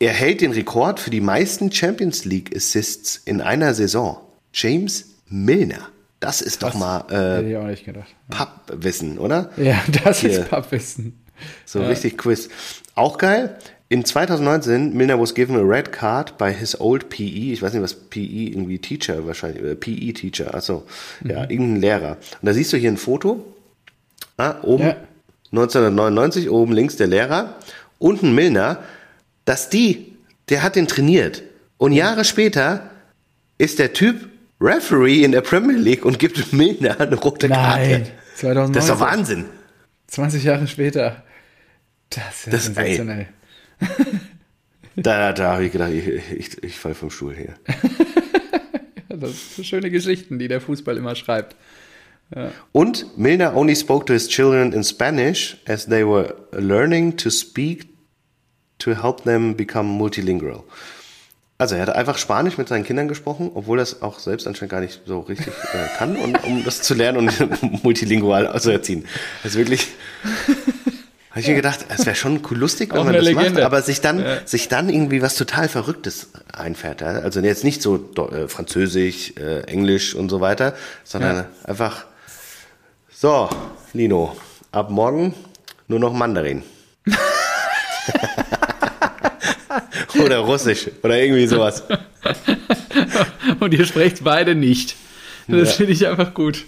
[0.00, 4.20] er hält den Rekord für die meisten Champions League Assists in einer Saison.
[4.52, 5.88] James Milner.
[6.20, 8.08] Das ist doch mal äh, gedacht.
[8.28, 9.50] Pappwissen, oder?
[9.56, 10.30] Ja, das Hier.
[10.30, 11.20] ist Pappwissen.
[11.64, 12.48] So richtig Quiz.
[12.96, 13.56] Auch geil.
[13.90, 17.52] In 2019, Milner was given a red card by his old PE.
[17.54, 18.20] Ich weiß nicht, was PE,
[18.50, 20.84] irgendwie Teacher wahrscheinlich, äh, PE-Teacher, achso.
[21.24, 22.10] Ja, irgendein Lehrer.
[22.42, 23.44] Und da siehst du hier ein Foto.
[24.36, 24.96] Ah, oben Ja.
[25.52, 27.54] 1999, oben links der Lehrer.
[27.98, 28.82] Unten Milner.
[29.46, 30.12] Dass die,
[30.50, 31.42] der hat den trainiert.
[31.78, 32.90] Und Jahre später
[33.56, 34.28] ist der Typ
[34.60, 38.10] Referee in der Premier League und gibt Milner eine rote Nein, Karte.
[38.36, 38.74] 2019.
[38.74, 39.44] Das ist doch Wahnsinn.
[40.08, 41.22] 20 Jahre später.
[42.10, 43.28] Das ist ja Das- sensationell.
[45.00, 47.54] Da, da habe ich gedacht, ich, ich, ich fall vom Stuhl hier.
[49.08, 51.54] Ja, das sind schöne Geschichten, die der Fußball immer schreibt.
[52.72, 57.88] Und Milner only spoke to his children in Spanish as they were learning to speak
[58.78, 60.64] to help them become multilingual.
[61.56, 64.70] Also er hat einfach Spanisch mit seinen Kindern gesprochen, obwohl er es auch selbst anscheinend
[64.70, 69.06] gar nicht so richtig äh, kann, und, um das zu lernen und multilingual zu erziehen.
[69.42, 69.88] Das ist wirklich.
[71.38, 73.64] Habe ich mir gedacht, es wäre schon cool lustig, wenn man das macht, Legende.
[73.64, 77.00] aber sich dann, sich dann irgendwie was total Verrücktes einfährt.
[77.00, 77.10] Ja?
[77.20, 80.74] Also jetzt nicht so äh, Französisch, äh, Englisch und so weiter,
[81.04, 81.46] sondern Ja.
[81.62, 82.06] einfach
[83.08, 83.48] so,
[83.92, 84.36] Lino,
[84.72, 85.32] ab morgen
[85.86, 86.64] nur noch Mandarin.
[90.20, 91.84] oder Russisch oder irgendwie sowas.
[93.60, 94.96] Und ihr sprecht beide nicht.
[95.46, 96.66] Das finde ich einfach gut.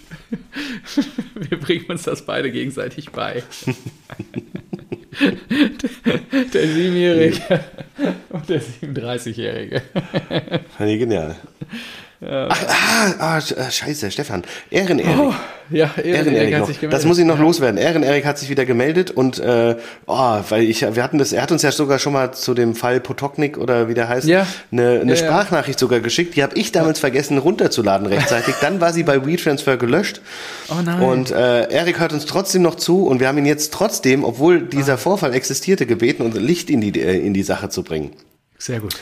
[1.35, 3.43] Wir bringen uns das beide gegenseitig bei.
[6.53, 7.41] Der Siebenjährige
[8.29, 9.81] und der 37-Jährige.
[10.77, 11.35] Fand ich genial.
[12.23, 14.43] Ach, ah, ah, äh, scheiße, Stefan.
[14.69, 15.17] Ehren-Erik.
[15.19, 15.33] Oh,
[15.71, 16.67] ja, Ehren Erik Erik hat noch.
[16.67, 16.99] sich gemeldet.
[16.99, 17.77] Das muss ich noch loswerden.
[17.79, 21.41] Ehren Erik hat sich wieder gemeldet und äh, oh, weil ich, wir hatten das, er
[21.41, 24.45] hat uns ja sogar schon mal zu dem Fall Potoknik oder wie der heißt, Ja.
[24.71, 25.25] eine, eine Ja, ja.
[25.25, 26.35] Sprachnachricht sogar geschickt.
[26.35, 28.53] Die habe ich damals vergessen runterzuladen rechtzeitig.
[28.61, 30.21] Dann war sie bei WeTransfer gelöscht.
[30.69, 31.01] Oh nein.
[31.01, 34.57] Und äh, Erik hört uns trotzdem noch zu und wir haben ihn jetzt trotzdem, obwohl
[34.57, 34.67] Ah.
[34.71, 38.11] dieser Vorfall existierte, gebeten, unser Licht in die äh, in die Sache zu bringen.
[38.59, 38.95] Sehr gut.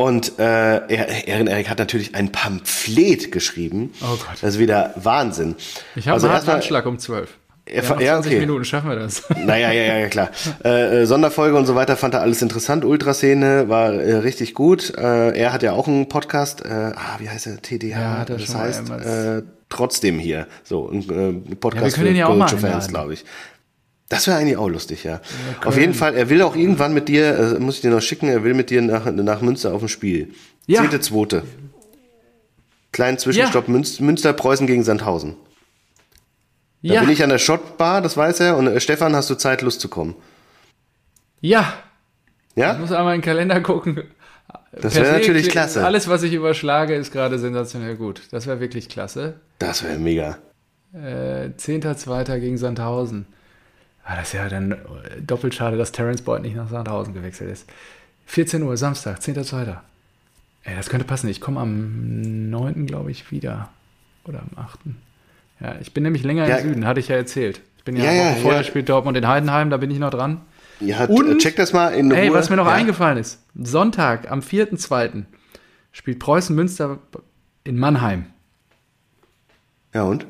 [0.00, 3.92] Und äh, er- Erik hat natürlich ein Pamphlet geschrieben.
[4.00, 4.36] Oh Gott.
[4.40, 5.56] Das ist wieder Wahnsinn.
[5.96, 7.36] Ich habe also einen Anschlag um 12.
[7.68, 8.40] Ja, Ja, noch ja, 20 okay.
[8.40, 9.24] Minuten schaffen wir das.
[9.44, 10.30] Naja, ja, ja, ja, klar.
[10.64, 12.84] Äh, äh, Sonderfolge und so weiter fand er alles interessant.
[12.84, 14.96] Ultraszene war äh, richtig gut.
[14.96, 16.64] Äh, er hat ja auch einen Podcast.
[16.64, 17.60] Äh, ah, wie heißt er?
[17.60, 17.90] TDH.
[17.98, 20.46] Ja, das mal heißt äh, trotzdem hier.
[20.62, 23.24] So ein Podcast Ja, wir können ihn ja auch mal Fans, glaube ich.
[24.08, 25.20] Das wäre eigentlich auch lustig, ja.
[25.64, 28.28] Auf jeden Fall, er will auch irgendwann mit dir, äh, muss ich dir noch schicken,
[28.28, 30.32] er will mit dir nach, nach Münster auf ein Spiel.
[30.66, 30.80] Ja.
[30.80, 31.42] Zehnte, zweite.
[32.92, 35.36] Kleinen Zwischenstopp, Münster, Münster, Preußen gegen Sandhausen.
[36.82, 38.56] Da ja, bin ich an der Schottbar, das weiß er.
[38.56, 40.14] Und äh, Stefan, hast du Zeit, Lust zu kommen?
[41.40, 41.72] ja.
[42.54, 42.72] Ich Ja?
[42.74, 44.02] muss einmal in den Kalender gucken.
[44.72, 45.84] Das wäre natürlich klasse.
[45.84, 48.22] Alles, was ich überschlage, ist gerade sensationell gut.
[48.32, 49.34] Das wäre wirklich klasse.
[49.60, 50.38] Das wäre mega.
[50.92, 52.38] Äh, 10.2.
[52.40, 53.26] gegen Sandhausen.
[54.10, 54.76] Ah, das ist ja dann äh,
[55.20, 57.68] doppelt schade, dass Terence Boyd nicht nach Sandhausen gewechselt ist.
[58.26, 59.76] 14 Uhr, Samstag, 10.2.
[60.64, 61.28] Ey, das könnte passen.
[61.28, 62.86] Ich komme am 9.
[62.86, 63.68] glaube ich wieder.
[64.24, 64.78] Oder am 8.
[65.60, 66.56] Ja, ich bin nämlich länger Ja.
[66.56, 67.60] im Süden, hatte ich ja erzählt.
[67.76, 68.64] Ich bin ja, Ja, ja, vorher ja.
[68.64, 70.40] spielt Dortmund in Heidenheim, da bin ich noch dran.
[70.80, 72.20] Ja, Und- check das mal in Ruhe.
[72.20, 72.72] Ey, was mir noch ja.
[72.72, 73.42] eingefallen ist.
[73.60, 75.24] Sonntag, am 4.2.
[75.92, 76.98] spielt Preußen Münster
[77.64, 78.24] in Mannheim.
[79.92, 80.26] Ja, und?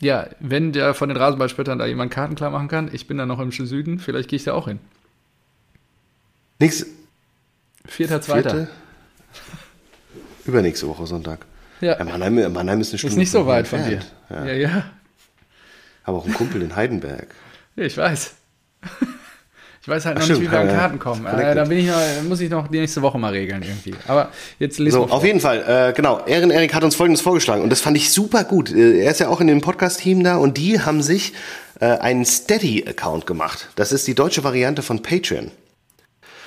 [0.00, 3.24] Ja, wenn der von den Rasenballspöttern da jemand Karten klar machen kann, ich bin da
[3.26, 4.78] noch im Süden, vielleicht gehe ich da auch hin.
[6.58, 6.86] Nix.
[7.86, 8.50] Vierter, zweiter.
[8.50, 8.68] Vierte?
[10.44, 11.46] Übernächste Woche Sonntag.
[11.80, 13.14] Ja, Ja, Mannheim, Mannheim ist eine Stunde.
[13.14, 14.00] ist nicht so weit von dir.
[14.30, 14.44] Ja.
[14.46, 14.84] Ja, ja,
[16.04, 17.28] Habe auch einen Kumpel in Heidenberg.
[17.76, 18.34] ja ich weiß.
[19.86, 20.68] Ich weiß halt noch stimmt, nicht, wie wir an.
[20.68, 21.24] Karten kommen.
[21.26, 21.94] Äh, da bin ich noch,
[22.28, 23.94] muss ich noch die nächste Woche mal regeln irgendwie.
[24.08, 26.24] Aber jetzt lesen So, auf jeden Fall, äh, genau.
[26.26, 28.72] Ehren Erik hat uns Folgendes vorgeschlagen und das fand ich super gut.
[28.74, 31.34] Äh, Er ist ja auch in dem Podcast-Team da und die haben sich
[31.78, 33.68] äh, einen Steady-Account gemacht.
[33.76, 35.52] Das ist die deutsche Variante von Patreon.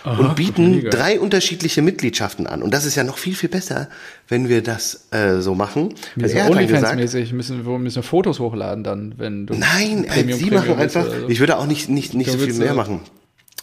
[0.04, 2.62] und bieten drei unterschiedliche Mitgliedschaften an.
[2.62, 3.88] Und das ist ja noch viel, viel besser,
[4.28, 5.94] wenn wir das äh, so machen.
[6.18, 9.46] Weil so er hat dann gesagt, OnlyFans-mäßig müssen wir müssen wir Fotos hochladen dann, wenn
[9.48, 11.06] du Nein, äh, Premium- sie Premium machen einfach.
[11.06, 11.30] so.
[11.30, 13.00] Ich würde auch nicht, nicht, nicht so viel mehr machen.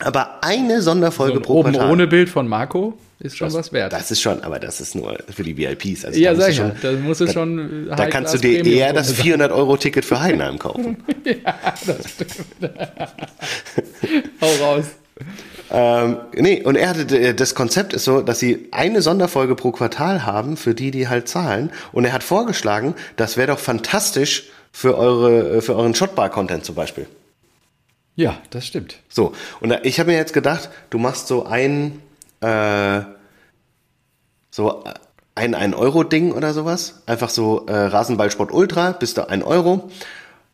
[0.01, 1.91] Aber eine Sonderfolge Und pro oben Quartal.
[1.91, 3.93] ohne Bild von Marco ist schon was wert.
[3.95, 6.05] Das ist schon, aber das ist nur für die VIPs.
[6.05, 7.89] Also ja, da sag ja, da musst du schon.
[7.91, 10.99] äh, Da kannst du dir eher das 400-Euro-Ticket für Heidenheim kaufen.
[14.41, 14.85] Hau raus.
[15.71, 20.25] Ähm, nee, und er hatte, das Konzept ist so, dass sie eine Sonderfolge pro Quartal
[20.27, 21.71] haben, für die, die halt zahlen.
[21.93, 27.07] Und er hat vorgeschlagen, das wäre doch fantastisch für eure, für euren Shotbar-Content zum Beispiel.
[28.17, 28.97] Ja, das stimmt.
[29.09, 32.01] So, und ich habe mir jetzt gedacht, du machst so ein,
[32.41, 33.03] äh,
[34.51, 34.85] so
[35.35, 37.03] ein 1-Euro-Ding oder sowas.
[37.05, 39.91] Einfach so äh, Rasenballsport Ultra, bist du 1 Euro.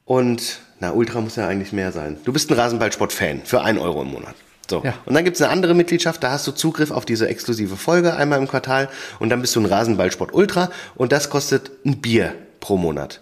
[0.04, 2.18] Und, na, Ultra muss ja eigentlich mehr sein.
[2.24, 4.34] Du bist ein Rasenballsport-Fan für 1 Euro im Monat.
[4.68, 4.82] So.
[4.84, 4.94] Ja.
[5.06, 8.38] Und dann gibt's eine andere Mitgliedschaft, da hast du Zugriff auf diese exklusive Folge einmal
[8.38, 12.76] im Quartal und dann bist du ein Rasenballsport Ultra und das kostet ein Bier pro
[12.76, 13.21] Monat.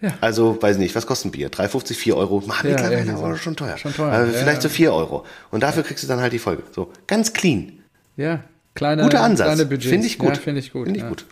[0.00, 0.12] Ja.
[0.20, 1.50] Also, weiß nicht, was kostet ein Bier?
[1.50, 2.42] 3,50, 4 Euro.
[2.46, 3.36] Mann, Ja, mittlerweile irgendwie so.
[3.36, 3.76] schon teuer.
[3.76, 4.68] Schon teuer, ja, vielleicht ja.
[4.68, 5.24] so 4 Euro.
[5.50, 6.62] Und dafür kriegst du dann halt die Folge.
[6.72, 7.72] So, ganz clean.
[8.16, 8.44] Ja,
[8.74, 9.60] kleine, Guter Ansatz.
[9.60, 10.30] Finde ich gut.
[10.30, 10.84] Ja, Finde ich gut.
[10.84, 11.08] Finde ich ja.
[11.08, 11.24] gut.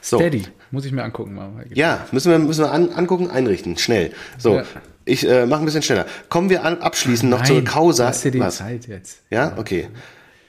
[0.00, 0.18] So.
[0.18, 0.44] Steady.
[0.70, 1.34] Muss ich mir angucken.
[1.34, 1.50] Mal.
[1.74, 3.76] Ja, müssen wir, müssen wir an, angucken, einrichten.
[3.78, 4.12] Schnell.
[4.38, 4.64] So, Ja.
[5.04, 6.06] ich äh, mache ein bisschen schneller.
[6.28, 8.04] Kommen wir an, abschließend noch zur Causa.
[8.04, 8.56] Lass dir die Was?
[8.56, 9.20] Zeit jetzt.
[9.30, 9.88] Ja, okay.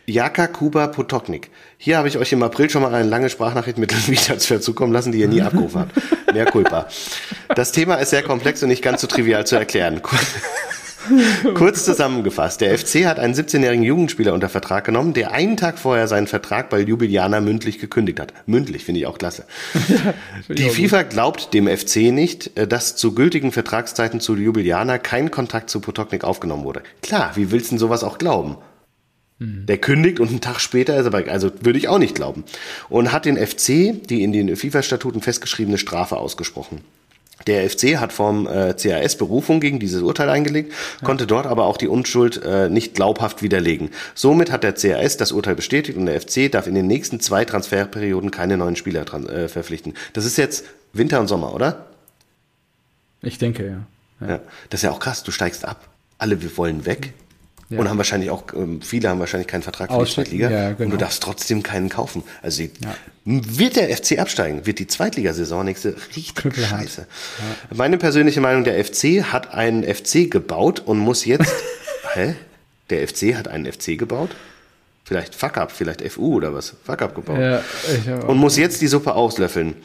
[0.05, 1.49] Jaka Kuba Potoknik.
[1.77, 3.91] Hier habe ich euch im April schon mal eine lange Sprachnachricht mit
[4.25, 6.34] Transfer zukommen lassen, die ihr nie abgerufen habt.
[6.34, 6.88] Mehr culpa.
[7.55, 10.01] Das Thema ist sehr komplex und nicht ganz so trivial zu erklären.
[11.53, 16.07] Kurz zusammengefasst, der FC hat einen 17-jährigen Jugendspieler unter Vertrag genommen, der einen Tag vorher
[16.07, 18.34] seinen Vertrag bei Ljubljana mündlich gekündigt hat.
[18.45, 19.45] Mündlich finde ich auch klasse.
[20.49, 25.69] Die FIFA glaubt dem FC nicht, äh, dass zu gültigen Vertragszeiten zu Ljubljana kein Kontakt
[25.69, 26.84] zu Potoknik aufgenommen wurde.
[27.01, 28.57] Klar, wie willst du denn sowas auch glauben?
[29.39, 32.43] Der kündigt und einen Tag später ist er bei, also würde ich auch nicht glauben.
[32.89, 36.81] Und hat den FC die in den FIFA-Statuten festgeschriebene Strafe ausgesprochen.
[37.47, 40.72] Der FC hat vom äh, CAS Berufung gegen dieses Urteil eingelegt,
[41.03, 43.89] konnte dort aber auch die Unschuld äh, nicht glaubhaft widerlegen.
[44.15, 47.43] Somit hat der CAS das Urteil bestätigt und der FC darf in den nächsten zwei
[47.43, 49.93] Transferperioden keine neuen Spieler äh, verpflichten.
[50.14, 51.88] Das ist jetzt Winter und Sommer, oder?
[53.22, 53.65] Ich denke,
[54.22, 54.27] ja.
[54.27, 54.39] Ja.
[54.69, 55.89] Das ist ja auch krass, du steigst ab.
[56.18, 57.14] Alle wir wollen weg.
[57.74, 57.80] Ja.
[57.80, 60.50] Und haben wahrscheinlich auch, ähm, viele haben wahrscheinlich keinen Vertrag für die Ausstieg, Zweitliga.
[60.50, 60.95] ja, Und du genau.
[60.98, 62.24] darfst trotzdem keinen kaufen.
[62.41, 62.95] Also die, Ja.
[63.26, 66.82] wird der FC absteigen, wird die Zweitligasaison nächste richtig Knüppelhart.
[66.82, 67.08] scheiße.
[67.74, 71.52] Meine persönliche Meinung, der FC hat einen FC gebaut und muss jetzt.
[72.14, 72.36] hä?
[72.90, 74.30] Der FC hat einen FC gebaut?
[75.05, 76.75] Vielleicht Fuck up, vielleicht FU oder was?
[76.85, 79.75] Fuck up gebaut ja ich und muss jetzt die Suppe auslöffeln.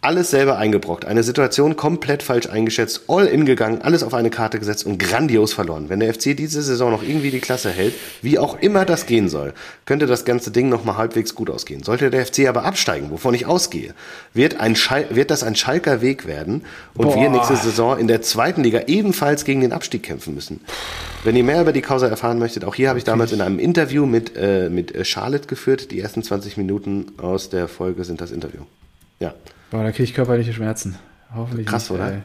[0.00, 1.04] Alles selber eingebrockt.
[1.04, 5.52] Eine Situation komplett falsch eingeschätzt, all in gegangen, alles auf eine Karte gesetzt und grandios
[5.52, 5.90] verloren.
[5.90, 9.28] Wenn der FC diese Saison noch irgendwie die Klasse hält, wie auch immer das gehen
[9.28, 9.52] soll,
[9.84, 11.84] könnte das ganze Ding noch mal halbwegs gut ausgehen.
[11.84, 13.94] Sollte der FC aber absteigen, wovon ich ausgehe,
[14.34, 17.16] wird, ein Schal wird das ein Schalker Weg werden und Boah.
[17.16, 20.60] wir nächste Saison in der zweiten Liga ebenfalls gegen den Abstieg kämpfen müssen.
[21.24, 23.60] Wenn ihr mehr über die Causa erfahren möchtet, auch hier habe ich damals in einem
[23.60, 25.92] Interview mit, äh, mit äh, Charlotte geführt.
[25.92, 28.62] Die ersten 20 Minuten aus der Folge sind das Interview.
[29.20, 29.34] Ja.
[29.70, 30.98] Boah, da kriege ich körperliche Schmerzen.
[31.34, 32.12] Hoffentlich Krass, nicht, oder?
[32.12, 32.22] ey.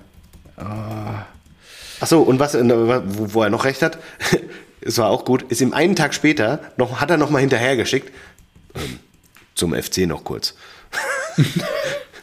[2.00, 4.00] Ach so, und was, äh, wo, wo er noch recht hat,
[4.82, 8.12] es war auch gut, ist ihm einen Tag später, noch, hat er noch mal hinterhergeschickt,
[8.76, 9.00] ähm,
[9.54, 10.56] zum FC noch kurz.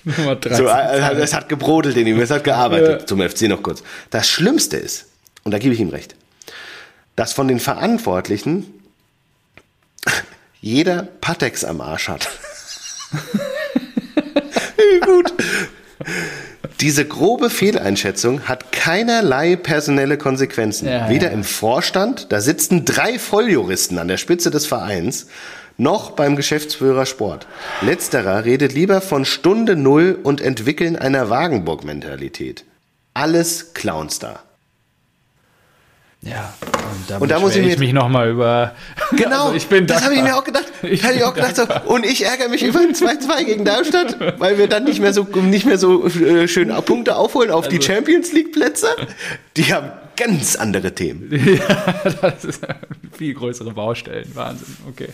[0.05, 0.57] Nummer 13.
[0.57, 3.01] So, äh, es hat gebrodelt in ihm, es hat gearbeitet.
[3.03, 3.07] Ja.
[3.07, 3.83] Zum FC noch kurz.
[4.11, 5.07] Das Schlimmste ist,
[5.45, 6.17] und da gebe ich ihm recht,
[7.17, 8.67] dass von den Verantwortlichen
[10.61, 12.29] jeder Patex am Arsch hat.
[15.05, 15.33] Gut.
[16.81, 20.89] Diese grobe Fehleinschätzung hat keinerlei personelle Konsequenzen.
[20.89, 21.33] Ja, Weder ja.
[21.33, 25.29] im Vorstand, da sitzen drei Volljuristen an der Spitze des Vereins,
[25.77, 27.47] noch beim Geschäftsführer Sport.
[27.81, 32.65] Letzterer redet lieber von Stunde Null und Entwickeln einer Wagenburg-Mentalität.
[33.13, 34.43] Alles Clownstar.
[36.25, 38.75] Ja, und da, Und da muss ich mir- ich mich nochmal über.
[39.13, 40.65] Genau, Also ich bin das habe ich mir auch gedacht.
[40.83, 44.57] Ich bin auch gedacht so, und ich ärgere mich über ein 2-2 gegen Darmstadt, weil
[44.57, 47.93] wir dann nicht mehr so, nicht mehr so äh, schön Punkte aufholen auf die Also-
[47.93, 48.89] Champions League Plätze.
[49.59, 51.29] Die haben ganz andere Themen.
[51.59, 52.61] ja, das ist
[53.17, 54.31] viel größere Baustellen.
[54.35, 55.09] Wahnsinn, okay.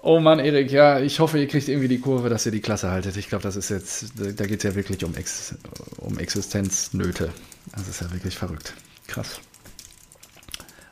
[0.00, 2.90] Oh Mann, Erik, ja, ich hoffe, ihr kriegt irgendwie die Kurve, dass ihr die Klasse
[2.90, 3.16] haltet.
[3.16, 5.54] Ich glaube, das ist jetzt, da geht es ja wirklich um, Ex,
[5.98, 7.30] um Existenznöte.
[7.76, 8.74] Das ist ja wirklich verrückt.
[9.08, 9.40] Krass.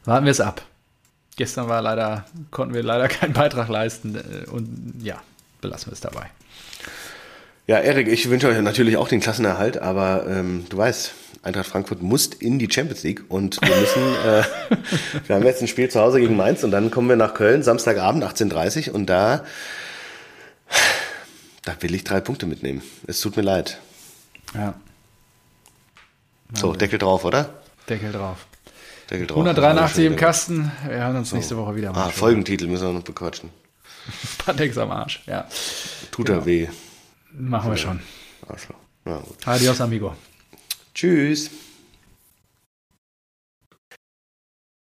[0.07, 0.63] Warten wir es ab.
[1.37, 5.23] Gestern war leider, konnten wir leider keinen Beitrag leisten äh, und ja,
[5.61, 6.31] belassen wir es dabei.
[7.67, 11.13] Ja, Erik, ich wünsche euch natürlich auch den Klassenerhalt, aber ähm, du weißt,
[11.43, 14.45] Eintracht Frankfurt muss in die Champions League und wir müssen, äh,
[15.27, 17.63] wir haben jetzt ein Spiel zu Hause gegen Mainz und dann kommen wir nach Köln,
[17.63, 19.45] Samstagabend 18.30 Uhr und da,
[21.65, 22.83] da will ich drei Punkte mitnehmen.
[23.09, 23.79] Es tut mir leid.
[24.55, 24.75] Ja,
[26.55, 27.51] So, Deckel drauf, oder?
[27.89, 28.47] Deckel drauf.
[29.11, 29.37] Deckel drauf.
[29.39, 30.17] 183 im.
[30.17, 30.73] Kasten.
[30.87, 31.95] Wir hören uns nächste Woche wieder.
[31.97, 33.51] Ah, Folgentitel müssen wir noch bequatschen.
[34.45, 35.23] Patex am Arsch.
[35.27, 35.47] Ja,
[36.11, 36.69] Tut er weh.
[37.33, 38.01] machen wir schon.
[38.49, 38.77] Arschloch.
[39.05, 39.47] Na gut.
[39.47, 40.15] Adios, amigo.
[40.95, 41.51] Tschüss.